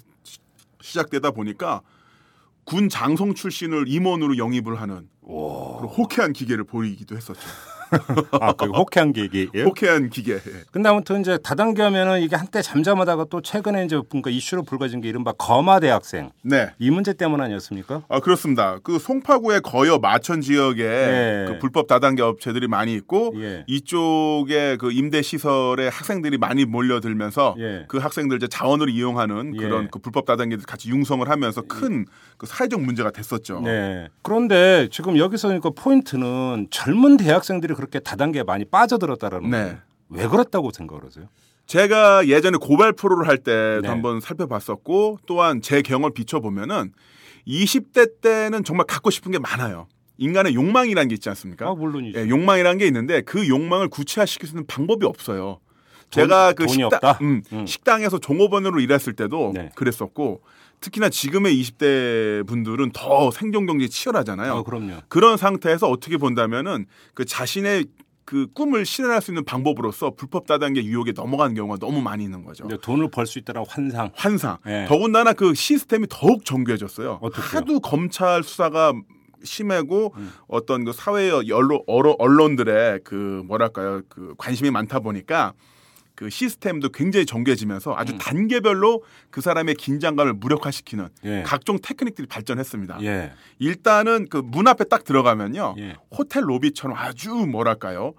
시작되다 0.82 1.32
보니까 1.32 1.82
군 2.64 2.90
장성 2.90 3.36
출신을 3.36 3.86
임원으로 3.88 4.38
영입을 4.38 4.82
하는 4.82 5.08
그런 5.22 5.86
호쾌한 5.86 6.34
기계를 6.34 6.64
보이기도 6.64 7.16
했었죠. 7.16 7.40
아, 8.40 8.54
그 8.54 8.66
호쾌한 8.66 9.14
계기예요? 9.14 9.66
호쾌한 9.66 10.10
기계. 10.10 10.34
예. 10.34 10.42
근데 10.72 10.90
아무튼 10.90 11.22
이제 11.22 11.38
다단계 11.44 11.82
하면은 11.82 12.22
이게 12.22 12.36
한때 12.36 12.62
잠잠하다가 12.62 13.26
또 13.30 13.42
최근에 13.42 13.86
이제 13.86 14.00
그러니까 14.10 14.30
이슈로 14.30 14.64
불거진 14.64 15.02
게 15.02 15.10
이른바 15.10 15.32
거마 15.34 15.80
대학생 15.80 16.32
네. 16.42 16.70
이 16.80 16.90
문제 16.90 17.14
때문 17.14 17.42
아니었습니까? 17.42 18.04
아 18.08 18.20
그렇습니다. 18.20 18.78
그 18.84 19.00
송파구의 19.00 19.62
거여 19.62 20.00
마천 20.00 20.42
지역에 20.42 20.84
네. 20.84 21.46
그 21.48 21.60
불법 21.60 21.88
다단계 21.88 22.22
업체들이 22.22 22.68
많이 22.68 22.94
있고 22.94 23.34
예. 23.38 23.64
이쪽에 23.68 24.78
그 24.78 24.92
임대 24.92 25.22
시설에 25.22 25.88
학생들이 25.88 26.38
많이 26.38 26.66
몰려들면서 26.66 27.56
예. 27.60 27.86
그 27.88 27.98
학생들 27.98 28.38
이제 28.38 28.48
자원을 28.48 28.90
이용하는 28.90 29.54
예. 29.56 29.60
그런 29.60 29.90
그 29.90 30.00
불법 30.00 30.26
다단계들 30.26 30.66
같이 30.66 30.90
융성을 30.90 31.28
하면서 31.28 31.62
큰 31.62 32.06
그 32.40 32.48
사회적 32.48 32.82
문제가 32.82 33.12
됐었죠. 33.12 33.60
네. 33.60 34.08
그런데 34.22 34.88
지금 34.92 35.18
여기서 35.18 35.50
그러니까 35.50 35.72
포인트는 35.76 36.68
젊은 36.72 37.18
대학생들이 37.18 37.74
그렇게 37.80 38.00
다단계에 38.00 38.44
많이 38.44 38.66
빠져들었다라는 38.66 39.50
네. 39.50 39.78
왜 40.10 40.28
그렇다고 40.28 40.72
생각을 40.72 41.06
하세요? 41.06 41.30
제가 41.66 42.28
예전에 42.28 42.58
고발 42.60 42.92
프로를 42.92 43.28
할 43.28 43.38
때도 43.38 43.82
네. 43.82 43.88
한번 43.88 44.20
살펴봤었고 44.20 45.20
또한 45.26 45.62
제 45.62 45.82
경험을 45.82 46.14
비춰보면은 46.14 46.92
20대 47.48 48.20
때는 48.22 48.64
정말 48.66 48.86
갖고 48.86 49.10
싶은 49.10 49.32
게 49.32 49.40
많아요. 49.40 49.88
인간의 50.18 50.56
욕망이라는 50.56 51.08
게 51.08 51.14
있지 51.14 51.30
않습니까? 51.30 51.70
아, 51.70 51.74
물론이죠. 51.74 52.20
예, 52.20 52.28
욕망이라는 52.28 52.78
게 52.80 52.86
있는데 52.88 53.22
그 53.22 53.48
욕망을 53.48 53.88
구체화시킬 53.88 54.48
수 54.50 54.54
있는 54.54 54.68
방법이 54.68 55.06
없어요. 55.06 55.60
제가 56.10 56.54
그 56.54 56.68
식당? 56.68 57.00
음, 57.22 57.42
음. 57.54 57.66
식당에서 57.66 58.20
종업원으로 58.20 58.82
일했을 58.82 59.14
때도 59.14 59.52
네. 59.54 59.70
그랬었고 59.76 60.42
특히나 60.82 61.10
지금의 61.10 61.60
20대 61.62 62.48
분들은 62.48 62.92
더 62.94 63.32
생존 63.32 63.66
경쟁이 63.66 63.90
치열하잖아요. 63.90 64.54
아, 64.54 64.64
그럼요. 64.64 64.94
그런 65.08 65.38
상태에서 65.38 65.90
어떻게 65.90 66.18
본다면은 66.18 66.86
그 67.14 67.26
자신의 67.26 67.86
그 68.26 68.46
꿈을 68.54 68.86
실현할 68.86 69.22
수 69.22 69.32
있는 69.32 69.44
방법으로서 69.44 70.12
불법 70.12 70.46
다단계 70.46 70.84
유혹에 70.84 71.14
넘어가는 71.16 71.56
경우가 71.56 71.78
너무 71.80 72.00
많이 72.00 72.24
있는 72.24 72.44
거죠. 72.44 72.68
돈을 72.68 73.10
벌 73.10 73.26
수 73.26 73.40
있다는 73.40 73.64
환상. 73.68 74.12
환상. 74.14 74.58
네. 74.66 74.86
더군다나 74.88 75.34
그 75.34 75.56
시스템이 75.56 76.06
더욱 76.10 76.46
정교해졌어요. 76.46 77.18
어떻게요? 77.22 77.46
하도 77.46 77.80
검찰 77.80 78.44
수사가 78.44 78.94
심하고 79.44 80.14
음. 80.18 80.32
어떤 80.48 80.86
그 80.86 80.94
사회의 80.94 81.32
언론, 81.32 81.82
언론들의 81.88 83.00
그 83.04 83.42
뭐랄까요 83.48 84.02
그 84.10 84.36
관심이 84.38 84.70
많다 84.70 85.00
보니까 85.00 85.54
그 86.20 86.30
시스템도 86.30 86.90
굉장히 86.90 87.26
정교해지면서 87.26 87.96
아주 87.96 88.12
음. 88.12 88.18
단계별로 88.18 89.04
그 89.32 89.40
사람의 89.40 89.76
긴장감을 89.76 90.34
무력화시키는 90.34 91.08
예. 91.24 91.44
각종 91.46 91.78
테크닉들이 91.82 92.28
발전했습니다. 92.28 92.98
예. 93.04 93.32
일단은 93.60 94.28
그 94.28 94.42
문 94.44 94.68
앞에 94.68 94.84
딱 94.84 95.06
들어가면요 95.06 95.76
예. 95.78 95.96
호텔 96.12 96.44
로비처럼 96.46 96.98
아주 96.98 97.30
뭐랄까요 97.34 98.16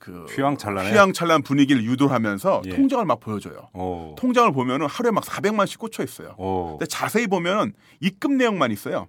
그 0.00 0.24
휘황찬란해. 0.30 0.90
휘황찬란 0.90 1.42
분위기를 1.42 1.84
유도하면서 1.84 2.62
예. 2.66 2.70
통장을 2.70 3.04
막 3.04 3.20
보여줘요. 3.20 3.68
오. 3.72 4.16
통장을 4.18 4.50
보면은 4.50 4.88
하루에 4.88 5.12
막 5.12 5.22
400만씩 5.22 5.78
꽂혀 5.78 6.02
있어요. 6.02 6.34
오. 6.38 6.70
근데 6.76 6.86
자세히 6.86 7.28
보면은 7.28 7.72
입금 8.00 8.36
내역만 8.36 8.72
있어요. 8.72 9.06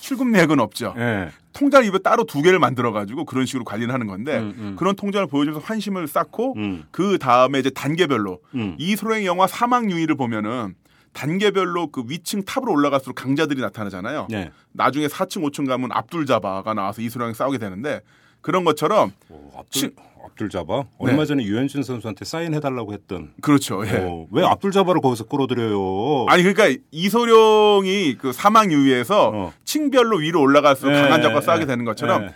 출금 0.00 0.30
내역은 0.32 0.60
없죠. 0.60 0.94
예. 0.96 1.30
통장 1.52 1.84
입에 1.84 1.98
따로 1.98 2.24
두 2.24 2.42
개를 2.42 2.58
만들어 2.58 2.92
가지고 2.92 3.24
그런 3.24 3.44
식으로 3.46 3.64
관리를 3.64 3.92
하는 3.92 4.06
건데 4.06 4.38
음, 4.38 4.54
음. 4.56 4.76
그런 4.78 4.94
통장을 4.94 5.26
보여주면서 5.26 5.64
환심을 5.64 6.06
쌓고 6.06 6.54
음. 6.56 6.84
그 6.90 7.18
다음에 7.18 7.58
이제 7.58 7.70
단계별로 7.70 8.40
음. 8.54 8.76
이소룡 8.78 9.24
영화 9.24 9.46
사망 9.46 9.90
유의를 9.90 10.16
보면은 10.16 10.74
단계별로 11.12 11.88
그 11.88 12.04
위층 12.06 12.44
탑으로 12.44 12.72
올라갈수록 12.72 13.16
강자들이 13.16 13.60
나타나잖아요. 13.60 14.28
네. 14.30 14.50
나중에 14.72 15.08
4층, 15.08 15.42
5층 15.42 15.66
가면 15.66 15.90
압둘 15.92 16.24
자바가 16.24 16.74
나와서 16.74 17.02
이소룡이 17.02 17.34
싸우게 17.34 17.58
되는데 17.58 18.00
그런 18.40 18.64
것처럼 18.64 19.12
오, 19.28 19.50
압둘 19.58 19.92
압둘 20.24 20.50
자바. 20.50 20.76
네. 20.82 20.88
얼마 20.98 21.24
전에 21.24 21.44
류현진 21.44 21.82
선수한테 21.82 22.24
사인해 22.24 22.60
달라고 22.60 22.92
했던. 22.92 23.32
그렇죠. 23.40 23.86
예. 23.86 23.98
어, 23.98 24.26
왜 24.30 24.44
압둘 24.44 24.72
자바를 24.72 25.00
거기서 25.00 25.24
끌어들여요? 25.24 26.26
아니 26.28 26.42
그러니까 26.42 26.80
이소룡이 26.90 28.16
그 28.18 28.32
사망유희에서 28.32 29.30
어. 29.34 29.52
층별로 29.64 30.18
위로 30.18 30.40
올라갈수록 30.40 30.94
예, 30.94 31.00
강한 31.02 31.22
자가 31.22 31.36
예, 31.36 31.40
싸우게 31.40 31.62
예. 31.62 31.66
되는 31.66 31.84
것처럼 31.84 32.24
예. 32.24 32.34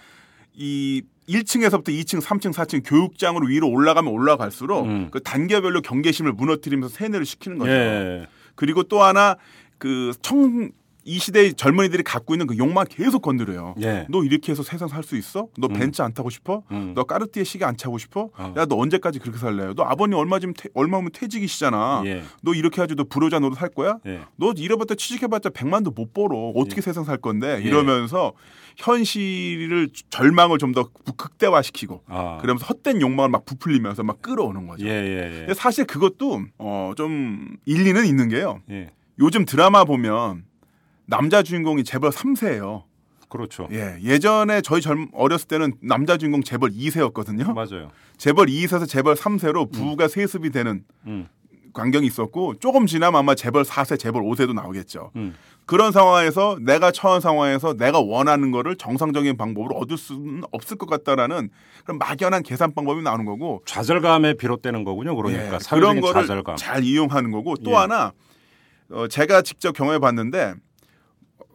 이 0.54 1.02
1층에서부터 1.28 1.88
2층, 1.88 2.20
3층, 2.20 2.52
4층 2.52 2.82
교육장으로 2.84 3.46
위로 3.46 3.68
올라가면 3.68 4.12
올라갈수록 4.12 4.84
음. 4.86 5.08
그 5.10 5.22
단계별로 5.22 5.80
경계심을 5.80 6.32
무너뜨리면서 6.32 6.94
세뇌를 6.94 7.24
시키는 7.24 7.58
거죠. 7.58 7.70
예. 7.72 8.26
그리고 8.54 8.82
또 8.82 9.02
하나 9.02 9.36
그 9.78 10.12
청 10.22 10.70
이 11.04 11.18
시대의 11.18 11.54
젊은이들이 11.54 12.02
갖고 12.02 12.34
있는 12.34 12.46
그 12.46 12.56
욕망 12.56 12.86
계속 12.88 13.20
건드려요. 13.22 13.74
예. 13.82 14.06
너 14.08 14.24
이렇게 14.24 14.52
해서 14.52 14.62
세상 14.62 14.88
살 14.88 15.02
수 15.04 15.16
있어? 15.16 15.48
너 15.58 15.66
음. 15.68 15.74
벤츠 15.74 16.00
안 16.02 16.14
타고 16.14 16.30
싶어? 16.30 16.62
음. 16.70 16.92
너 16.94 17.04
까르띠에 17.04 17.44
시계 17.44 17.64
안 17.66 17.76
차고 17.76 17.98
싶어? 17.98 18.30
어. 18.36 18.54
야너 18.56 18.76
언제까지 18.76 19.18
그렇게 19.18 19.38
살래요? 19.38 19.74
너 19.74 19.82
아버님 19.82 20.16
얼마 20.18 20.38
좀 20.38 20.52
얼마 20.74 20.96
오면 20.98 21.10
퇴직이시잖아. 21.12 22.02
예. 22.06 22.22
너 22.42 22.54
이렇게 22.54 22.76
해가지고 22.80 23.02
너 23.02 23.08
불효자 23.08 23.38
노릇 23.40 23.60
할 23.60 23.68
거야? 23.68 23.98
예. 24.06 24.20
너 24.36 24.52
이래봤자 24.56 24.94
취직해봤자 24.94 25.50
100만도 25.50 25.94
못 25.94 26.14
벌어. 26.14 26.52
어떻게 26.56 26.78
예. 26.78 26.80
세상 26.80 27.04
살 27.04 27.18
건데? 27.18 27.58
예. 27.62 27.62
이러면서 27.68 28.32
현실을 28.76 29.88
절망을 30.10 30.58
좀 30.58 30.74
더 30.74 30.88
극대화시키고 31.16 32.02
아. 32.08 32.38
그러면서 32.40 32.66
헛된 32.66 33.00
욕망을 33.00 33.30
막 33.30 33.44
부풀리면서 33.44 34.02
막 34.02 34.20
끌어오는 34.22 34.66
거죠. 34.66 34.84
예, 34.86 34.90
예, 34.90 35.26
예. 35.26 35.38
근데 35.40 35.54
사실 35.54 35.84
그것도 35.84 36.42
어, 36.58 36.92
좀 36.96 37.56
일리는 37.64 38.04
있는 38.06 38.28
게요. 38.28 38.60
예. 38.70 38.90
요즘 39.20 39.44
드라마 39.44 39.84
보면 39.84 40.42
남자 41.06 41.42
주인공이 41.42 41.84
재벌 41.84 42.10
3세예요. 42.10 42.84
그렇죠. 43.28 43.68
예, 43.72 43.98
예전에 44.02 44.60
저희 44.60 44.80
젊 44.80 45.08
어렸을 45.12 45.48
때는 45.48 45.74
남자 45.80 46.16
주인공 46.16 46.42
재벌 46.42 46.70
2세였거든요. 46.70 47.52
맞아요. 47.52 47.90
재벌 48.16 48.46
2세에서 48.46 48.88
재벌 48.88 49.14
3세로 49.16 49.70
부가 49.72 50.06
세습이 50.06 50.50
되는 50.50 50.84
음. 51.06 51.28
광경이 51.72 52.06
있었고 52.06 52.54
조금 52.60 52.86
지나면 52.86 53.18
아마 53.18 53.34
재벌 53.34 53.64
4세, 53.64 53.98
재벌 53.98 54.22
5세도 54.22 54.54
나오겠죠. 54.54 55.10
음. 55.16 55.34
그런 55.66 55.90
상황에서 55.92 56.58
내가 56.60 56.92
처한 56.92 57.20
상황에서 57.20 57.74
내가 57.74 57.98
원하는 57.98 58.50
거를 58.52 58.76
정상적인 58.76 59.36
방법으로 59.36 59.74
얻을 59.76 59.96
수는 59.96 60.42
없을 60.52 60.76
것 60.76 60.88
같다라는 60.88 61.48
그런 61.84 61.98
막연한 61.98 62.42
계산 62.42 62.72
방법이 62.74 63.02
나오는 63.02 63.24
거고 63.24 63.62
좌절감에 63.66 64.34
비롯되는 64.34 64.84
거군요. 64.84 65.16
그러니까 65.16 65.54
예, 65.54 65.58
그런 65.70 66.00
거를 66.00 66.22
좌절감. 66.22 66.56
잘 66.56 66.84
이용하는 66.84 67.30
거고 67.32 67.56
또 67.56 67.72
예. 67.72 67.74
하나 67.74 68.12
어, 68.90 69.08
제가 69.08 69.42
직접 69.42 69.72
경험해 69.72 69.98
봤는데 69.98 70.54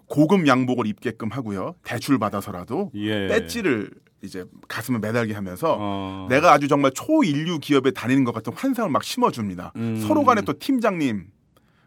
고급 0.10 0.47
양복을 0.47 0.88
입게끔 0.88 1.30
하고요. 1.30 1.76
대출 1.84 2.20
받아서라도 2.20 2.91
예. 2.95 3.28
배지를 3.28 3.91
이제 4.22 4.43
가슴에 4.68 4.97
매달게 4.99 5.34
하면서 5.34 5.78
어. 5.80 6.28
내가 6.30 6.51
아주 6.51 6.68
정말 6.68 6.91
초인류 6.93 7.60
기업에 7.60 7.91
다니는 7.91 8.26
것 8.26 8.34
같은 8.34 8.51
환상을 8.53 8.89
막 8.91 9.03
심어줍니다. 9.03 9.72
음. 9.78 9.95
서로 10.05 10.26
간에 10.26 10.41
또 10.41 10.53
팀장님, 10.60 11.28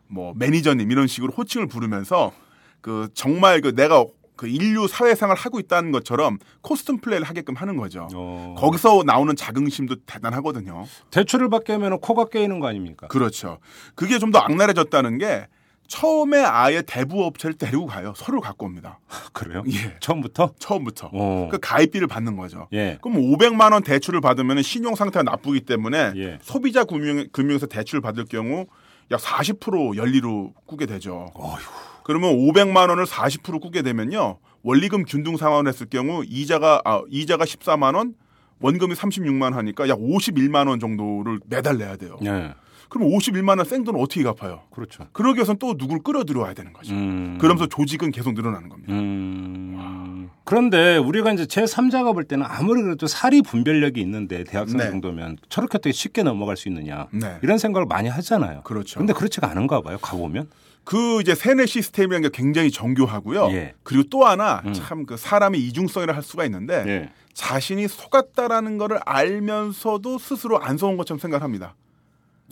뭐 0.09 0.33
매니저님 0.37 0.91
이런 0.91 1.07
식으로 1.07 1.33
호칭을 1.33 1.67
부르면서 1.67 2.33
그 2.81 3.09
정말 3.13 3.61
그 3.61 3.75
내가 3.75 4.07
그 4.35 4.49
인류 4.49 4.89
사회생활 4.89 5.37
하고 5.37 5.61
있다는 5.61 5.93
것처럼 5.93 6.39
코스튬 6.63 7.01
플레이를 7.01 7.27
하게끔 7.29 7.55
하는 7.55 7.77
거죠. 7.77 8.09
어. 8.15 8.55
거기서 8.59 9.03
나오는 9.05 9.37
자긍심도 9.37 9.97
대단하거든요. 10.07 10.87
대출을 11.11 11.51
받게 11.51 11.75
하면 11.75 12.01
코가 12.01 12.27
깨이는 12.27 12.59
거 12.61 12.67
아닙니까? 12.67 13.09
그렇죠. 13.09 13.59
그게 13.95 14.19
좀 14.19 14.33
더 14.33 14.39
악랄해졌다는 14.39 15.19
게 15.19 15.47
처음에 15.87 16.39
아예 16.39 16.83
대부 16.83 17.25
업체를 17.25 17.57
데리고 17.59 17.87
가요. 17.87 18.15
서류를 18.17 18.41
갖고 18.41 18.67
옵니다. 18.67 18.99
그래요? 19.33 19.63
예. 19.69 19.97
처음부터? 20.01 20.55
처음부터. 20.59 21.11
어. 21.13 21.49
그 21.51 21.59
가입비를 21.61 22.07
받는 22.07 22.37
거죠. 22.37 22.69
예. 22.73 22.99
그럼 23.03 23.19
500만 23.19 23.73
원 23.73 23.83
대출을 23.83 24.21
받으면 24.21 24.63
신용 24.63 24.95
상태가 24.95 25.23
나쁘기 25.23 25.61
때문에 25.61 26.13
예. 26.17 26.39
소비자 26.43 26.85
금융, 26.85 27.27
금융에서 27.33 27.67
대출을 27.67 28.01
받을 28.01 28.25
경우 28.25 28.67
약 29.11 29.21
40% 29.21 29.97
연리로 29.97 30.55
꾸게 30.67 30.87
되죠. 30.87 31.31
그러면 32.05 32.33
500만 32.37 32.89
원을 32.89 33.05
40% 33.05 33.61
꾸게 33.61 33.83
되면요. 33.83 34.39
원리금 34.63 35.05
균등 35.05 35.37
상환을 35.37 35.69
했을 35.69 35.87
경우 35.87 36.25
이자가 36.27 36.81
아, 36.85 37.03
이자가 37.11 37.45
14만 37.45 37.97
원, 37.97 38.15
원금이 38.61 38.95
36만 38.95 39.43
원 39.43 39.55
하니까 39.55 39.89
약 39.89 39.99
51만 39.99 40.69
원 40.69 40.81
정도를 40.81 41.41
매달 41.47 41.79
내야 41.79 41.97
돼요. 41.97 42.17
예. 42.25 42.55
그럼 42.93 43.09
51만 43.09 43.57
원 43.57 43.65
생돈을 43.65 43.99
어떻게 43.99 44.23
갚아요? 44.23 44.65
그렇죠. 44.71 45.07
그러기 45.13 45.39
위해서는 45.39 45.59
또 45.59 45.79
누굴 45.79 46.03
끌어들여야 46.03 46.53
되는 46.53 46.75
거죠. 46.75 46.93
음. 46.93 47.39
그러면서 47.41 47.67
조직은 47.67 48.11
계속 48.11 48.35
늘어나는 48.35 48.69
겁니다. 48.69 48.93
음. 48.93 50.29
그런데 50.45 50.99
우리가 50.99 51.33
이제 51.33 51.47
제 51.47 51.65
3자가 51.65 52.13
볼 52.13 52.25
때는 52.25 52.45
아무리 52.47 52.83
그래도 52.83 53.07
사리 53.07 53.41
분별력이 53.41 53.99
있는데 54.03 54.45
대학생 54.45 54.77
네. 54.77 54.91
정도면 54.91 55.39
저렇게 55.49 55.79
어떻게 55.79 55.91
쉽게 55.91 56.23
넘어갈 56.23 56.59
수 56.59 56.69
있느냐. 56.69 57.07
네. 57.13 57.39
이런 57.43 57.57
생각을 57.57 57.87
많이 57.87 58.11
하잖아요. 58.11 58.61
그렇죠. 58.65 58.99
근데 58.99 59.15
그렇지가 59.15 59.49
않은가 59.51 59.81
봐요. 59.81 59.97
가보면. 60.03 60.51
그 60.85 61.23
이제 61.23 61.35
세뇌 61.35 61.65
시스템이라는 61.65 62.29
게 62.29 62.37
굉장히 62.37 62.71
정교하고요. 62.71 63.53
예. 63.53 63.73
그리고 63.85 64.03
또 64.11 64.27
하나 64.27 64.61
음. 64.67 64.75
참그 64.75 65.17
사람의 65.17 65.63
이중성이라 65.67 66.15
할 66.15 66.23
수가 66.23 66.45
있는데 66.45 66.85
예. 66.87 67.09
자신이 67.33 67.89
속았다라는 67.89 68.77
거를 68.77 68.99
알면서도 69.07 70.19
스스로 70.19 70.61
안 70.61 70.77
속은 70.77 70.99
것처럼 70.99 71.19
생각합니다. 71.21 71.75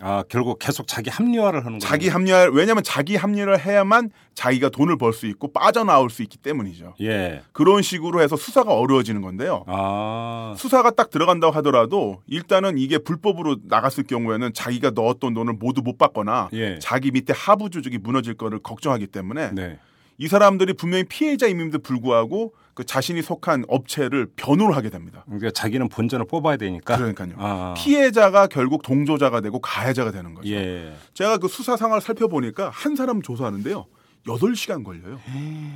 아, 0.02 0.24
결국 0.28 0.58
계속 0.58 0.86
자기 0.86 1.10
합리화를 1.10 1.60
하는 1.60 1.78
거예요. 1.78 1.90
자기 1.90 2.08
합리화 2.08 2.50
왜냐하면 2.52 2.82
자기 2.82 3.16
합리화를 3.16 3.60
해야만 3.64 4.10
자기가 4.34 4.70
돈을 4.70 4.96
벌 4.96 5.12
수 5.12 5.26
있고 5.26 5.52
빠져나올 5.52 6.08
수 6.08 6.22
있기 6.22 6.38
때문이죠. 6.38 6.94
예. 7.02 7.42
그런 7.52 7.82
식으로 7.82 8.22
해서 8.22 8.36
수사가 8.36 8.72
어려워지는 8.74 9.20
건데요. 9.22 9.64
아. 9.66 10.54
수사가 10.56 10.90
딱 10.92 11.10
들어간다고 11.10 11.52
하더라도 11.56 12.22
일단은 12.26 12.78
이게 12.78 12.98
불법으로 12.98 13.56
나갔을 13.64 14.04
경우에는 14.04 14.52
자기가 14.54 14.92
넣었던 14.94 15.34
돈을 15.34 15.54
모두 15.54 15.82
못 15.82 15.98
받거나 15.98 16.48
예. 16.54 16.78
자기 16.80 17.10
밑에 17.10 17.32
하부 17.36 17.70
조직이 17.70 17.98
무너질 17.98 18.34
거를 18.34 18.58
걱정하기 18.60 19.08
때문에 19.08 19.50
네. 19.52 19.78
이 20.20 20.28
사람들이 20.28 20.74
분명히 20.74 21.04
피해자임에도 21.04 21.78
불구하고 21.78 22.52
그 22.74 22.84
자신이 22.84 23.22
속한 23.22 23.64
업체를 23.68 24.26
변호를 24.36 24.76
하게 24.76 24.90
됩니다. 24.90 25.24
그러니까 25.24 25.50
자기는 25.50 25.88
본전을 25.88 26.26
뽑아야 26.26 26.58
되니까. 26.58 26.94
그러니까요. 26.98 27.32
아. 27.38 27.74
피해자가 27.74 28.46
결국 28.46 28.82
동조자가 28.82 29.40
되고 29.40 29.58
가해자가 29.60 30.10
되는 30.12 30.34
거죠. 30.34 30.50
예. 30.50 30.92
제가 31.14 31.38
그 31.38 31.48
수사 31.48 31.78
상황을 31.78 32.02
살펴보니까 32.02 32.68
한 32.68 32.96
사람 32.96 33.22
조사하는데요. 33.22 33.86
8시간 34.26 34.84
걸려요. 34.84 35.18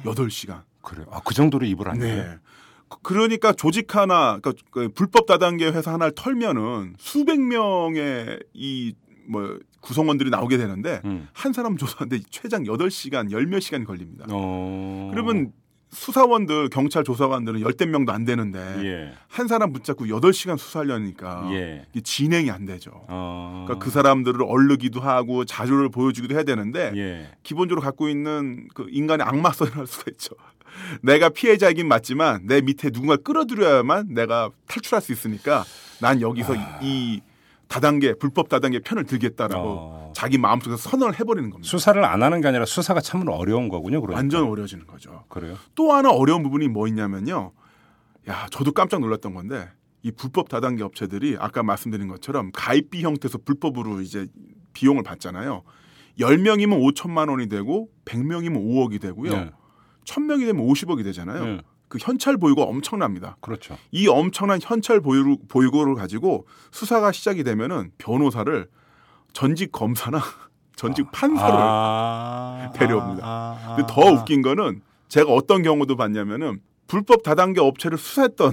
8시간. 0.05 0.63
그래요. 0.83 1.07
아, 1.11 1.21
그 1.25 1.33
정도로 1.33 1.65
입을 1.65 1.89
안 1.89 1.99
네. 1.99 2.15
네. 2.17 2.35
그- 2.91 2.99
그러니까 3.03 3.55
조직 3.55 3.97
하나, 3.97 4.39
그러니까 4.43 4.53
그 4.71 4.91
불법 4.91 5.25
다단계 5.25 5.69
회사 5.71 5.91
하나를 5.95 6.13
털면은 6.15 6.97
수백 6.99 7.41
명의 7.41 8.39
이 8.53 8.93
뭐 9.27 9.59
구성원들이 9.85 10.31
나오게 10.31 10.57
되는데 10.57 11.03
음. 11.05 11.29
한 11.33 11.53
사람 11.53 11.77
조사하는데 11.77 12.25
최장 12.31 12.65
8시간, 12.65 13.31
열몇 13.31 13.61
시간이 13.61 13.85
걸립니다. 13.85 14.25
어. 14.31 15.11
그러면 15.13 15.53
수사원들, 15.91 16.71
경찰 16.71 17.05
조사관들은 17.05 17.61
열댓 17.61 17.87
명도 17.87 18.13
안 18.13 18.25
되는데 18.25 18.59
예. 18.59 19.13
한 19.29 19.47
사람 19.47 19.73
붙잡고 19.73 20.07
8시간 20.07 20.59
수사하려니까 20.59 21.49
예. 21.53 21.87
진행이 22.03 22.51
안 22.51 22.65
되죠. 22.65 22.91
어. 23.09 23.65
그러니까 23.67 23.85
그 23.85 23.91
사람들을 23.91 24.43
얼르기도 24.43 25.01
하고 25.01 25.45
자료를 25.45 25.91
보여주기도 25.91 26.35
해야 26.35 26.43
되는데 26.43 26.93
예. 26.97 27.31
기본적으로 27.45 27.81
갖고 27.81 28.09
있는 28.09 28.69
그 28.75 28.87
인간의 28.91 29.25
악마성이라 29.27 29.77
할 29.77 29.87
수가 29.87 30.11
있죠. 30.13 30.35
내가 31.03 31.29
피해자이긴 31.29 31.87
맞지만 31.87 32.47
내 32.47 32.61
밑에 32.61 32.91
누군가 32.91 33.17
끌어들여야만 33.17 34.15
내가 34.15 34.51
탈출할 34.67 35.01
수 35.01 35.13
있으니까 35.13 35.65
난 36.01 36.21
여기서 36.21 36.55
아. 36.57 36.81
이 36.83 37.21
다단계 37.75 38.15
불법 38.15 38.49
다단계 38.49 38.79
편을 38.79 39.03
들겠다라고 39.03 39.69
어. 39.69 40.13
자기 40.15 40.39
마음속에서 40.39 40.77
선언을 40.77 41.19
해버리는 41.19 41.51
겁니다. 41.51 41.69
수사를 41.69 42.05
안 42.05 42.23
하는 42.23 42.41
게 42.41 42.47
아니라 42.47 42.65
수사가 42.67 43.01
참으로 43.01 43.35
어려운 43.35 43.69
거군요. 43.69 44.01
그러니까. 44.01 44.17
완전 44.17 44.45
어려워지는 44.45 44.87
거죠. 44.87 45.25
그래요. 45.29 45.57
또 45.75 45.93
하나 45.93 46.13
어려운 46.13 46.45
부분이 46.45 46.69
뭐 46.69 46.87
있냐면요. 46.87 47.51
야, 48.29 48.47
저도 48.53 48.71
깜짝 48.71 49.01
놀랐던 49.01 49.35
건데 49.35 49.69
이 50.03 50.13
불법 50.13 50.49
다단계 50.49 50.85
업체들이 50.85 51.37
아까 51.41 51.65
말씀드린 51.65 52.07
것처럼 52.07 52.53
가입비 52.53 53.03
형태에서 53.03 53.39
불법으로 53.39 54.03
이제 54.03 54.29
비용을 54.73 55.03
받잖아요. 55.03 55.65
10명이면 56.21 56.81
5천만 56.95 57.29
원이 57.29 57.49
되고 57.49 57.89
100명이면 58.05 58.55
5억이 58.55 59.01
되고요. 59.01 59.33
네. 59.33 59.51
1000명이 60.05 60.47
되면 60.47 60.65
50억이 60.65 61.03
되잖아요. 61.03 61.45
네. 61.45 61.61
그 61.89 61.99
현찰 62.01 62.37
보유가 62.37 62.63
엄청납니다. 62.63 63.37
그렇죠. 63.41 63.77
이 63.91 64.09
엄청난 64.09 64.59
현찰 64.61 65.01
보유, 65.01 65.37
보유고를 65.49 65.95
가지고 65.95 66.47
수사가 66.71 67.13
시작이 67.13 67.45
되면은 67.45 67.93
변호사를 67.99 68.69
전직 69.33 69.73
검사나 69.73 70.21
전직 70.77 71.11
판사를 71.13 71.55
아. 71.57 72.73
데려옵니다. 72.77 73.27
아, 73.27 73.59
아, 73.63 73.77
근데 73.77 73.93
더 73.93 74.09
아. 74.09 74.13
웃긴 74.13 74.43
거는 74.43 74.83
제가 75.09 75.33
어떤 75.33 75.63
경우도 75.63 75.97
봤냐면은 75.97 76.61
불법 76.87 77.23
다단계 77.23 77.61
업체를 77.61 77.99
수사했던 77.99 78.53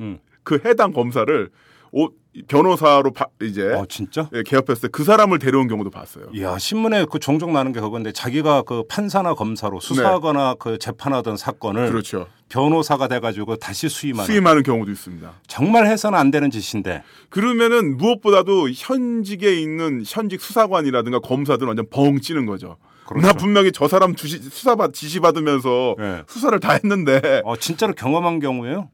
음. 0.00 0.18
그 0.42 0.60
해당 0.64 0.92
검사를 0.92 1.50
오- 1.92 2.08
변호사로 2.46 3.12
바- 3.12 3.26
이제 3.42 3.72
어, 3.72 3.84
진짜? 3.88 4.28
예, 4.32 4.42
개업했을 4.44 4.82
때 4.82 4.88
그 4.92 5.02
사람을 5.02 5.40
데려온 5.40 5.66
경우도 5.66 5.90
봤어요. 5.90 6.26
이야, 6.32 6.58
신문에 6.58 7.06
그 7.10 7.18
종종 7.18 7.52
나는 7.52 7.72
게 7.72 7.80
그건데 7.80 8.12
자기가 8.12 8.62
그 8.62 8.84
판사나 8.88 9.34
검사로 9.34 9.80
수사하거나 9.80 10.54
그 10.60 10.78
재판하던 10.78 11.36
사건을 11.36 11.84
네. 11.86 11.90
그렇죠. 11.90 12.28
변호사가 12.48 13.08
돼가지고 13.08 13.56
다시 13.56 13.88
수임하는 13.88 14.26
수임하는 14.26 14.62
경우도 14.62 14.90
있습니다. 14.92 15.28
정말 15.48 15.86
해서는 15.86 16.16
안 16.18 16.30
되는 16.30 16.50
짓인데 16.50 17.02
그러면은 17.30 17.96
무엇보다도 17.96 18.70
현직에 18.70 19.60
있는 19.60 20.04
현직 20.06 20.40
수사관이라든가 20.40 21.18
검사들은 21.18 21.66
완전 21.68 21.86
벙 21.90 22.20
찌는 22.20 22.46
거죠. 22.46 22.76
그렇죠. 23.06 23.26
나 23.26 23.32
분명히 23.32 23.72
저 23.72 23.88
사람 23.88 24.14
주시, 24.14 24.38
수사 24.38 24.76
받 24.76 24.92
지시 24.94 25.18
받으면서 25.18 25.96
예. 25.98 26.22
수사를 26.28 26.58
다 26.60 26.72
했는데 26.74 27.42
어, 27.44 27.56
진짜로 27.56 27.92
경험한 27.94 28.38
경우에요? 28.38 28.88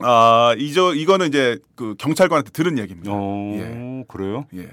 아 0.00 0.54
이저 0.58 0.94
이거는 0.94 1.28
이제 1.28 1.58
그 1.74 1.94
경찰관한테 1.98 2.50
들은 2.50 2.78
얘기입니다. 2.78 3.10
어, 3.12 3.52
예. 3.54 4.04
그래요? 4.08 4.46
예. 4.54 4.68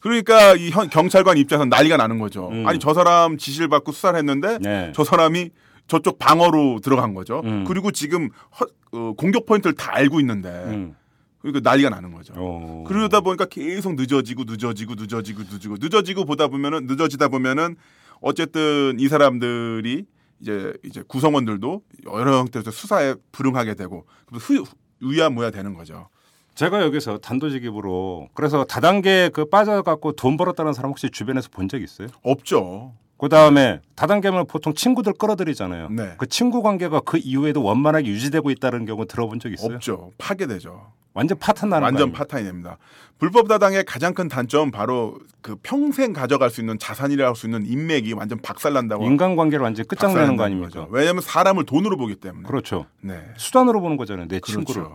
그러니까 0.00 0.54
이 0.54 0.70
현, 0.70 0.88
경찰관 0.88 1.36
입장에서 1.38 1.64
난리가 1.64 1.96
나는 1.96 2.18
거죠. 2.18 2.48
음. 2.50 2.66
아니 2.66 2.78
저 2.78 2.94
사람 2.94 3.38
지시를 3.38 3.68
받고 3.68 3.92
수사를 3.92 4.16
했는데 4.18 4.58
네. 4.60 4.92
저 4.94 5.04
사람이 5.04 5.50
저쪽 5.88 6.18
방어로 6.18 6.80
들어간 6.82 7.14
거죠. 7.14 7.40
음. 7.44 7.64
그리고 7.66 7.90
지금 7.90 8.28
허- 8.60 8.66
어, 8.92 9.12
공격 9.16 9.46
포인트를 9.46 9.74
다 9.74 9.90
알고 9.94 10.20
있는데 10.20 10.48
음. 10.48 10.94
그러니까 11.40 11.68
난리가 11.68 11.90
나는 11.90 12.12
거죠. 12.12 12.34
어. 12.36 12.84
그러다 12.86 13.20
보니까 13.20 13.46
계속 13.46 13.94
늦어지고 13.94 14.44
늦어지고 14.46 14.94
늦어지고 14.96 15.42
늦어지고 15.42 15.76
늦어지고 15.80 16.24
보다 16.24 16.48
보면은 16.48 16.86
늦어지다 16.86 17.28
보면은 17.28 17.76
어쨌든 18.20 18.96
이 18.98 19.08
사람들이 19.08 20.04
이제 20.40 20.72
이제 20.84 21.02
구성원들도 21.06 21.82
여러 22.12 22.38
형태에서 22.38 22.70
수사에 22.70 23.14
불응하게 23.32 23.74
되고 23.74 24.06
후, 24.32 24.64
위야무야 25.00 25.50
되는 25.50 25.74
거죠. 25.74 26.08
제가 26.54 26.82
여기서 26.82 27.18
단도직입으로 27.18 28.28
그래서 28.34 28.64
다단계 28.64 29.30
그 29.32 29.44
빠져갖고 29.46 30.12
돈 30.12 30.36
벌었다는 30.36 30.72
사람 30.72 30.90
혹시 30.90 31.10
주변에서 31.10 31.48
본 31.50 31.68
적 31.68 31.82
있어요? 31.82 32.08
없죠. 32.22 32.94
그 33.18 33.28
다음에 33.30 33.80
다단계면 33.94 34.46
보통 34.46 34.74
친구들 34.74 35.14
끌어들이잖아요. 35.14 35.88
네. 35.90 36.14
그 36.18 36.26
친구 36.26 36.62
관계가 36.62 37.00
그 37.00 37.18
이후에도 37.18 37.62
원만하게 37.62 38.08
유지되고 38.08 38.50
있다는 38.50 38.84
경우 38.84 39.06
들어본 39.06 39.40
적 39.40 39.50
있어요? 39.52 39.74
없죠. 39.76 40.12
파괴되죠. 40.18 40.92
완전 41.16 41.38
파탄 41.38 41.70
나는 41.70 41.82
완전? 41.82 42.12
파탄이 42.12 42.44
됩니다. 42.44 42.76
불법 43.18 43.48
다당의 43.48 43.84
가장 43.84 44.12
큰 44.12 44.28
단점 44.28 44.70
바로 44.70 45.18
그 45.40 45.56
평생 45.62 46.12
가져갈 46.12 46.50
수 46.50 46.60
있는 46.60 46.78
자산이라 46.78 47.26
할수 47.28 47.46
있는 47.46 47.64
인맥이 47.64 48.12
완전 48.12 48.38
박살난다고. 48.42 49.02
인간관계를 49.06 49.62
완전 49.62 49.86
끝장내는 49.86 50.36
거 50.36 50.44
아닙니까? 50.44 50.68
거죠. 50.68 50.88
왜냐하면 50.90 51.22
사람을 51.22 51.64
돈으로 51.64 51.96
보기 51.96 52.16
때문에. 52.16 52.46
그렇죠. 52.46 52.84
네. 53.00 53.24
수단으로 53.38 53.80
보는 53.80 53.96
거잖아요. 53.96 54.28
내 54.28 54.40
그렇죠. 54.40 54.62
친구를. 54.64 54.86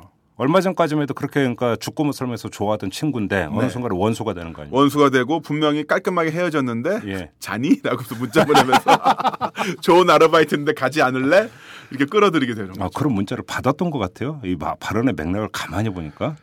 얼마 0.41 0.59
전까지만 0.59 1.03
해도 1.03 1.13
그렇게 1.13 1.41
그러니까 1.41 1.75
죽고 1.75 2.03
못 2.03 2.13
살면서 2.13 2.49
좋아하던 2.49 2.89
친구인데 2.89 3.43
어느 3.51 3.65
네. 3.65 3.69
순간에 3.69 3.95
원수가 3.95 4.33
되는 4.33 4.53
거 4.53 4.63
아니에요? 4.63 4.75
원수가 4.75 5.11
되고 5.11 5.39
분명히 5.39 5.85
깔끔하게 5.85 6.31
헤어졌는데 6.31 7.01
예. 7.05 7.29
자니? 7.37 7.79
라고 7.83 8.01
해서 8.01 8.15
문자 8.15 8.43
보내면서 8.43 8.81
좋은 9.81 10.09
아르바이트인데 10.09 10.73
가지 10.73 11.03
않을래? 11.03 11.47
이렇게 11.91 12.05
끌어들이게 12.05 12.55
되는 12.55 12.69
거죠. 12.69 12.83
아, 12.83 12.89
그런 12.95 13.13
문자를 13.13 13.43
받았던 13.45 13.91
것 13.91 13.99
같아요. 13.99 14.41
이 14.43 14.55
마- 14.57 14.73
발언의 14.79 15.13
맥락을 15.15 15.49
가만히 15.51 15.91
보니까. 15.91 16.35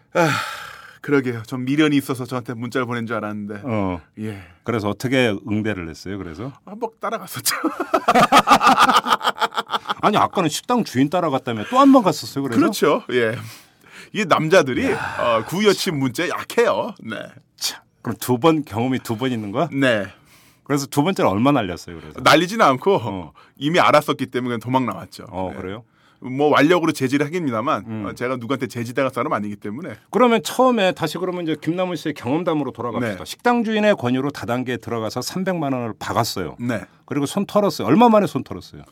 그러게요. 1.00 1.42
전 1.48 1.64
미련이 1.64 1.96
있어서 1.96 2.24
저한테 2.24 2.54
문자를 2.54 2.86
보낸 2.86 3.04
줄 3.04 3.16
알았는데. 3.16 3.62
어. 3.64 4.00
예. 4.20 4.42
그래서 4.62 4.88
어떻게 4.90 5.34
응대를 5.50 5.88
했어요? 5.88 6.18
그래서 6.18 6.52
한번 6.64 6.90
따라갔었죠. 7.00 7.56
아니 10.02 10.16
아까는 10.16 10.48
식당 10.48 10.84
주인 10.84 11.10
따라갔다며 11.10 11.64
또 11.68 11.80
한 11.80 11.90
번 11.90 12.04
갔었어요. 12.04 12.44
그래서 12.44 12.60
그렇죠. 12.60 13.02
예. 13.10 13.34
이 14.12 14.24
남자들이 14.24 14.92
어, 14.92 15.44
구여친 15.46 15.98
문자에 15.98 16.28
약해요. 16.30 16.94
네. 17.02 17.16
참, 17.56 17.82
그럼 18.02 18.16
두 18.20 18.38
번 18.38 18.64
경험이 18.64 18.98
두 19.00 19.16
번 19.16 19.32
있는 19.32 19.52
거야? 19.52 19.68
네. 19.72 20.06
그래서 20.64 20.86
두 20.86 21.02
번째는 21.02 21.30
얼마 21.30 21.50
날렸어요. 21.52 21.98
그래서 22.00 22.20
날리지는 22.20 22.64
않고 22.64 22.96
어. 23.02 23.32
이미 23.56 23.80
알았었기 23.80 24.26
때문에 24.26 24.48
그냥 24.48 24.60
도망 24.60 24.84
나왔죠. 24.86 25.24
어 25.30 25.50
네. 25.52 25.60
그래요? 25.60 25.84
뭐 26.20 26.48
완력으로 26.48 26.90
제지를 26.92 27.24
하겠습니다만 27.26 27.84
음. 27.86 28.06
어, 28.06 28.12
제가 28.14 28.36
누구한테 28.36 28.66
제지당할 28.66 29.12
사람 29.12 29.32
아니기 29.32 29.54
때문에 29.56 29.94
그러면 30.10 30.42
처음에 30.42 30.92
다시 30.92 31.16
그러면 31.16 31.44
이제 31.44 31.56
김남훈 31.60 31.96
씨의 31.96 32.14
경험담으로 32.14 32.72
돌아갑시다. 32.72 33.18
네. 33.18 33.24
식당 33.24 33.62
주인의 33.64 33.94
권유로 33.96 34.30
다단계에 34.30 34.78
들어가서 34.78 35.20
300만 35.20 35.62
원을 35.72 35.94
박았어요. 35.98 36.56
네. 36.58 36.80
그리고 37.06 37.24
손 37.26 37.46
털었어요. 37.46 37.86
얼마 37.86 38.08
만에 38.08 38.26
손 38.26 38.42
털었어요? 38.44 38.82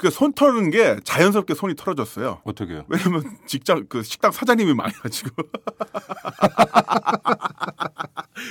그손 0.00 0.32
털는 0.32 0.70
게 0.70 0.96
자연스럽게 1.04 1.54
손이 1.54 1.74
털어졌어요. 1.76 2.40
어떻게요? 2.44 2.84
왜냐면 2.88 3.22
직장 3.46 3.84
그 3.88 4.02
식당 4.02 4.32
사장님이 4.32 4.72
많아가지고 4.74 5.30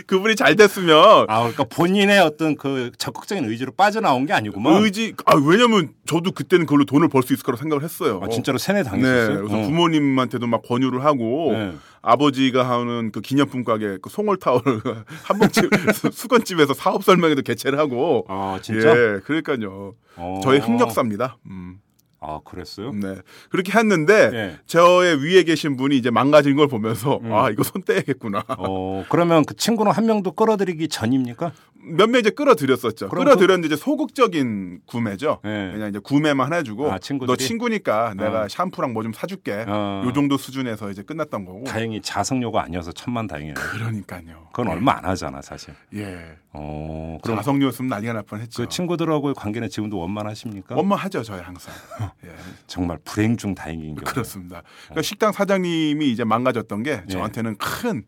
그분이 0.08 0.36
잘 0.36 0.56
됐으면 0.56 1.26
아 1.28 1.39
그러니까 1.39 1.64
본인의 1.64 2.20
어떤 2.20 2.56
그 2.56 2.91
적극적인 2.97 3.45
의지로 3.45 3.72
빠져나온 3.72 4.26
게 4.28 4.34
아니구만. 4.34 4.84
의지 4.84 5.16
아 5.26 5.36
왜냐면 5.36 5.89
저도 6.06 6.32
그때는 6.32 6.66
그걸로 6.68 6.86
돈을 6.86 7.08
벌 7.10 7.24
수 7.24 7.34
있을 7.34 7.43
거라고 7.43 7.60
생각을 7.62 7.84
했어요. 7.84 8.22
아, 8.24 8.30
진짜로 8.30 8.58
세뇌 8.58 8.84
네, 8.84 8.89
당했어요. 8.89 9.38
그래서 9.39 9.58
어. 9.58 9.62
부모님한테도 9.64 10.47
막 10.47 10.62
권유를 10.64 11.04
하고 11.04 11.52
네. 11.54 11.74
아버지가 12.02 12.70
하는 12.70 13.12
그 13.12 13.20
기념품 13.20 13.66
가게 13.66 13.97
그 14.02 14.10
송월 14.10 14.38
타워를 14.38 14.82
한복집 15.24 15.70
수건집에서 16.14 16.74
사업 16.74 17.04
설명회도 17.04 17.41
개최를 17.41 17.78
하고 17.78 18.26
아 18.30 18.58
진짜? 18.62 18.89
예, 18.89 19.20
그러니까요. 19.26 19.95
어. 20.16 20.39
저의 20.43 20.60
흑역사입니다. 20.60 21.38
음. 21.48 21.80
아 22.22 22.42
그랬어요? 22.44 22.92
네. 22.92 23.16
그렇게 23.50 23.72
했는데 23.78 24.30
예. 24.34 24.60
저의 24.66 25.24
위에 25.24 25.44
계신 25.44 25.78
분이 25.78 25.96
이제 25.98 26.12
망가진 26.12 26.58
걸 26.58 26.68
보면서 26.68 27.18
음. 27.24 27.32
아, 27.34 27.50
이거 27.50 27.64
손 27.64 27.82
떼야겠구나. 27.82 28.44
어 28.58 29.06
그러면 29.10 29.46
그 29.46 29.56
친구는 29.56 29.92
한 29.94 30.06
명도 30.06 30.34
끌어들이기 30.34 30.90
전입니까? 30.90 31.54
몇 31.82 32.10
명 32.10 32.20
이제 32.20 32.30
끌어들였었죠. 32.30 33.08
끌어들였는데 33.08 33.68
이제 33.68 33.78
소극적인 33.78 34.82
구매죠. 34.86 35.40
예. 35.46 35.70
그냥 35.74 35.88
이제 35.90 36.00
구매만 36.00 36.52
해주고 36.52 36.92
아, 36.92 37.00
친구들이? 37.00 37.32
너 37.32 37.38
친구니까 37.38 38.16
내가 38.18 38.42
어. 38.44 38.48
샴푸랑 38.50 38.92
뭐 38.92 39.02
좀 39.02 39.14
사줄게. 39.14 39.64
어. 39.66 40.04
요 40.06 40.12
정도 40.12 40.36
수준에서 40.36 40.92
이제 40.92 41.02
끝났던 41.04 41.46
거고. 41.46 41.64
다행히 41.64 42.02
자성료가 42.02 42.62
아니어서 42.64 42.92
천만 42.92 43.28
다행이에요. 43.28 43.54
그러니까요. 43.54 44.50
그건 44.52 44.68
얼마 44.68 44.98
안 44.98 45.06
하잖아 45.06 45.42
사실. 45.42 45.74
예. 45.96 46.36
어 46.52 47.18
그럼 47.22 47.38
가성료였으면 47.38 47.89
난리가 47.89 48.14
날 48.14 48.24
뻔했죠. 48.24 48.64
그 48.64 48.70
친구들하고의 48.70 49.36
관계는 49.36 49.70
지금도 49.70 50.00
원만하십니까? 50.00 50.76
원만하죠, 50.76 51.22
저희 51.24 51.41
항상. 51.41 51.74
예. 52.26 52.30
정말 52.66 52.97
불행 53.04 53.38
중 53.38 53.54
다행인 53.54 53.95
경우. 53.95 54.04
그렇습니다. 54.06 54.64
그러니까 54.86 55.02
식당 55.04 55.32
사장님이 55.32 56.12
이제 56.12 56.24
망가졌던 56.24 56.84
게 56.84 57.04
예. 57.08 57.12
저한테는 57.12 57.58
큰 57.58 58.04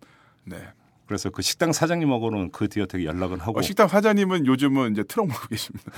네. 0.45 0.57
그래서 1.05 1.29
그 1.29 1.41
식당 1.41 1.71
사장님하고는 1.73 2.51
그 2.51 2.67
뒤에 2.69 2.83
어떻게 2.83 3.03
연락은 3.05 3.39
하고. 3.41 3.59
어, 3.59 3.61
식당 3.61 3.87
사장님은 3.87 4.45
요즘은 4.47 4.93
이제 4.93 5.03
트럭 5.03 5.27
몰고 5.27 5.47
계십니다. 5.49 5.91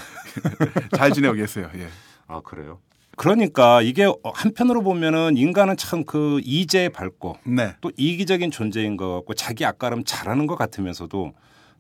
잘 0.98 1.12
지내고 1.12 1.36
계세요. 1.36 1.70
예. 1.76 1.88
아 2.28 2.42
그래요? 2.42 2.80
그러니까 3.16 3.82
이게 3.84 4.12
한편으로 4.34 4.82
보면은 4.82 5.38
인간은 5.38 5.78
참 5.78 6.04
그 6.06 6.42
이제 6.44 6.90
밝고 6.90 7.38
네. 7.46 7.76
또 7.80 7.92
이기적인 7.96 8.50
존재인 8.52 8.98
것 8.98 9.14
같고 9.18 9.36
자기 9.36 9.66
앞가름 9.66 10.04
잘하는 10.04 10.48
것 10.48 10.56
같으면서도 10.56 11.34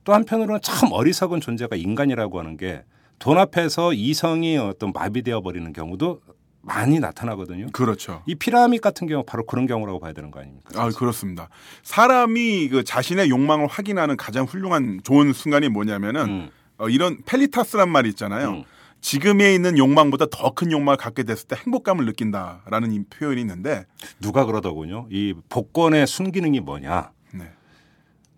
또 0.03 0.13
한편으로는 0.13 0.59
참 0.61 0.91
어리석은 0.91 1.41
존재가 1.41 1.75
인간이라고 1.75 2.39
하는 2.39 2.57
게 2.57 2.83
돈 3.23 3.37
앞에서 3.37 3.93
이성이 3.93 4.57
어떤 4.57 4.91
마비되어 4.91 5.39
버리는 5.41 5.71
경우도 5.71 6.19
많이 6.61 6.99
나타나거든요. 6.99 7.67
그렇죠. 7.71 8.21
이 8.25 8.35
피라밋 8.35 8.81
같은 8.81 9.07
경우 9.07 9.23
바로 9.25 9.45
그런 9.45 9.65
경우라고 9.65 9.99
봐야 10.01 10.11
되는 10.11 10.29
거 10.29 10.41
아닙니까? 10.41 10.69
아, 10.75 10.89
그렇습니다. 10.89 11.47
사람이 11.83 12.67
그 12.67 12.83
자신의 12.83 13.29
욕망을 13.29 13.67
확인하는 13.67 14.17
가장 14.17 14.43
훌륭한 14.45 14.99
좋은 15.05 15.31
순간이 15.31 15.69
뭐냐면은 15.69 16.25
음. 16.25 16.49
어, 16.77 16.89
이런 16.89 17.19
펠리타스란 17.25 17.89
말이 17.89 18.09
있잖아요. 18.09 18.49
음. 18.49 18.63
지금에 18.99 19.53
있는 19.53 19.77
욕망보다 19.77 20.25
더 20.29 20.51
큰 20.51 20.71
욕망을 20.73 20.97
갖게 20.97 21.23
됐을 21.23 21.47
때 21.47 21.55
행복감을 21.55 22.05
느낀다라는 22.05 22.91
이 22.91 23.03
표현이 23.05 23.39
있는데 23.39 23.85
누가 24.21 24.43
그러더군요. 24.43 25.07
이 25.09 25.33
복권의 25.47 26.07
순기능이 26.07 26.59
뭐냐? 26.59 27.11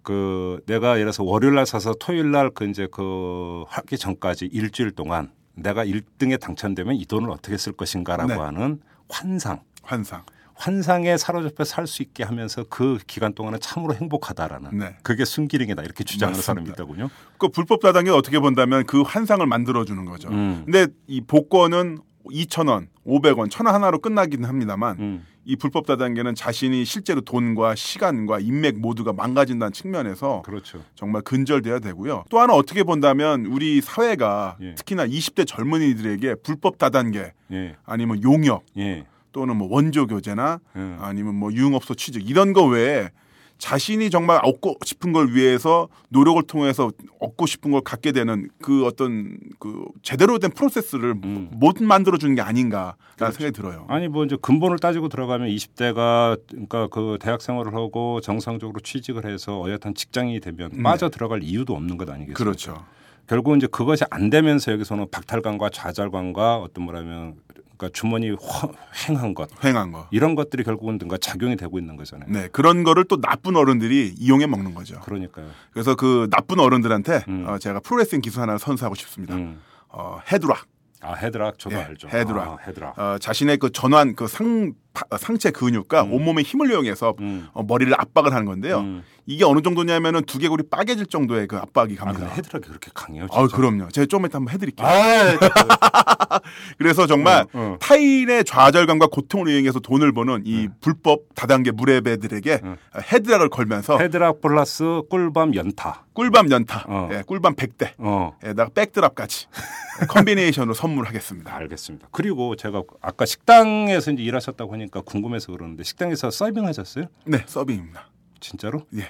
네. 0.06 0.14
그 0.14 0.60
내가 0.68 0.92
예를 0.94 1.06
들어서 1.06 1.24
월요일 1.24 1.56
날 1.56 1.66
사서 1.66 1.96
토요일 2.00 2.32
날 2.32 2.50
그 2.52 2.66
이제 2.70 2.88
그 2.92 3.64
하기 3.68 3.98
전까지 3.98 4.46
일주일 4.54 4.92
동안 4.92 5.32
내가 5.56 5.84
1등에 5.86 6.40
당첨되면 6.40 6.96
이 6.96 7.06
돈을 7.06 7.30
어떻게 7.32 7.58
쓸 7.58 7.74
것인가라고 7.74 8.30
네. 8.34 8.38
하는 8.40 8.80
환상. 9.10 9.62
환상. 9.84 10.24
환상에 10.58 11.18
사로잡혀 11.18 11.66
살 11.66 11.86
수 11.86 12.02
있게 12.02 12.24
하면서 12.24 12.64
그 12.70 12.98
기간 13.08 13.34
동안은 13.34 13.60
참으로 13.60 13.94
행복하다라는 13.94 14.78
네. 14.78 14.96
그게 15.04 15.26
순기능이다 15.26 15.84
이렇게 15.84 16.06
주장하는 16.06 16.42
사람이. 16.42 16.70
있더군요. 16.70 17.10
그 17.38 17.50
불법 17.50 17.82
다단계 17.82 18.10
어떻게 18.12 18.40
본다면 18.40 18.86
그 18.86 19.02
환상을 19.02 19.46
만들어 19.48 19.84
주는 19.84 20.06
거죠. 20.06 20.30
음. 20.30 20.62
근데 20.66 20.88
이 21.08 21.20
복권은 21.20 21.98
2,000원, 22.32 22.88
500원, 23.06 23.50
1,000원 23.50 23.72
하나로 23.72 24.00
끝나기는 24.00 24.48
합니다만 24.48 24.98
음. 25.00 25.26
이 25.46 25.56
불법 25.56 25.86
다단계는 25.86 26.34
자신이 26.34 26.84
실제로 26.86 27.22
돈과 27.22 27.76
시간과 27.76 28.40
인맥 28.40 28.80
모두가 28.80 29.14
망가진다는 29.14 29.72
측면에서 29.72 30.42
그렇죠. 30.44 30.82
정말 30.96 31.22
근절돼야 31.22 31.80
되고요. 31.80 32.26
또 32.30 32.40
하나 32.40 32.54
어떻게 32.54 32.84
본다면 32.84 33.46
우리 33.46 33.80
사회가 33.80 34.58
예. 34.62 34.74
특히나 34.76 35.06
20대 35.06 35.46
젊은이들에게 35.46 36.36
불법 36.36 36.80
다단계 36.80 37.34
예. 37.52 37.76
아니면 37.86 38.24
용역 38.24 38.64
예. 38.78 39.06
또는 39.32 39.56
뭐 39.56 39.68
원조 39.70 40.08
교제나 40.08 40.60
예. 40.76 40.96
아니면 41.00 41.36
뭐 41.36 41.54
유흥업소 41.54 41.94
취직 41.94 42.28
이런 42.28 42.54
거 42.54 42.66
외에 42.66 43.10
자신이 43.58 44.10
정말 44.10 44.40
얻고 44.44 44.78
싶은 44.84 45.14
걸 45.14 45.34
위해서 45.34 45.88
노력을 46.10 46.42
통해서 46.44 46.92
얻고 47.20 47.46
싶은 47.46 47.72
걸 47.72 47.82
갖게 47.82 48.12
되는 48.12 48.50
그 48.62 48.86
어떤 48.86 49.38
그 49.60 49.86
제대로 50.02 50.40
된 50.40 50.52
프로세스를 50.52 51.16
음. 51.24 51.50
못 51.54 51.82
만들어 51.82 52.18
주는 52.18 52.36
게 52.36 52.42
아닌가라는 52.42 52.96
그렇죠. 53.16 53.38
생각이 53.38 53.56
들어요. 53.56 53.86
아니 53.88 54.08
뭐 54.08 54.26
이제 54.26 54.38
근본을 54.42 54.80
따지고 54.80 55.10
들어가면 55.10 55.50
20대가 55.50 56.40
그러니까 56.50 56.88
그 56.88 57.18
대학 57.20 57.42
생활을 57.42 57.74
하고 57.74 58.20
정상적으로 58.22 58.80
취직을 58.82 59.26
해서 59.26 59.62
어엿한 59.62 59.96
직장인이 59.96 60.42
되면 60.42 60.72
네. 60.74 60.84
빠져 60.84 61.10
들어갈 61.10 61.42
이유도 61.42 61.76
없는 61.76 61.98
것 61.98 62.10
아니겠습니까? 62.10 62.38
그렇죠. 62.38 62.86
결국 63.28 63.56
이제 63.58 63.68
그것이 63.68 64.04
안 64.12 64.30
되면서 64.30 64.72
여기서는 64.72 65.08
박탈감과 65.10 65.70
좌절감과 65.70 66.58
어떤 66.58 66.84
뭐라면 66.84 67.36
그러니까 67.78 67.90
주머니 67.98 68.30
허- 68.32 68.72
횡한 69.10 69.34
것 69.34 69.50
횡한 69.64 69.92
거. 69.92 70.08
이런 70.12 70.36
것들이 70.36 70.64
결국은 70.64 70.98
뭔가 70.98 71.18
작용이 71.18 71.56
되고 71.56 71.78
있는 71.78 71.96
거잖아요. 71.98 72.30
네, 72.32 72.48
그런 72.52 72.84
거를 72.84 73.04
또 73.06 73.20
나쁜 73.20 73.56
어른들이 73.56 74.14
이용해 74.18 74.48
먹는 74.48 74.74
거죠. 74.74 75.00
그러니까요. 75.02 75.48
그래서 75.72 75.96
그 75.96 76.28
나쁜 76.32 76.60
어른들한테 76.60 77.24
음. 77.28 77.46
어, 77.48 77.58
제가 77.58 77.80
프로레슬링 77.82 78.22
기술 78.22 78.42
하나 78.42 78.58
선사하고 78.58 78.96
싶습니다. 78.96 79.36
음. 79.36 79.62
어, 79.90 80.20
헤드락. 80.32 80.66
아 81.02 81.14
헤드락 81.14 81.60
저도 81.60 81.76
예, 81.76 81.82
알죠. 81.82 82.08
헤드락. 82.08 82.48
아, 82.48 82.58
헤드락. 82.66 82.98
어, 83.00 83.18
자신의 83.20 83.58
그 83.58 83.72
전환 83.72 84.16
그 84.16 84.28
상, 84.28 84.74
파- 84.96 85.18
상체 85.18 85.52
근육과 85.52 86.04
음. 86.04 86.14
온몸의 86.14 86.44
힘을 86.44 86.72
이용해서 86.72 87.14
음. 87.20 87.48
어, 87.54 87.62
머리를 87.64 87.94
압박을 88.00 88.34
하는 88.34 88.46
건데요. 88.46 88.80
음. 88.80 89.04
이게 89.28 89.44
어느 89.44 89.62
정도냐면은 89.62 90.24
두개골이 90.24 90.64
빠개질 90.70 91.08
정도의 91.08 91.48
그 91.48 91.58
압박이 91.58 91.96
아 92.00 92.06
갑니다. 92.06 92.26
근데 92.28 92.36
헤드락이 92.36 92.68
그렇게 92.68 92.92
강해요? 92.94 93.28
진짜? 93.28 93.42
아, 93.42 93.48
그럼요. 93.48 93.90
제가 93.90 94.06
좀 94.08 94.26
이따 94.26 94.38
한번 94.38 94.54
해드릴게요. 94.54 94.88
아, 94.88 95.38
그래서 96.78 97.08
정말 97.08 97.42
어, 97.42 97.48
어. 97.54 97.78
타인의 97.80 98.44
좌절감과 98.46 99.08
고통을 99.08 99.50
이용해서 99.50 99.80
돈을 99.80 100.12
버는 100.14 100.44
이 100.46 100.68
네. 100.68 100.68
불법 100.80 101.22
다단계 101.36 101.72
모리배들에게 101.72 102.62
응. 102.64 102.78
헤드락을 103.12 103.50
걸면서 103.50 103.98
헤드락 103.98 104.42
플러스 104.42 105.02
꿀밤 105.10 105.56
연타. 105.56 106.06
꿀밤 106.14 106.50
연타, 106.50 106.86
어. 106.88 107.10
예, 107.12 107.24
꿀밤 107.28 107.56
100대, 107.56 107.92
어. 107.98 108.38
에다가 108.42 108.70
백드랍까지 108.74 109.48
컨비네이션으로 110.08 110.74
선물하겠습니다. 110.74 111.54
알겠습니다. 111.54 112.08
그리고 112.12 112.56
제가 112.56 112.84
아까 113.02 113.26
식당에서 113.26 114.12
이제 114.12 114.24
일하셨다고 114.24 114.72
하니 114.74 114.85
까 114.90 115.02
궁금해서 115.02 115.52
그러는데 115.52 115.84
식당에서 115.84 116.30
서빙 116.32 116.66
하셨어요? 116.66 117.06
네, 117.26 117.44
서빙입니다. 117.46 118.10
진짜로? 118.40 118.86
예. 118.96 119.10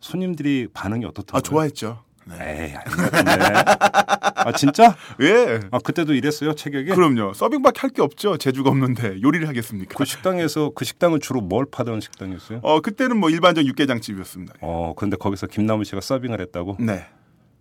손님들이 0.00 0.68
반응이 0.72 1.04
어떻던가요? 1.04 1.38
아, 1.38 1.40
좋아했죠. 1.40 2.04
네. 2.24 2.34
에이, 2.68 2.74
아닌 2.76 2.96
것 2.96 3.10
같은데. 3.10 3.62
아, 4.44 4.52
진짜? 4.52 4.96
예. 5.20 5.60
아, 5.70 5.78
그때도 5.78 6.14
이랬어요, 6.14 6.54
체격이? 6.54 6.90
그럼요. 6.90 7.32
서빙밖에 7.34 7.80
할 7.80 7.90
게 7.90 8.00
없죠. 8.02 8.36
재주가 8.38 8.70
없는데 8.70 9.20
요리를 9.22 9.46
하겠습니까? 9.48 9.96
그 9.96 10.04
식당에서 10.04 10.70
그 10.74 10.84
식당은 10.84 11.20
주로 11.20 11.40
뭘 11.40 11.66
파던 11.70 12.00
식당이었어요? 12.00 12.60
어, 12.62 12.80
그때는 12.80 13.16
뭐 13.18 13.28
일반적 13.30 13.66
육개장집이었습니다. 13.66 14.54
어, 14.60 14.94
근데 14.96 15.16
거기서 15.16 15.46
김남우 15.48 15.84
씨가 15.84 16.00
서빙을 16.00 16.40
했다고? 16.40 16.76
네. 16.80 17.06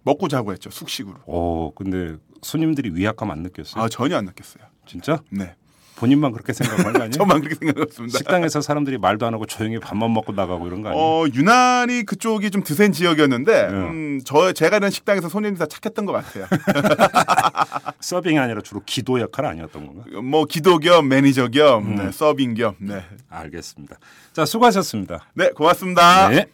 먹고 0.04 0.28
자고 0.28 0.52
했죠. 0.52 0.70
숙식으로. 0.72 1.18
어, 1.28 1.72
근데 1.76 2.16
손님들이 2.41 2.89
위압감 2.93 3.30
안 3.30 3.39
느꼈어요? 3.43 3.84
아, 3.84 3.89
전혀 3.89 4.18
안 4.18 4.26
느꼈어요. 4.26 4.64
진짜? 4.88 5.20
네. 5.30 5.56
본인만 5.96 6.32
그렇게 6.32 6.54
생각한 6.54 6.94
거 6.94 7.00
아니에요? 7.00 7.12
저만 7.18 7.42
그렇게 7.42 7.56
생각했습니다. 7.56 8.18
식당에서 8.18 8.62
사람들이 8.62 8.98
말도 8.98 9.26
안 9.26 9.34
하고 9.34 9.46
조용히 9.46 9.80
밥만 9.80 10.12
먹고 10.14 10.34
나가고 10.34 10.68
이런 10.68 10.82
거 10.82 10.89
아니에요? 10.89 11.04
어, 11.04 11.26
유난히 11.34 12.04
그쪽이 12.04 12.52
좀 12.52 12.64
드센 12.64 12.92
지역이었는데, 12.92 13.68
네. 13.68 13.74
음, 13.74 14.22
저, 14.26 14.52
제가 14.54 14.78
이런 14.78 14.89
식당에서 14.89 15.30
손님들이 15.30 15.60
다 15.60 15.66
착했던 15.68 16.06
것 16.06 16.14
같아요. 16.14 16.48
서빙이 18.00 18.39
아니라 18.39 18.62
주로 18.62 18.82
기도 18.86 19.20
역할 19.20 19.46
아니었던 19.46 19.86
건가? 19.86 20.22
뭐, 20.22 20.46
기도 20.46 20.80
겸, 20.80 21.08
매니저 21.08 21.50
겸, 21.50 21.86
음. 21.86 21.96
네, 21.96 22.12
서빙 22.12 22.56
겸, 22.56 22.76
네. 22.80 23.04
알겠습니다. 23.30 23.98
자, 24.34 24.46
수고하셨습니다. 24.46 25.26
네, 25.36 25.50
고맙습니다. 25.50 26.30
네. 26.30 26.46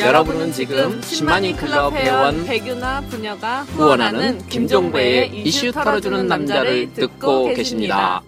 여러분은 0.00 0.52
지금 0.52 1.00
10만인 1.00 1.56
클럽 1.56 1.92
회원 1.94 2.44
백유나 2.46 3.02
부녀가 3.02 3.62
후원하는 3.64 4.38
김종배의 4.46 5.30
이슈 5.44 5.70
털어주는 5.72 6.26
남자를 6.26 6.92
듣고 6.94 7.48
계십니다. 7.54 8.22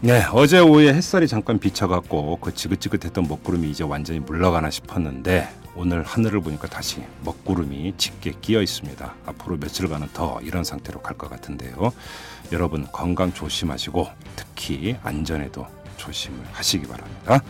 네, 0.00 0.22
어제 0.32 0.60
오후에 0.60 0.92
햇살이 0.92 1.26
잠깐 1.26 1.58
비쳐갖고 1.58 2.36
그 2.38 2.54
지긋지긋했던 2.54 3.26
먹구름이 3.26 3.70
이제 3.70 3.82
완전히 3.84 4.18
물러가나 4.20 4.68
싶었는데 4.68 5.48
오늘 5.76 6.02
하늘을 6.02 6.40
보니까 6.40 6.68
다시 6.68 7.02
먹구름이 7.24 7.94
짙게 7.96 8.34
끼어 8.42 8.60
있습니다. 8.60 9.14
앞으로 9.24 9.56
며칠간은 9.56 10.08
더 10.12 10.38
이런 10.42 10.62
상태로 10.62 11.00
갈 11.00 11.16
것 11.16 11.30
같은데요. 11.30 11.92
여러분 12.52 12.86
건강 12.92 13.32
조심하시고 13.32 14.06
특히 14.36 14.96
안전에도 15.02 15.66
조심을 16.04 16.44
하시기 16.52 16.86
바랍니다. 16.86 17.40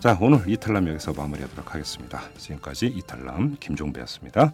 자, 0.00 0.18
오늘 0.20 0.48
이탈남 0.48 0.88
여기서 0.88 1.12
마무리하도록 1.12 1.72
하겠습니다. 1.72 2.22
지금까지 2.36 2.86
이탈남 2.86 3.56
김종배였습니다. 3.60 4.52